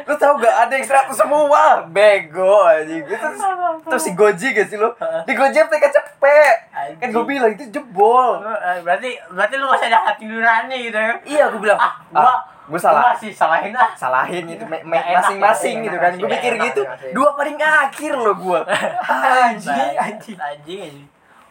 [0.07, 1.83] Lu tau gak ada yang seratus semua?
[1.85, 3.03] Bego anjing.
[3.03, 3.43] Itu terus,
[3.83, 4.87] terus si goji gak sih lu?
[5.27, 6.57] Di goji peringkat cepet.
[6.97, 8.39] Kan gue bilang itu jebol.
[8.41, 11.13] Eh, berarti berarti lu masih ada hati nurani gitu ya?
[11.27, 13.13] Iya gue bilang ah gua gue salah.
[13.13, 16.17] masih salahin ah salahin gitu Nggak enak, masing-masing gitu kan.
[16.17, 16.81] gue enak, gitu
[17.13, 18.59] dua paling akhir lo gue
[19.45, 20.37] anjing anjing.
[20.39, 20.93] anjing.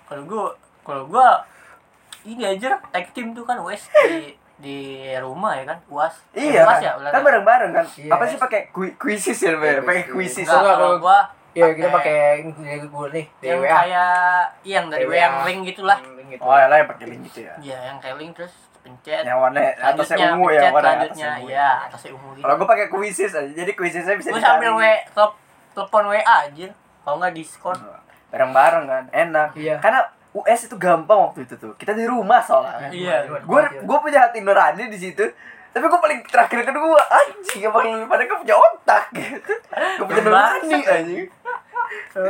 [0.08, 0.50] Kalau gua
[0.82, 1.38] kalau gua
[2.24, 4.78] ini aja tag team tuh kan US di di
[5.18, 8.10] rumah ya kan uas iya uas kan, ya kan bareng-bareng kan Iya.
[8.10, 9.80] apa sih pakai kui- kuisis ya Be?
[9.80, 11.18] pakai kuisis Enggak, Enggak, kalau gua
[11.54, 12.18] Iya, kita pakai
[12.50, 14.06] pakai ini gue nih, yang kayak iya,
[14.74, 16.42] yang dari yang link gitulah gitu.
[16.42, 19.22] oh ya lah yang pakai link gitu ya Iya, yang kayak link terus pencet.
[19.22, 22.42] yang warna atasnya ungu ya warna lanjutnya atasnya iya, atasnya ungu gitu.
[22.42, 24.82] kalau gue pakai kuisis aja jadi kuisisnya bisa Gue sambil W
[25.74, 26.68] telepon WA aja.
[27.02, 27.78] Kalau nggak Discord.
[28.30, 29.78] bareng-bareng kan enak Iya.
[29.78, 30.02] karena
[30.34, 33.16] US itu gampang waktu itu tuh kita di rumah soalnya Iya.
[33.38, 35.22] gue gue punya hati nurani di situ
[35.70, 40.22] tapi gue paling terakhir kedua anjing emang lebih pada gue punya otak gitu gue punya
[40.22, 41.26] nurani anjing
[42.14, 42.26] Oh.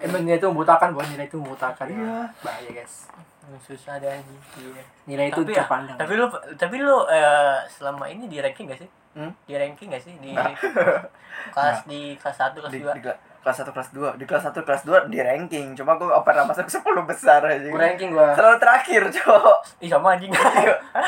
[0.00, 1.86] Emang nilai itu membutakan, bukan nilai itu membutakan.
[1.86, 2.24] Iya.
[2.40, 3.06] Bahaya, guys.
[3.62, 4.40] Susah deh anjing.
[4.58, 4.82] Iya.
[5.06, 5.96] Nilai itu Tapi, ya, terpandang.
[5.96, 6.26] tapi lu
[6.58, 8.88] tapi lu eh, selama ini di ranking gak sih?
[9.12, 9.32] Hmm?
[9.44, 10.32] Di ranking gak sih di
[11.54, 12.92] kelas di kelas 1 kelas di, 2?
[12.92, 16.04] di kela- kelas 1 kelas 2 di kelas 1 kelas 2 di ranking cuma gue
[16.04, 18.32] gak pernah masuk 10 besar aja Gue ranking gua.
[18.32, 20.28] selalu terakhir cowok Ih sama anjing.
[20.28, 20.44] Gue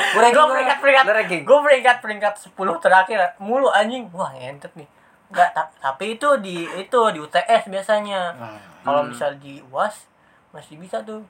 [0.09, 0.49] Gue ranking gua.
[0.51, 1.41] peringkat peringkat ranking?
[1.43, 4.09] gue peringkat peringkat 10 terakhir mulu anjing.
[4.09, 4.89] Wah, ngentet nih.
[5.29, 8.33] Enggak, ta- tapi itu di itu di UTS biasanya.
[8.81, 9.09] Kalau Hmm.
[9.09, 10.09] misal di UAS
[10.51, 11.21] masih bisa tuh.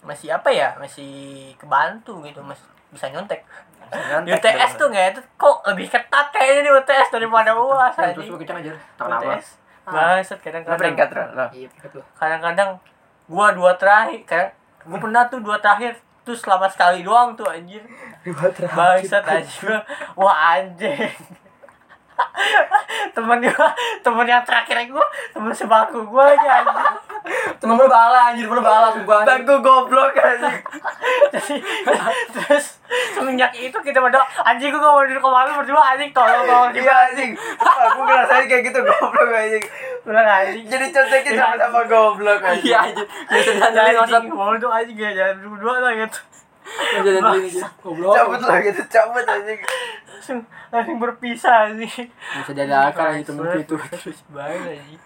[0.00, 0.74] Masih apa ya?
[0.76, 1.10] Masih
[1.56, 2.58] kebantu gitu, Mas.
[2.88, 3.42] Bisa nyontek.
[4.22, 8.26] Di UTS tuh ngentet kok lebih ketat kayaknya di UTS daripada UAS Terus anjing.
[8.28, 8.72] gue kencang aja.
[9.86, 9.94] UTS.
[9.94, 10.80] Bangsat kadang-kadang.
[10.82, 11.08] peringkat?
[11.14, 11.50] Lah.
[11.54, 12.02] Iya, peringkat.
[12.18, 12.70] Kadang-kadang
[13.30, 14.50] gua dua terakhir, kadang
[14.82, 17.86] gua pernah tuh dua terakhir tuh selama sekali doang tuh anjir.
[18.26, 18.74] Dua terakhir.
[18.74, 19.78] Bangsat anjir.
[20.18, 21.14] Wah anjing.
[23.16, 23.68] Temen gua,
[24.04, 26.78] temen yang terakhir gua, temen sebangku gua aja anjing.
[27.58, 29.24] Temen lu bala anjir, lu bala sumpah.
[29.26, 30.62] Bangku goblok anjing
[31.34, 31.58] Jadi,
[32.32, 32.78] terus
[33.12, 36.70] semenjak itu kita berdua anjing gua gak mau duduk sama lu berdua anjing tolong tolong
[36.70, 39.64] di iya anjing aku ngerasain kayak gitu goblok anjing
[40.06, 43.06] bilang anjing jadi contekin sama-sama goblok anjing Iya anjir.
[43.26, 44.14] Biasa maksud.
[44.14, 46.18] anjing mau duduk anjing ya berdua lah gitu.
[47.82, 48.14] Goblok.
[48.14, 49.60] cabut lah gitu cabut anjing
[50.16, 53.76] langsung langsung berpisah anjing Bisa diadakan aja temen itu.
[53.76, 55.00] terus banget anjing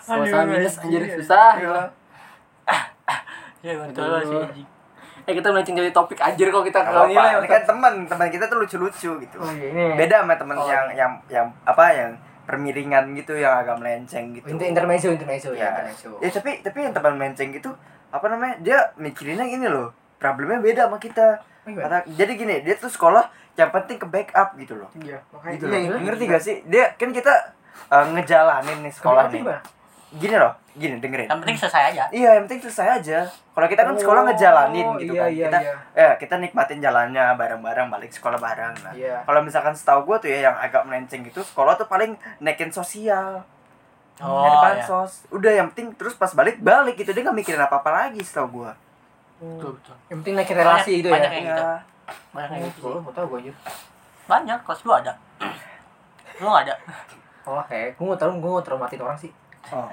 [0.00, 1.14] Suasana minus anjir Iya.
[1.16, 1.50] susah.
[3.60, 4.64] ya betul sih
[5.24, 8.60] Eh kita melenceng dari topik anjir kok kita kalau ini kan teman teman kita tuh
[8.60, 9.96] lucu-lucu gitu Oh iya ini.
[9.96, 10.68] beda sama temen Oh.
[10.68, 12.12] yang yang yang apa yang
[12.44, 15.68] permiringan gitu yang agak melenceng gitu Inter intermezzo intermezzo ya, ya.
[15.80, 16.08] intermezzo.
[16.20, 17.72] ya tapi tapi yang teman melenceng gitu
[18.10, 19.88] apa namanya dia mikirinnya gini loh
[20.20, 21.82] problemnya beda sama kita Iya.
[21.88, 24.90] Kata, jadi gini dia tuh sekolah yang penting ke backup gitu loh.
[24.98, 25.80] Iya, makanya gitu iya, loh.
[25.80, 26.04] iya.
[26.04, 26.56] ngerti gak sih?
[26.68, 27.34] Dia kan kita
[27.88, 29.42] uh, ngejalanin nih sekolah nih.
[30.14, 31.30] gini loh gini dengerin.
[31.30, 32.04] Yang penting selesai aja.
[32.10, 33.18] Iya yang penting selesai aja.
[33.26, 35.30] Kalau kita kan sekolah Oh, ngejalanin gitu iya, kan.
[35.30, 35.74] iya, kita iya.
[35.94, 38.74] ya kita nikmatin jalannya bareng-bareng balik sekolah bareng.
[38.82, 39.22] Nah Iya.
[39.22, 43.46] kalau misalkan setahu gue tuh ya yang agak melenceng gitu sekolah tuh paling naikin sosial.
[44.22, 44.62] Oh, dari iya.
[44.62, 45.26] bansos.
[45.34, 47.10] Udah yang penting terus pas balik balik gitu.
[47.14, 48.70] Dia nggak mikirin apa apa lagi setahu gue
[49.36, 51.34] betul betul Yang penting naikin relasi Banyak- gitu banyak ya.
[51.34, 51.62] yang gitu.
[51.62, 51.76] ya
[52.30, 53.52] banyak yang gitu mau tahu gue aja.
[54.24, 55.12] banyak kelas gua ada
[56.34, 56.76] lu nggak ada
[57.44, 59.28] Oh, kayak gue mau tahu gue mau traumatin orang sih.
[59.68, 59.84] oh.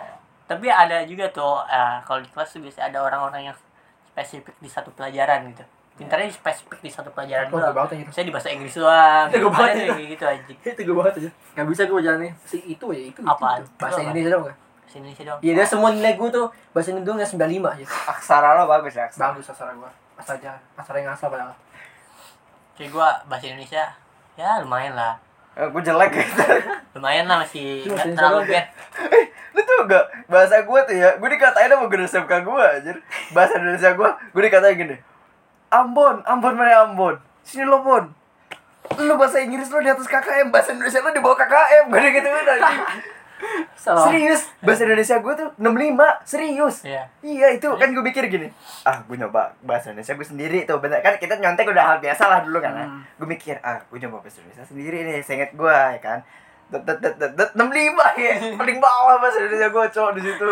[0.45, 3.57] tapi ada juga tuh eh, kalau di kelas tuh biasanya ada orang-orang yang
[4.05, 5.63] spesifik di satu pelajaran gitu
[5.93, 8.03] pintarnya spesifik di satu pelajaran Oh, gue doang banget aja.
[8.11, 11.29] saya di bahasa Inggris doang Itu gue banget kayak gitu anjing Itu gue banget aja.
[11.53, 12.31] Gak bisa gue jalannya.
[12.41, 13.19] Si itu aja itu.
[13.21, 13.59] Apaan?
[13.59, 13.69] itu.
[13.75, 14.03] Bahasa Itu apa?
[14.07, 14.57] Indonesia dong gak?
[14.91, 15.39] Bahasa Indonesia doang.
[15.39, 17.31] Iya dia semua nilai gue tuh bahasa Indonesia nggak
[17.63, 17.85] 95 aja.
[18.11, 19.31] aksara lo bagus ya aksara.
[19.31, 19.91] Bagus asal gue.
[20.19, 20.51] Asal aja.
[20.75, 21.55] Asal yang asal padahal.
[22.75, 23.83] kayak gua bahasa Indonesia
[24.35, 25.15] ya lumayan lah.
[25.55, 26.43] Eh, gue jelek gitu
[26.99, 28.65] lumayan lah masih nggak terlalu bad.
[29.51, 32.97] lu tau gak bahasa gue tuh ya gue dikatain sama guru SMK gue anjir.
[33.31, 34.95] Bahasa Indonesia gue gue dikatain gini.
[35.71, 37.15] Ambon Ambon mana Ambon?
[37.47, 38.11] Sini lo Bon
[38.99, 42.27] lu bahasa Inggris lu di atas KKM bahasa Indonesia lu di bawah KKM gue gitu
[42.27, 42.59] kan
[43.73, 44.05] Salah.
[44.05, 47.03] serius bahasa Indonesia gue tuh 65 serius Iya.
[47.21, 48.47] iya itu kan gue mikir gini
[48.83, 52.23] ah gue nyoba bahasa Indonesia gue sendiri tuh bener kan kita nyontek udah hal biasa
[52.23, 52.85] lah dulu kan ya.
[52.85, 53.01] Hmm.
[53.17, 56.19] gue mikir ah gue nyoba bahasa Indonesia sendiri nih seinget gue ya kan
[56.69, 60.49] det det det det det 65 ya paling bawah bahasa Indonesia gue cowok di situ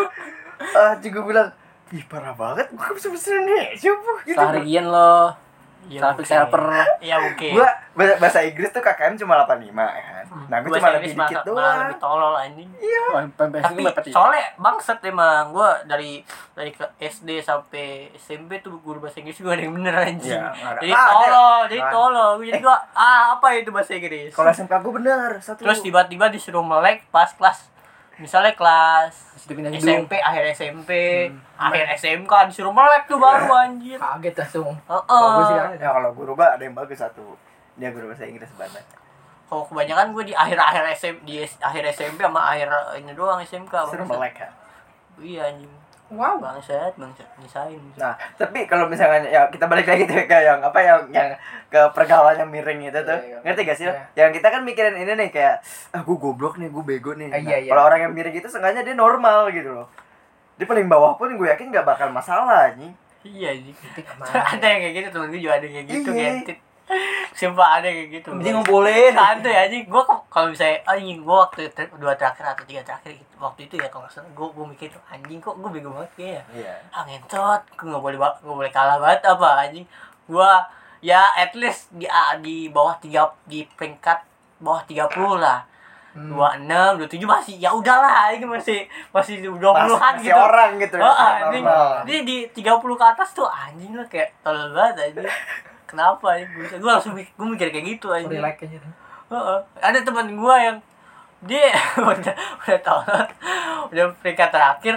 [0.74, 1.48] ah juga bilang
[1.90, 5.32] ih parah banget gue bisa bahasa Indonesia bu gitu Seharian lo.
[5.86, 6.30] Iya, Traffic oke.
[6.30, 6.62] server.
[7.00, 7.48] Iya, oke.
[7.50, 7.68] gue
[8.14, 11.44] bahasa Inggris tuh KKM cuma 85 ya kan nah gue cuma lebih dikit malah- malah
[11.44, 12.70] doang lebih tolol anjing.
[13.10, 13.92] Wah, PMPS Tapi ya.
[14.08, 16.12] soalnya bangsat emang gue dari
[16.52, 20.30] dari ke SD sampai SMP tuh guru bahasa Inggris gue ada yang bener anjing.
[20.32, 20.78] Iya, ada.
[20.78, 21.10] jadi Ah, ada.
[21.10, 22.30] tolol, jadi tolol.
[22.40, 24.30] Jadi gue ah apa itu bahasa Inggris?
[24.30, 27.66] kalau SMK gue bener satu Terus tiba-tiba disuruh melek pas kelas
[28.20, 29.40] misalnya kelas.
[29.74, 30.90] SMP, akhir SMP,
[31.56, 33.96] akhir SMK disuruh melek tuh baru anjir.
[33.96, 34.76] Kaget langsung.
[34.76, 35.24] Heeh.
[35.26, 35.70] Bagus sih kan.
[35.74, 37.34] ya kalau guru bah ada yang bagus satu
[37.74, 38.84] dia guru bahasa Inggris banget
[39.48, 42.68] Kalau kebanyakan gue di akhir-akhir SMP di akhir SMP sama akhir
[43.00, 43.72] ini doang SMK.
[43.88, 44.52] seru melek kan
[45.18, 45.72] Iya anjing.
[46.10, 46.42] Wow.
[46.42, 47.78] Bangsat, bangsat nisain.
[47.94, 51.30] Nah, tapi kalau misalnya ya kita balik lagi tuh ke yang apa yang yang
[51.70, 53.14] ke pergaulan yang miring itu tuh.
[53.14, 53.38] Iya, iya.
[53.46, 53.86] Ngerti gak sih?
[53.86, 54.02] Iya.
[54.18, 55.56] Yang kita kan mikirin ini nih kayak
[55.94, 57.30] ah gue goblok nih, gue bego nih.
[57.30, 57.70] Ah, Nah, iya, iya.
[57.70, 59.86] Kalau orang yang miring itu sengaja dia normal gitu loh.
[60.58, 62.90] Dia paling bawah pun gue yakin gak bakal masalah nih.
[63.20, 63.76] Iya anjing.
[63.78, 64.32] ke mana?
[64.58, 66.69] ada yang kayak gitu temen gue juga ada yang kayak gitu Iya.
[67.32, 68.28] Sumpah ada kayak gitu.
[68.30, 69.12] Mending ngumpulin.
[69.12, 69.84] Santai anjing.
[69.86, 73.74] Gue kalau misalnya anjing gue waktu ter- dua terakhir atau tiga terakhir gitu, waktu itu
[73.76, 76.42] ya kalau nggak salah gue mikir tuh anjing kok gue bego banget kayaknya.
[76.52, 76.74] Iya.
[76.90, 79.86] Ah ngentot, gue nggak boleh ba- nggak boleh kalah banget apa anjing.
[80.26, 80.50] Gue
[81.00, 84.18] ya at least di ah, di bawah tiga di peringkat
[84.58, 85.60] bawah 30 lah.
[86.10, 86.26] Hmm.
[86.26, 88.82] dua enam dua tujuh masih ya udahlah ini masih
[89.14, 91.64] masih dua puluhan masih gitu orang gitu ya, oh, masih anjing
[92.02, 95.30] dia di tiga puluh ke atas tuh anjing lah kayak tolol banget anjing
[95.90, 96.46] kenapa ya?
[96.48, 98.38] Gue gue langsung gue mikir kayak gitu anjing.
[98.38, 98.78] Relax aja.
[99.30, 99.58] Heeh.
[99.78, 100.78] ada teman gue yang
[101.40, 103.22] dia udah udah tolol
[103.88, 104.94] udah peringkat terakhir.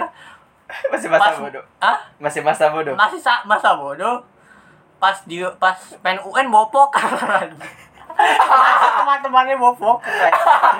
[0.88, 1.64] Masih masa pas bodoh.
[1.78, 2.94] ah Masih masa bodoh.
[2.94, 4.22] masih sa- masa bodoh.
[4.96, 7.04] Pas di pas main UN bawa poker
[8.14, 10.12] teman-temannya bawa poker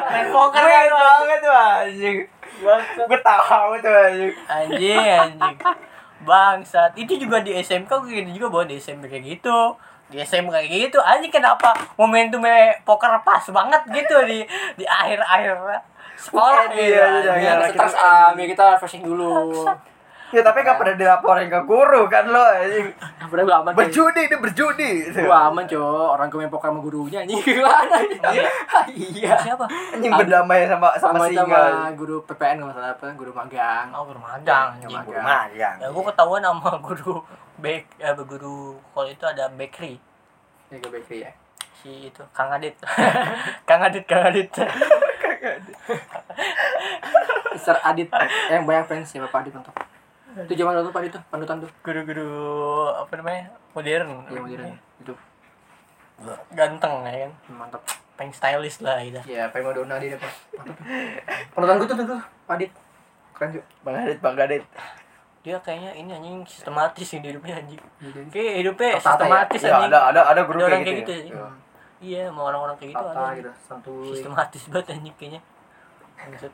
[0.08, 2.18] main poker kan, banget tuh anjing.
[2.96, 4.32] Gue tahu tuh anjing.
[4.46, 5.56] anjing anjing.
[6.24, 6.96] Bangsat.
[6.96, 9.76] Itu juga di SMK gue gitu juga bawa di SMP kayak gitu
[10.06, 12.52] di SMK kayak gitu anjing kenapa momentumnya
[12.82, 14.44] poker pas banget gitu di
[14.74, 15.56] di akhir akhir
[16.16, 17.24] sekolah Iya, gitu, iya, anjing.
[17.34, 17.68] iya, Ya, iya.
[17.68, 19.64] kita am, ya kita refreshing dulu.
[20.30, 22.90] Ya tapi gak pernah dilaporin ke guru kan lo anjing.
[23.24, 23.72] Udah gua aman.
[23.72, 24.90] Berjudi dia berjudi.
[25.16, 25.78] Gua aman, Cok.
[26.10, 27.96] Orang gue main poker sama gurunya anjing gimana?
[28.88, 29.34] Iya.
[29.38, 31.44] siapa Anjing berdamai sama sama, Sama singa.
[31.44, 31.60] sama
[31.92, 33.86] guru PPN enggak masalah apa, guru magang.
[33.90, 34.02] oh
[34.74, 35.76] Iya, anjing Guru magang.
[35.80, 37.14] ya gue ketahuan sama guru
[37.56, 38.58] bake eh guru
[38.90, 39.96] kalau itu ada bakery
[40.68, 41.32] Ya gue bakery ya.
[41.76, 42.74] si itu Kang Adit
[43.68, 44.50] Kang Adit Kang Adit
[47.54, 47.76] Mr.
[47.80, 48.08] Adit
[48.48, 49.74] yang banyak fans ya Bapak Adit untuk.
[50.34, 51.70] Itu zaman dulu Pak Adit tuh, panutan tuh.
[51.80, 52.34] guru-guru
[52.90, 54.74] apa namanya modern Iya modern.
[54.98, 55.12] Itu
[56.50, 57.82] ganteng ya kan mantap.
[58.14, 60.30] paling stylish lah gitu Ya, prima donna di depan.
[60.54, 60.76] Mantap.
[61.50, 62.70] Panutan gue tuh tuh, tuh, Pak Adit.
[63.32, 63.66] Keren juga.
[63.82, 64.62] Bang Adit, Bang Adit.
[65.44, 69.12] Dia kayaknya ini anjing sistematis sih hidupnya anjing Iya, kayak hidupnya Tertata ya?
[69.20, 71.12] sistematis Ya, anjing ada ada ada Ada orang kayak kayak gitu.
[71.12, 71.20] gitu ya.
[71.20, 71.28] ya?
[71.28, 71.46] Iya.
[72.00, 74.08] iya mau orang-orang kayak gitu Tata ada gitu, santuy.
[74.08, 75.40] sistematis banget anjing kayaknya
[76.16, 76.52] Maksud,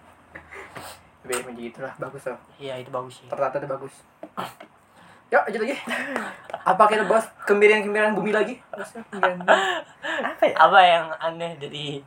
[1.22, 2.38] Lebih begitu lah, bagus loh.
[2.58, 3.94] iya itu bagus sih Tertata tuh bagus.
[5.30, 5.76] Yuk, lanjut lagi.
[6.66, 8.58] Apa kita bahas kemirian-kemirian bumi lagi?
[9.14, 9.46] Bumi.
[10.26, 10.54] Apa ya?
[10.58, 12.02] apa yang aneh dari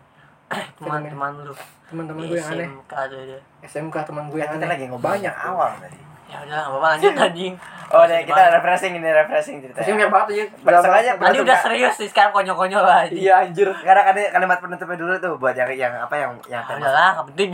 [0.76, 1.56] teman-teman lu
[1.88, 2.68] Teman-teman gue yang aneh.
[2.68, 4.68] SMK tuh SMK teman gue yang Kita aneh.
[4.68, 5.98] lagi ngobrol banyak awal tadi.
[6.32, 7.56] Ya udah nggak apa-apa lanjut anjing
[7.94, 9.78] Oh, nih kita refreshing ini refreshing cerita.
[9.78, 10.82] Pasti banyak banget aja.
[10.82, 13.70] Sengaja tadi udah serius sih sekarang konyol-konyol lah anjing Iya anjir.
[13.70, 17.10] Sekarang ada kalimat penutupnya dulu tuh buat yang yang apa yang yang Ya tema udahlah
[17.14, 17.50] nggak penting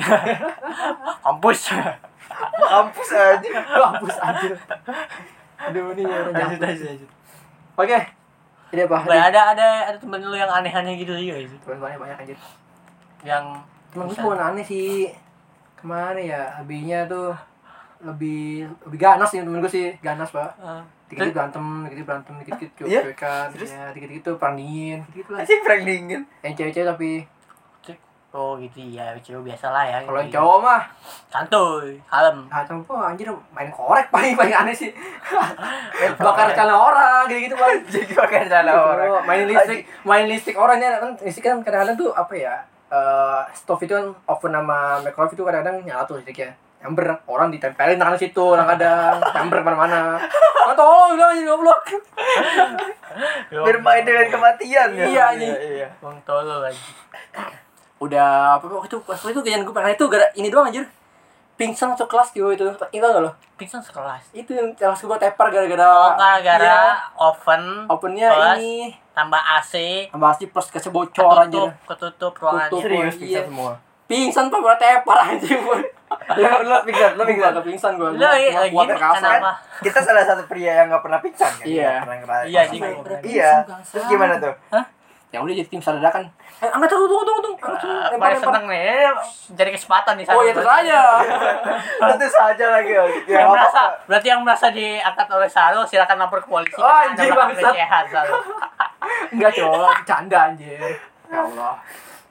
[1.28, 1.60] kampus
[2.56, 3.50] kampus aja.
[3.84, 4.54] Kampus anjir.
[5.60, 6.68] Aduh ini orang lanjut jatuh.
[6.72, 7.10] lanjut lanjut
[7.76, 8.00] Oke.
[8.70, 8.98] Ini apa?
[9.12, 12.38] Ada ada ada temen lu yang aneh-aneh gitu juga itu Teman banyak banyak anjir.
[13.28, 13.44] yang
[13.92, 15.12] Temen gue aneh sih.
[15.76, 16.64] Ke mana ya?
[16.64, 17.36] Lebihnya tuh
[18.00, 20.50] lebih lebih ganas sih temen gue sih ganas pak.
[20.56, 20.82] Eh,
[21.12, 23.02] dikit berantem dikit berantem dikit dikit Iya?
[23.04, 23.72] cuekan Serius?
[23.76, 25.00] ya dikit dikit tuh perang dingin.
[25.12, 25.44] Gitu lah.
[25.44, 26.22] Anjing prank dingin.
[26.40, 27.12] yang cewek-cewek tapi
[28.30, 30.38] oh gitu ya cewek biasa lah ya kalau yang gitu.
[30.38, 30.82] cowok mah
[31.28, 32.38] santuy kalem.
[32.54, 34.94] Ah cowok anjir main korek paling paling aneh sih.
[36.24, 39.08] Bakar celana orang gitu gitu paling Jadi pakai celana orang.
[39.10, 42.56] Bro, main listrik main listrik orangnya kan listrik kan kadang-kadang tuh apa ya
[42.90, 47.96] eh stove itu kan oven sama microwave itu kadang-kadang nyala tuh listriknya nyamber orang ditempelin
[47.96, 50.00] tangan situ kadang-kadang nyamber ke mana-mana
[50.62, 51.80] nggak tolong bilang aja goblok
[53.50, 55.54] bermain dengan kematian ya Iya, anjing.
[55.54, 56.80] iya Bang tolol lagi.
[58.00, 60.88] udah apa waktu itu pas itu kejadian gue pengen itu gara ini doang anjir
[61.54, 64.32] pingsan masuk kelas gitu itu itu gak lo Pingsan sekelas.
[64.32, 66.64] itu yang kelas gue tepar gara-gara Oh, gara-gara
[66.96, 68.56] Iya, oven opennya Plus.
[68.56, 68.74] ini
[69.12, 69.74] tambah AC
[70.08, 72.72] tambah sih plus kasih bocor ketutup ketutup ruangannya.
[72.72, 72.82] Tutup.
[72.82, 73.20] serius Iya.
[73.20, 73.72] pingsan semua
[74.08, 78.30] pingsan pak gue tepar anjir gue lo lo pingsan lo pingsan gak pingsan gue Lo
[78.34, 79.52] iya, gua kenapa?
[79.82, 81.92] kita salah satu pria yang nggak pernah pingsan kan Iya.
[82.06, 82.42] Nggak.
[82.50, 82.62] Iya,
[83.26, 84.86] iya terus gimana tuh Hah?
[85.30, 86.26] Ya udah jadi tim dadakan.
[86.58, 87.70] Eh, angkat tunggu tunggu tunggu tunggu.
[87.70, 88.50] Ah, Lempar, lempar.
[88.50, 89.14] seneng nih, eh,
[89.54, 90.36] jadi kesempatan di sana.
[90.36, 91.00] Oh, ya terus aja.
[92.18, 96.50] tentu saja lagi ya yang merasa, berarti yang merasa diangkat oleh Saro silakan lapor ke
[96.50, 96.82] polisi.
[96.82, 97.74] Oh, melakukan bangsat.
[98.10, 98.36] Saro.
[99.30, 100.98] Enggak, cowok, bercanda anjir.
[101.30, 101.78] Ya Allah.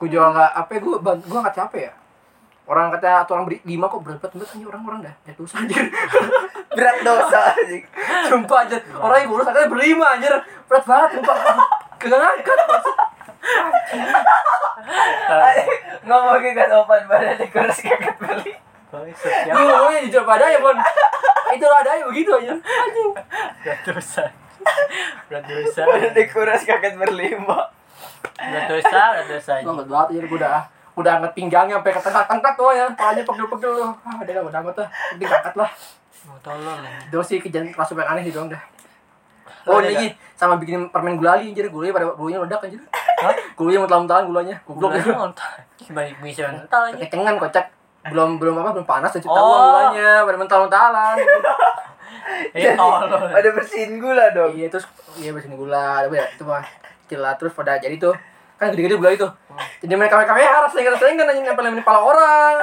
[0.03, 1.93] Gue juga enggak apa gue gue enggak capek ya.
[2.69, 5.14] Orang kata atau orang beri lima kok berat banget anjir orang-orang dah.
[5.25, 5.89] Ya dosa anjir.
[6.77, 7.83] berat dosa anjing
[8.29, 8.81] Sumpah anjir.
[8.93, 10.33] Orang yang ngurus katanya berlima anjir.
[10.69, 11.37] Berat banget sumpah.
[11.97, 12.59] Kagak ngangkat.
[16.05, 18.53] ngomongin kan opan badan di kursi kaget beli
[18.89, 20.77] ngomongnya jujur pada ya, Bon.
[21.53, 22.53] Itu adanya begitu aja.
[22.53, 23.11] Anjing.
[23.64, 24.25] Berat dosa.
[25.29, 25.81] Berat dosa.
[25.89, 27.73] badan di kursi kaget berlima
[28.37, 29.53] Berat dosa, berat dosa.
[29.64, 32.87] Gue angkat banget anjir gue udah udah angkat pinggangnya sampai ke tengah-tengah tuh ya.
[32.93, 33.91] Palanya pegel-pegel tuh.
[34.03, 34.89] Ah, udah lah, udah angkat lah.
[35.15, 35.71] Penting angkat lah.
[36.27, 36.99] Mau tolong ya.
[37.07, 38.63] Itu sih kejadian kelas yang aneh sih dong dah.
[39.69, 42.81] Oh Ada ini sama bikin permen gulali anjir, gulanya pada gulanya meledak anjir.
[43.21, 43.35] Hah?
[43.55, 44.57] Gulanya mentah-mentahan gulanya.
[44.65, 44.91] Goblok.
[44.97, 45.51] Gulanya mentah.
[45.77, 46.99] Gimana bisa mentah lagi?
[47.05, 47.67] Kecengan kocak.
[48.09, 49.37] Belum belum apa belum panas dan Oh.
[49.37, 51.17] gulanya pada mentah-mentahan.
[52.55, 53.29] Eh, tolong.
[53.29, 54.85] ada bersihin gula dong iya terus
[55.17, 56.27] iya bersihin gula, apa ya?
[56.33, 56.65] Itu mah
[57.05, 58.13] kecil lah terus pada jadi tuh
[58.57, 59.29] kan gede-gede gula itu.
[59.79, 62.55] Jadi mereka mereka harus sehingga sehingga nanya nempel di kepala orang.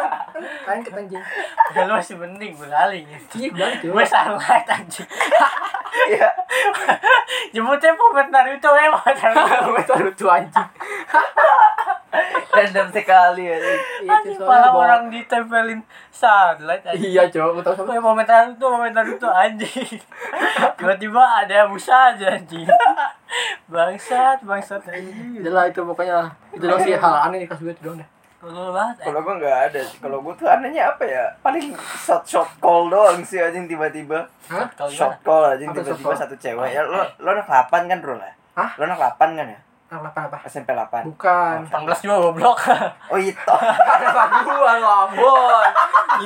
[0.68, 1.24] Kan kita anjing.
[1.72, 3.34] Ya lu masih mending berlari gitu.
[3.40, 3.88] Iya gulali tuh.
[3.96, 5.08] Gue sunlight anjing.
[6.12, 6.28] iya
[7.56, 9.96] Jemputnya pemain Naruto memang Naruto.
[10.12, 10.70] Itu anjing.
[12.56, 17.12] Random sekali Anjing Itu soalnya orang ditempelin sunlight anjing.
[17.12, 20.00] Iya, cowok, tahu sama Gue pemain Naruto, pemain Naruto anjing.
[20.80, 22.68] Tiba-tiba ada Musa aja anjing.
[23.68, 25.44] Bangsat, bangsat anjing.
[25.44, 28.10] Udah lah itu pokoknya itu dong sih hal aneh di kelas gue itu dong deh.
[28.46, 29.98] Kalau gua nggak ada sih.
[29.98, 31.26] Kalau gua tuh anehnya apa ya?
[31.42, 34.30] Paling shot shot call doang sih anjing tiba-tiba.
[34.86, 36.70] Shot call anjing tiba-tiba satu cewek.
[36.70, 38.34] Ya lo lo anak 8 kan bro lah?
[38.56, 38.78] Hah?
[38.78, 40.38] lo anak 8 kan ya Apa apa apa?
[40.50, 41.58] SMP 8 Bukan.
[41.70, 42.58] 18 juga goblok.
[43.14, 45.66] oh itu Apa gua Lambon.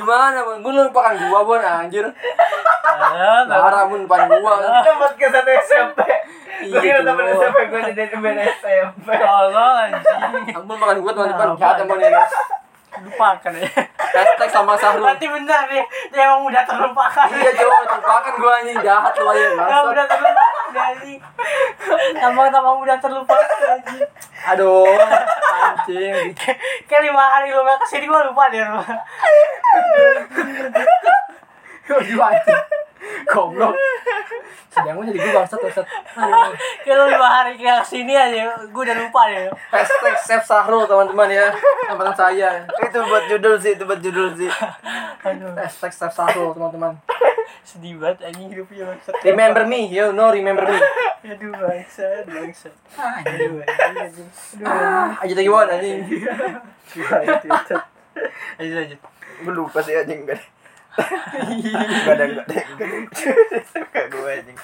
[0.00, 0.56] Gimana, Bon?
[0.64, 2.08] Gua lupakan gua, Bon, anjir.
[2.88, 4.64] Ah, Parah, Bon, lupakan gua.
[4.80, 6.00] kita buat ke satu SMP
[6.60, 10.56] Iya, gue temen SMP gue jadi temen SMP Tolol anjing.
[10.56, 11.46] Ampun makan gua teman-teman.
[11.52, 12.20] Nah, Jahat Bon ini.
[12.90, 13.70] Lupakan ya.
[14.10, 15.06] Hashtag sama Sahrul.
[15.06, 15.80] Berarti benar nih,
[16.10, 17.26] dia emang udah terlupakan.
[17.30, 19.84] Iya, cowok, lupakan gua anjing jahat aja, Ya bangsat.
[19.86, 21.20] udah terlupakan anjing.
[22.18, 24.08] Tambah-tambah udah terlupakan anjing.
[24.50, 24.90] Aduh,
[25.54, 26.34] anjing.
[26.84, 28.82] Kayak lima hari lu gak ke sini gua lupa deh lu.
[31.90, 32.62] Aduh, anjing.
[33.26, 33.74] Goblok.
[34.70, 35.86] Sedang gua jadi gua bangsat, bangsat.
[36.86, 39.50] Lu lima hari gak ke sini aja, gua udah lupa deh.
[39.68, 41.48] Hashtag save Sahrul, teman-teman ya.
[41.86, 42.50] Teman saya.
[42.66, 44.50] itu buat judul sih itu buat judul sih
[45.20, 46.94] Aduh, Hashtag save Sahrul, teman-teman.
[47.60, 49.14] sedih banget anjing hidupnya bangsat.
[49.22, 50.78] Remember me, you know remember me.
[51.26, 52.74] Aduh, bangsat, bangsat.
[52.96, 53.60] Anjing.
[53.60, 54.28] Aduh, anjing, anjing.
[54.64, 55.98] Aduh, Aja lagi Bon, anjing.
[58.58, 59.00] Lanjut, lanjut.
[59.40, 60.40] gue lupa sih anjing gak
[62.10, 62.24] ada
[63.62, 64.58] suka gue anjing.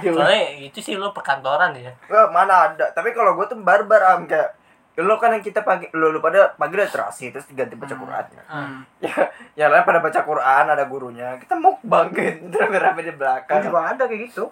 [0.00, 1.92] Soalnya itu sih lu perkantoran ya.
[2.08, 2.88] Wah, mana ada.
[2.90, 4.24] Tapi kalau gue tuh barbar am.
[4.24, 4.56] Kayak
[5.00, 8.24] lo kan yang kita pagi lo lu pada pagi udah terasi terus diganti baca Quran
[8.44, 8.84] Hmm.
[9.00, 9.16] ya
[9.56, 11.40] ya lain pada baca Quran ada gurunya.
[11.40, 13.64] Kita mau bangkit terus rame di belakang.
[13.64, 14.44] Juga ada kayak gitu.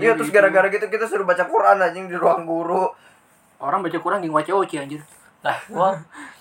[0.00, 2.88] iya terus gara-gara gitu kita suruh baca Quran anjing di ruang guru.
[3.62, 5.00] Orang baca kurang di waca oci anjir.
[5.44, 5.94] Nah, gua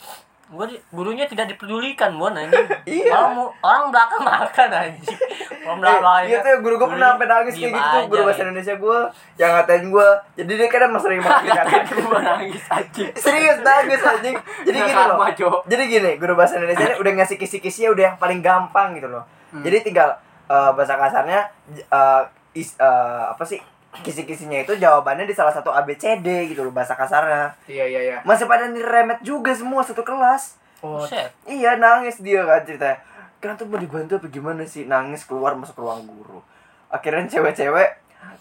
[0.46, 2.70] di- gurunya tidak dipedulikan, Bon anjing.
[2.86, 3.10] Iya.
[3.12, 5.18] Orang mu- orang belakang makan anjing.
[5.62, 8.38] Orang belakang Eh, iya tuh guru gue pernah sampai nangis kayak gitu tuh guru bahasa
[8.38, 8.44] ya.
[8.46, 8.98] Indonesia gue
[9.36, 13.10] yang ngatain gue jadi dia kadang mas sering banget ngatain Gua nangis anjing.
[13.16, 15.18] serius nangis anjing jadi gini loh
[15.66, 19.62] jadi gini guru bahasa Indonesia udah ngasih kisi-kisinya udah yang paling gampang gitu loh Hmm.
[19.62, 20.10] jadi tinggal
[20.46, 21.42] eh, bahasa kasarnya
[21.72, 22.22] eh,
[22.54, 23.58] is, eh, apa sih
[24.04, 27.56] kisi-kisinya itu jawabannya di salah satu ABCD gitu loh bahasa kasarnya.
[27.70, 28.18] Iya iya iya.
[28.28, 30.60] masih pada niremet juga semua satu kelas.
[30.84, 31.02] Oh,
[31.48, 33.00] iya nangis dia kan ceritanya.
[33.40, 34.84] Kan tuh mau dibantu apa gimana sih?
[34.90, 36.44] Nangis keluar masuk ruang guru.
[36.92, 37.90] Akhirnya cewek-cewek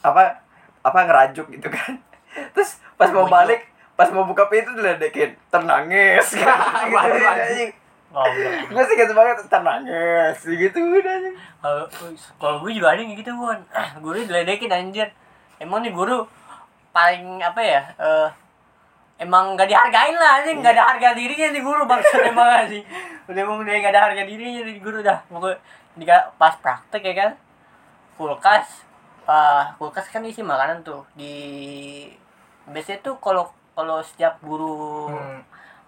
[0.03, 0.43] apa
[0.83, 2.01] apa ngerajuk gitu kan.
[2.57, 6.35] Terus pas mau balik pas mau buka pintu diledekin ternangis.
[6.41, 7.31] Kan gitu, Baru, anjing.
[7.31, 7.73] anjing.
[8.15, 8.71] Goblok.
[8.71, 11.19] gue sih gitu banget ntar nangis gitu udah.
[12.39, 13.55] Kalau gue juga ada yang gitu gue
[13.99, 15.11] guru diledekin anjir
[15.65, 16.23] emang nih guru
[16.91, 18.29] paling apa ya eh
[19.17, 20.59] emang gak dihargain lah anjing.
[20.59, 21.83] Gak ada harga dirinya nih guru.
[21.85, 22.85] Bangsa emang anjing.
[23.25, 25.19] Udah emang udah gak ada harga dirinya nih guru dah.
[25.27, 25.59] Pokoknya
[25.97, 27.31] jika pas praktek ya kan.
[28.15, 28.85] Kulkas
[29.25, 31.03] eh kulkas kan isi makanan tuh.
[31.13, 31.33] Di
[32.65, 35.41] biasanya tuh kalau kalau setiap guru Hmm.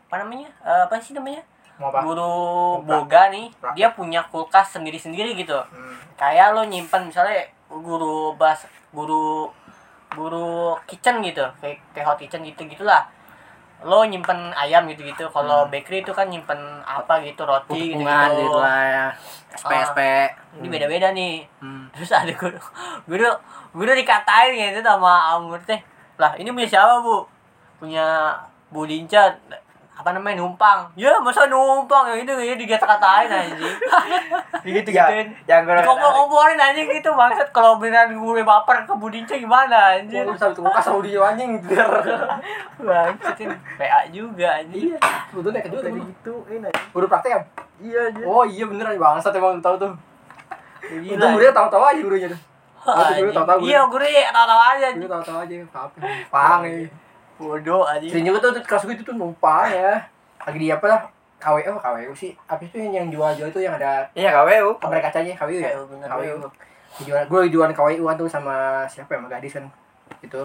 [0.07, 1.43] apa namanya Eh, apa sih namanya?
[1.77, 2.01] Mau apa?
[2.01, 2.35] guru
[2.81, 5.55] Pra- boga nih dia punya kulkas sendiri sendiri gitu.
[5.55, 5.95] Hmm.
[6.17, 9.53] kayak lo nyimpan misalnya guru bas guru
[10.17, 10.49] guru
[10.85, 13.05] kitchen gitu kayak kayak hot kitchen gitu gitulah
[13.79, 18.09] lo nyimpen ayam gitu gitu kalau bakery itu kan nyimpen apa gitu roti gitu gitu
[18.41, 19.07] gitu lah ya.
[19.53, 19.85] SP Ah.
[19.85, 19.99] SP.
[20.57, 21.85] ini beda beda nih Hmm.
[21.93, 22.57] terus ada guru
[23.05, 23.29] guru
[23.71, 25.77] guru dikatain gitu sama amur teh
[26.17, 27.29] lah ini punya siapa bu
[27.77, 28.33] punya
[28.67, 29.29] bu Dinca
[29.97, 33.57] apa namanya numpang ya masa numpang yang itu ya dikata-katain anjing
[34.67, 39.09] digitu Ya, gituin yang gue dikompor-komporin anjing gitu bangsat kalau beneran gue baper ke Bu
[39.09, 41.57] Dinca gimana anjir Lu sampai tukang kasar dia anjing.
[42.79, 44.99] bangsatin PA juga anjing Iya.
[45.31, 47.41] Sebetulnya kedua tadi gituin aja Guru praktek ya?
[47.79, 49.93] iya aja Oh iya bener aja bangsat emang tahu tuh.
[50.87, 52.41] Untung gurunya tahu-tahu aja gurunya tuh.
[52.77, 53.33] Itu anjing.
[53.33, 55.97] tahu-tahu iya guru ya tahu-tahu aja Guru tahu-tahu aja apa.
[56.29, 56.85] Pang ya.
[57.37, 60.09] Bodoh anjing Sering juga tuh kelas gue itu tuh numpang ya.
[60.43, 61.01] Lagi di apa lah?
[61.37, 62.33] KWO, KWO sih.
[62.49, 65.73] Apa itu yang yang jual-jual itu yang ada iya KWU kamera kacanya KWO ya?
[66.97, 69.21] Jualan, gue jualan KWO tuh sama siapa ya?
[69.21, 69.65] Sama gadis kan.
[70.25, 70.43] Gitu.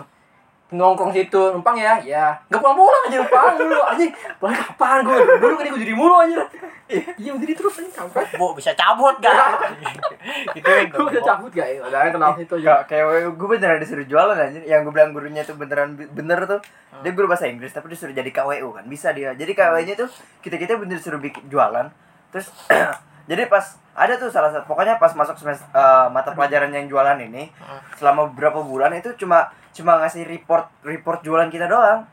[0.71, 1.99] Nongkrong situ, numpang ya?
[1.99, 2.31] Ya.
[2.47, 3.75] Gak pulang-pulang aja numpang dulu.
[3.83, 5.15] Anjing, pulang kapan gue?
[5.37, 6.47] Dulu kan gue jadi mulu aja.
[6.87, 8.27] Iya, jadi terus anjing kampret.
[8.35, 9.31] bu bisa cabut gak
[10.55, 11.79] gitu kan Gue udah cabut gak ya?
[11.81, 12.83] Udah tenang situ aja.
[12.83, 16.59] Kayak KWU gue beneran disuruh jualan anjir Yang gue bilang gurunya tuh beneran bener tuh
[16.99, 20.75] Dia guru bahasa Inggris tapi disuruh jadi KWU kan Bisa dia Jadi KWU-nya tuh kita-kita
[20.75, 21.87] bener disuruh bikin jualan
[22.29, 22.51] Terus
[23.31, 27.19] Jadi pas ada tuh salah satu pokoknya pas masuk semester eh, mata pelajaran yang jualan
[27.21, 27.79] ini Hmm.
[27.95, 32.03] selama beberapa bulan itu cuma cuma ngasih report report jualan kita doang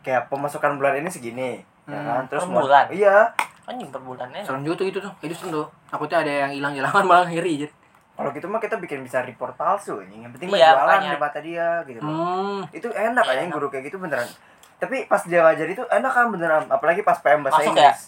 [0.00, 1.50] kayak pemasukan bulan ini segini
[1.84, 2.84] ya Hmm, kan terus per mau- bulan?
[2.90, 3.32] iya
[3.64, 5.12] anjing per bulannya Serem juga tuh gitu tuh.
[5.20, 5.66] Itu serem tuh.
[5.86, 7.68] Takutnya ada yang hilang-hilangan malah ngiri aja.
[8.12, 11.16] kalau gitu mah kita bikin bisa report palsu anjing yang penting mah Iya, jualan di
[11.16, 12.00] mata dia gitu.
[12.00, 12.60] Hmm.
[12.70, 13.54] itu enak Iya, aja enak.
[13.54, 14.28] guru kayak gitu beneran
[14.76, 18.00] tapi pas dia ngajar itu enak kan beneran apalagi pas PM bahasa Masuk Inggris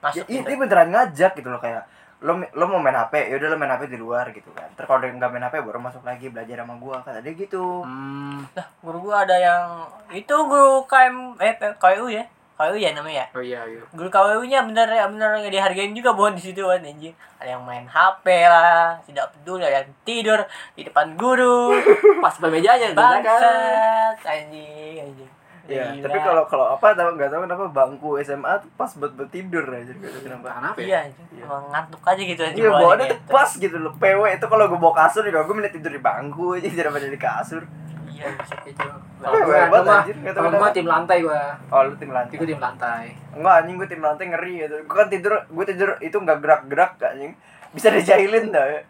[0.00, 0.48] masuk Ya, iya, gitu.
[0.48, 1.82] dia beneran ngajak gitu loh kayak
[2.22, 4.86] lo lo mau main HP ya udah lo main HP di luar gitu kan terus
[4.86, 8.46] kalau nggak main HP baru masuk lagi belajar sama gua kata dia gitu Hmm.
[8.54, 9.66] Lah, guru gua ada yang
[10.14, 12.22] itu guru KM eh KU ya.
[12.52, 13.26] KU ya namanya ya.
[13.34, 13.82] Oh iya, iya.
[13.90, 17.10] Guru KU-nya bener bener nggak dihargain juga buat di situ kan anjing.
[17.42, 20.38] Ada yang main HP lah, tidak peduli, ada yang tidur
[20.78, 21.74] di depan guru.
[22.22, 23.18] Pas pemejanya tuh kan.
[23.18, 25.30] Bangsat anjing anjing.
[25.70, 29.30] Iya, tapi kalau kalau apa tahu nggak tahu kenapa bangku SMA tuh pas buat buat
[29.30, 30.50] tidur aja gitu kenapa.
[30.58, 31.06] Kenapa ya?
[31.06, 31.14] iya.
[31.38, 32.62] Emang ngantuk aja gitu anjing.
[32.66, 33.30] Iya, bawaannya tuh gitu.
[33.30, 33.92] pas gitu loh.
[33.94, 37.20] PW itu kalau gue bawa kasur juga gue mending tidur di bangku aja daripada di
[37.20, 37.62] kasur.
[38.10, 38.86] Iya, bisa Itu.
[39.22, 40.74] Tapi Kalau gua hebat, mah, anjir, nggak tahu kalau gua kenapa.
[40.74, 41.42] tim lantai gua.
[41.70, 42.34] Oh, lu tim lantai.
[42.34, 43.04] Itu tim lantai.
[43.38, 44.74] Enggak anjing gue tim lantai ngeri gitu.
[44.82, 47.32] Gue kan tidur, gue tidur itu nggak gerak-gerak anjing.
[47.70, 48.66] Bisa dijailin dah.
[48.66, 48.80] Ya.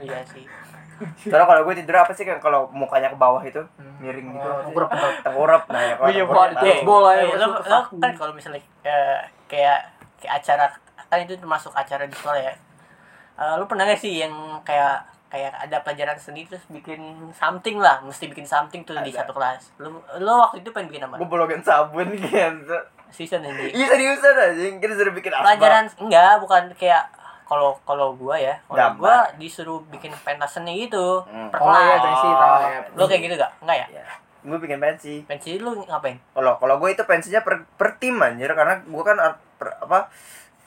[0.00, 0.44] Iya sih.
[1.20, 3.98] Soalnya kalau gue tidur apa sih kan kalau mukanya ke bawah itu Hmm.
[3.98, 4.44] miring gitu.
[4.44, 4.90] Oh, tengkurap,
[5.20, 5.62] tengkurap.
[5.66, 6.24] Nah ya kalau Iya,
[6.82, 7.46] bola ya, Eh, lo,
[7.96, 9.78] kan kalau misalnya eh, kayak
[10.16, 10.66] kayak acara
[11.04, 12.54] kan itu termasuk acara di sekolah ya.
[13.34, 16.98] Eh, lu pernah gak sih yang kayak kayak ada pelajaran seni terus bikin
[17.30, 19.22] something lah, mesti bikin something tuh di Ada.
[19.22, 19.76] satu kelas.
[19.76, 21.16] Lu lo waktu itu pengen bikin apa?
[21.16, 22.76] Gue bolongin sabun gitu.
[23.08, 23.72] Season ini.
[23.72, 24.74] Iya seriusan anjing.
[24.78, 25.44] Kita suruh bikin asbak.
[25.54, 27.04] Pelajaran enggak, bukan kayak
[27.48, 31.24] kalau kalau gua ya, kalau gua disuruh bikin pentas seni gitu.
[31.24, 31.48] Hmm.
[31.48, 32.80] Per Oh iya, pensi tahu ya.
[32.92, 33.52] Lo kayak gitu gak?
[33.64, 33.86] Enggak ya?
[33.98, 34.04] Ya.
[34.38, 35.24] Gue bikin pensi.
[35.24, 36.14] Pensi lu ngapain?
[36.30, 39.16] Kalau kalau gue itu pensinya per, per tim anjir karena gue kan
[39.58, 40.08] per, apa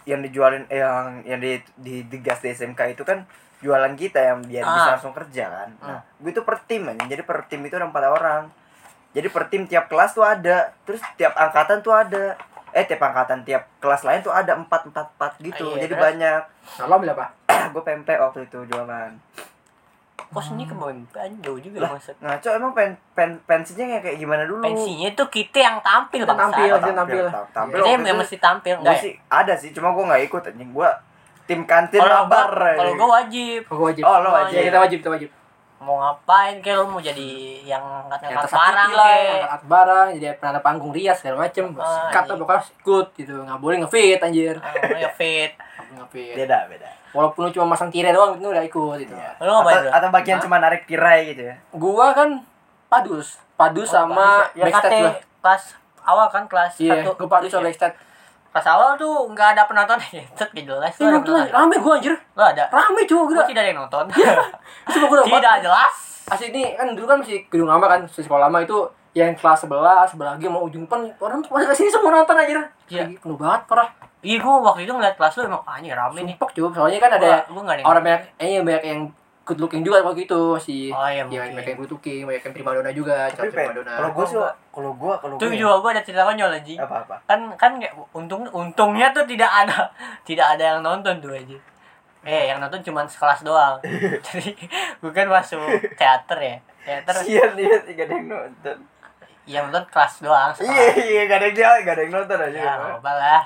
[0.04, 3.24] yang dijualin eh, yang yang di di digas di SMK itu kan
[3.62, 4.74] jualan kita yang biar Ah.
[4.76, 5.70] bisa langsung kerja kan.
[5.80, 7.08] Nah, gue itu per tim anjing.
[7.08, 8.44] Jadi per tim itu ada empat orang.
[9.14, 10.74] Jadi per tim tiap kelas tuh ada.
[10.84, 12.36] Terus tiap angkatan tuh ada.
[12.72, 15.66] Eh tiap angkatan tiap kelas lain tuh ada empat empat empat gitu.
[15.66, 16.04] Ah, iya, Jadi terus?
[16.04, 16.42] banyak.
[16.78, 17.26] Nah, lo ambil apa?
[17.72, 19.12] gue PMP waktu itu jualan.
[20.32, 22.16] Kok seni ke pemimpinan jauh juga Lah, maksud.
[22.18, 24.64] Ngaco emang pen, pen pensinya kayak kayak gimana dulu?
[24.64, 26.70] Pensinya tuh kita yang tampil Kita tampil.
[26.70, 27.24] Oh, tampil.
[27.28, 27.76] tam- tampil.
[27.76, 29.04] Kita waktu yang mesti tampil Gue enggak ya?
[29.04, 30.72] sih ada sih, cuma gue nggak ikut anjing.
[30.72, 30.90] Gue
[31.44, 32.96] tim kantin Kalau kalau anjing.
[32.96, 34.04] gua wajib Oh, gua wajib.
[34.08, 34.56] Oh, lo wajib.
[34.56, 35.30] Iya, kita wajib, kita wajib.
[35.82, 37.30] Mau ngapain kayak lu mau jadi
[37.64, 41.38] yang angkat Ya, angkat tersakiti barang lah, kayak angkat barang, jadi penanda panggung rias segala
[41.42, 41.66] macem.
[41.74, 43.34] Ah, Sikat lah pokoknya ikut gitu.
[43.42, 44.56] Nggak boleh ngefit anjir.
[44.94, 45.52] Ya fit.
[45.58, 46.36] Nggak boleh ngefit.
[46.38, 46.90] Beda, beda.
[47.12, 49.12] Walaupun lu cuma masang tirai doang itu udah ikut gitu.
[49.12, 49.32] Iya.
[49.38, 50.44] Lu ngapain Atau, atau bagian Hah?
[50.46, 51.56] cuma narik tirai gitu ya.
[51.72, 52.30] Gua kan
[52.88, 54.64] padus, padus Oh, sama ya.
[54.64, 55.12] backstage kate gua.
[55.42, 55.64] kelas
[56.02, 57.54] awal kan kelas Iya, satu gua padus ya?
[57.54, 57.96] sama backstage.
[58.52, 62.14] Pas awal tuh nggak ada penonton Ngentot gak jelas ada nonton rame gua anjir.
[62.36, 64.06] Lo ada Rame coba Gue tidak ada yang nonton
[64.92, 65.24] Coba gua.
[65.24, 65.96] Tidak jelas
[66.28, 68.78] Asli ini kan dulu kan masih gedung lama kan, sekolah lama itu
[69.12, 72.32] yang kelas sebelah, sebelah lagi mau ujung depan orang tuh pada ke sini semua nonton
[72.32, 72.56] anjir.
[72.88, 73.12] Iya.
[73.20, 73.92] Penuh banget parah.
[74.22, 77.00] Iya gue waktu itu ngeliat kelas lu emang ah, ini rame nih Sumpah coba soalnya
[77.02, 79.00] kan ada Gua- gua orang banyak eh banyak yang
[79.52, 81.60] good looking juga waktu itu si Oh, iya, ya, mungkin.
[81.60, 83.52] banyak yang good looking banyak yang primadona juga tapi
[83.84, 84.40] kalau gue sih
[84.72, 86.80] kalau gue kalau Tuh gue juga gue ada cerita konyol anjing.
[86.80, 87.16] Apa apa?
[87.28, 89.92] Kan kan kayak untung untungnya tuh tidak ada
[90.28, 91.60] tidak ada yang nonton tuh aja
[92.24, 93.76] eh yang nonton cuma sekelas doang.
[94.32, 94.56] Jadi
[95.04, 95.60] gue kan masuk
[96.00, 96.56] teater ya.
[96.88, 98.78] Teater sian dia tidak ada yang nonton.
[99.50, 102.60] Yang nonton kelas doang iya iya gak ada yang dia gak ada yang nonton aja
[102.64, 103.44] ya apa lah.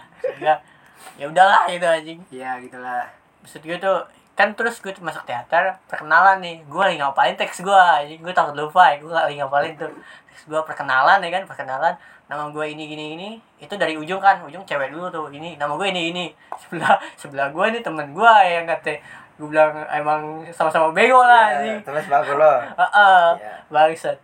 [1.15, 2.19] Ya udahlah itu anjing.
[2.29, 3.07] Iya gitulah.
[3.41, 3.97] Maksud gue tuh
[4.35, 6.59] kan terus gue masuk teater perkenalan nih.
[6.65, 9.91] Gue lagi ngapalin teks gue anjing gue takut lupa ya gue lagi ngapalin tuh?
[10.27, 11.95] Teks gue perkenalan ya kan perkenalan.
[12.25, 15.27] Nama gue ini gini ini itu dari ujung kan ujung cewek dulu tuh.
[15.29, 16.25] Ini nama gue ini ini.
[16.61, 18.99] Sebelah sebelah gue nih temen gue yang kata
[19.35, 21.79] gue bilang emang sama-sama bego lah Iya, anjing.
[21.83, 22.53] terus bagus lo.
[22.75, 23.53] Heeh, Iya.
[23.67, 24.17] bangsat.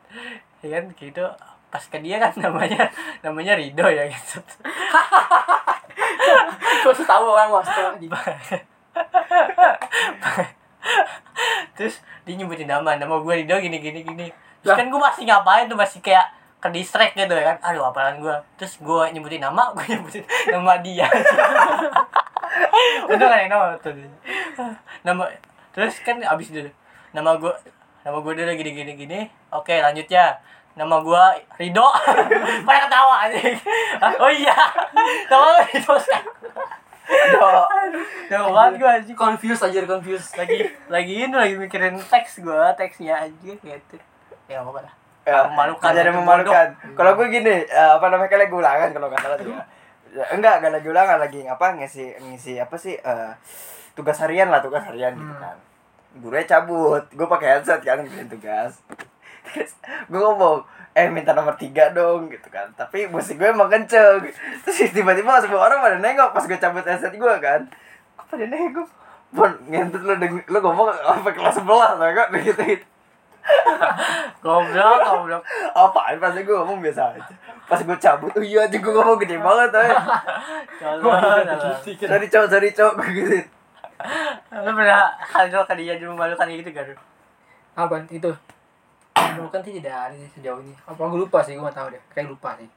[0.60, 1.24] Ya kan gitu.
[1.72, 2.84] Pas ke dia kan namanya
[3.20, 4.44] namanya Rido ya gitu.
[6.84, 7.96] Gue sih tahu orang mas tuh
[11.78, 11.96] terus
[12.28, 14.28] dia nyebutin nama nama gue Rido gini gini gini.
[14.62, 16.28] Terus kan gue masih ngapain tuh masih kayak
[16.62, 17.58] ke distract gitu ya kan.
[17.72, 20.24] Aduh apalan gue terus gue nyebutin nama gue nyebutin
[20.54, 21.08] nama dia.
[23.10, 23.96] Udah kan nama tuh
[25.02, 25.24] nama
[25.72, 26.68] terus kan abis itu
[27.16, 27.54] nama gue
[28.04, 29.20] nama gue dulu gini gini gini.
[29.54, 30.38] Oke lanjut ya.
[30.72, 31.24] Nama gue
[31.60, 31.84] Rido.
[32.68, 33.40] Pada ketawa aja
[34.24, 34.56] oh iya.
[35.28, 36.32] Nama Rido sekarang
[38.28, 40.58] Nama banget gue anjing confused aja confused lagi
[40.88, 43.96] lagi ini lagi mikirin teks gua teksnya aja gitu
[44.48, 46.68] ya apa lah Ya, Memalukan, jadi memalukan.
[46.98, 49.54] Kalau gue gini, eh, apa namanya kayak ulangan kalau nggak salah tuh.
[50.10, 53.32] Ya, enggak, enggak lagi ulangan lagi apa ngisi ngisi apa sih eh,
[53.94, 55.38] tugas harian lah tugas harian gitu Hmm.
[55.38, 55.58] kan.
[56.18, 58.82] Gurunya cabut, gue pakai headset kan ngerjain tugas.
[59.46, 59.78] Terus
[60.10, 62.68] gue ngomong, eh minta nomor tiga dong gitu kan.
[62.76, 64.22] Tapi musik gue emang kenceng.
[64.68, 67.62] Terus tiba-tiba semua orang pada nengok pas gue cabut headset gue kan.
[68.20, 68.88] Kok pada nengok?
[69.32, 72.86] Bon, ngentut lu, deng- lu ngomong apa kelas sebelah lah kok gitu gitu.
[74.46, 77.34] goblok goblok apaan pas gue ngomong biasa aja
[77.66, 79.90] pas gue cabut oh iya aja gue ngomong gede banget eh
[82.06, 83.38] sorry cowok sorry cowok gue gitu
[84.62, 86.96] lu pernah hal itu kejadian memalukan gitu gak lu
[87.78, 88.32] apa itu
[89.14, 90.74] bukan sih tidak ada sejauh ini.
[90.84, 92.02] Apa gue lupa sih gue gak tahu deh.
[92.10, 92.68] Kayak lupa sih.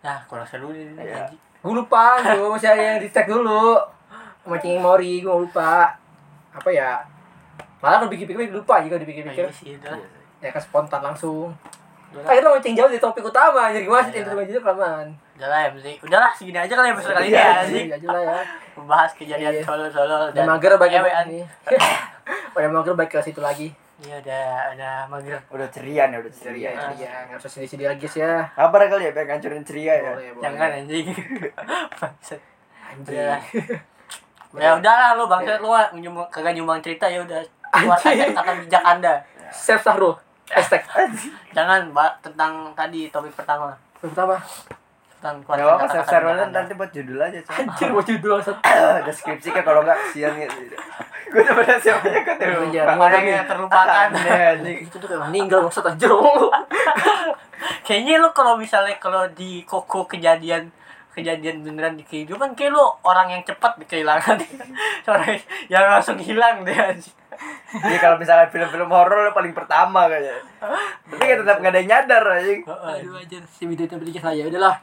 [0.00, 1.26] Nah kurang seru nih Iya.
[1.26, 1.40] anjing.
[1.58, 3.74] gue lupa gue masih ada yang di tag dulu
[4.44, 5.94] mancing mori gue lupa.
[6.50, 7.02] Apa ya?
[7.76, 10.00] Malah kalau pikir-pikir lupa juga Nah, dipikir-pikir iya sih itu lah
[10.36, 11.50] ya kan spontan langsung.
[12.06, 12.22] Lah.
[12.24, 14.30] akhirnya mancing jauh dari topik utama jadi gimana sih Iya.
[14.30, 15.06] itu itu kelamaan?
[15.36, 17.60] Udah lah ya mesti udah lah segini aja kali episode kali ini Iya, ya Jadi
[17.66, 17.86] anjing.
[17.92, 18.38] aja lah ya.
[18.72, 19.62] Membahas kejadian Iya.
[19.66, 21.40] solo solo udah mager baik ini
[22.54, 23.68] udah mager baik ke situ lagi
[24.04, 25.40] iya udah udah mager.
[25.48, 28.32] Udah ceria nih udah ceria ceria ceria nggak usah sedih-sedih lagi guys ya.
[28.52, 30.12] Kabar kali ya pengen ngancurin ceria ya?
[30.12, 30.44] Boleh boleh.
[30.44, 31.06] Jangan anjing.
[31.96, 32.40] Bangsat.
[32.92, 33.16] anjing.
[33.16, 33.38] Udah.
[34.56, 35.70] ya udahlah lu bangsa lu
[36.00, 37.40] nyumbang kagak nyumbang cerita ya udah.
[37.72, 39.14] Keluarkan kata bijak anda.
[39.64, 40.16] Chef Sahrul
[40.50, 40.84] hashtag.
[41.56, 43.72] Jangan mbak tentang tadi topik pertama.
[43.96, 44.36] Pertama
[45.16, 45.84] tentang Gak apa-apa,
[46.28, 46.60] Anda.
[46.60, 47.56] nanti buat judul aja coy.
[47.64, 48.38] anjir mau judul
[49.08, 50.76] Deskripsi kan kalau enggak sian gitu
[51.26, 52.36] Gue udah pada siapnya kan
[52.94, 54.08] orang yang terlupakan.
[54.86, 56.12] Itu tuh kayak meninggal maksud anjir
[57.86, 60.70] kayaknya lu kalau misalnya kalau di koko kejadian
[61.16, 64.36] kejadian beneran di kehidupan kayak lu orang yang cepat kehilangan.
[65.08, 65.34] Orang
[65.66, 66.76] yang langsung hilang deh.
[67.76, 70.36] Iya kalau misalnya film-film horor lo paling pertama kayaknya.
[71.10, 72.60] Tapi kan tetap gak ada yang nyadar anjing.
[72.68, 74.76] Aduh anjir si video itu beli saya udahlah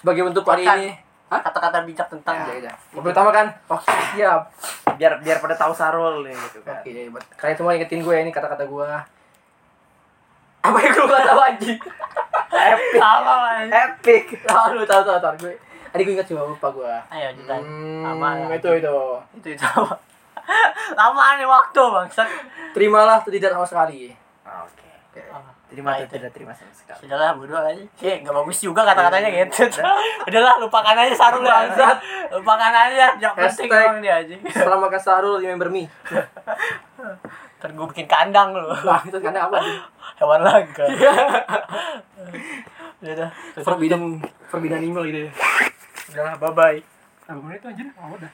[0.00, 0.88] sebagai bentuk hari ini
[1.30, 2.72] kata-kata bijak tentang Ya, ya.
[2.90, 4.50] Yang pertama kan, oke siap.
[4.96, 8.28] Biar biar pada tahu Sarul nih gitu kan Oke, buat kalian semua ingetin gue ini
[8.28, 8.88] kata-kata gue.
[10.60, 11.78] Apa yang gue tahu anjing?
[12.50, 13.36] Epic Sama.
[13.64, 15.54] Epic Tahu tahu tahu tahu gue.
[15.90, 16.94] Tadi gue ingat cuma lupa gue.
[17.10, 18.30] ayo jutaan Hmm, Sama.
[18.50, 18.96] itu itu.
[19.36, 19.94] itu itu apa
[20.92, 22.28] lama nih waktu bangsat
[22.70, 24.10] Terimalah tidak sama sekali.
[24.42, 25.22] Ah, Oke Oke.
[25.70, 26.12] Terima Nah, atau itu.
[26.18, 27.78] tidak terima sama sekali Sudahlah bodo aja.
[28.02, 29.62] Eh, gak bagus juga kata-katanya gitu.
[30.26, 31.96] Udahlah, lupakan aja Sarul bangsat.
[32.34, 34.34] Lupakan aja, jangan penting emang dia aja.
[34.50, 35.86] Selamat makan Sarul, remember me.
[37.60, 38.66] Ntar gue bikin kandang lu.
[38.66, 39.56] Wah, itu karena apa?
[39.60, 39.78] anjing?
[40.18, 40.84] Hewan laga.
[43.00, 43.30] Udah,
[43.62, 44.20] Forbidden,
[44.50, 45.24] forbidden animal gitu.
[45.24, 45.30] ya.
[46.10, 46.78] Udahlah, bye-bye.
[47.24, 47.86] Berapa menit tuh anjir?
[47.94, 48.30] Oh, udah.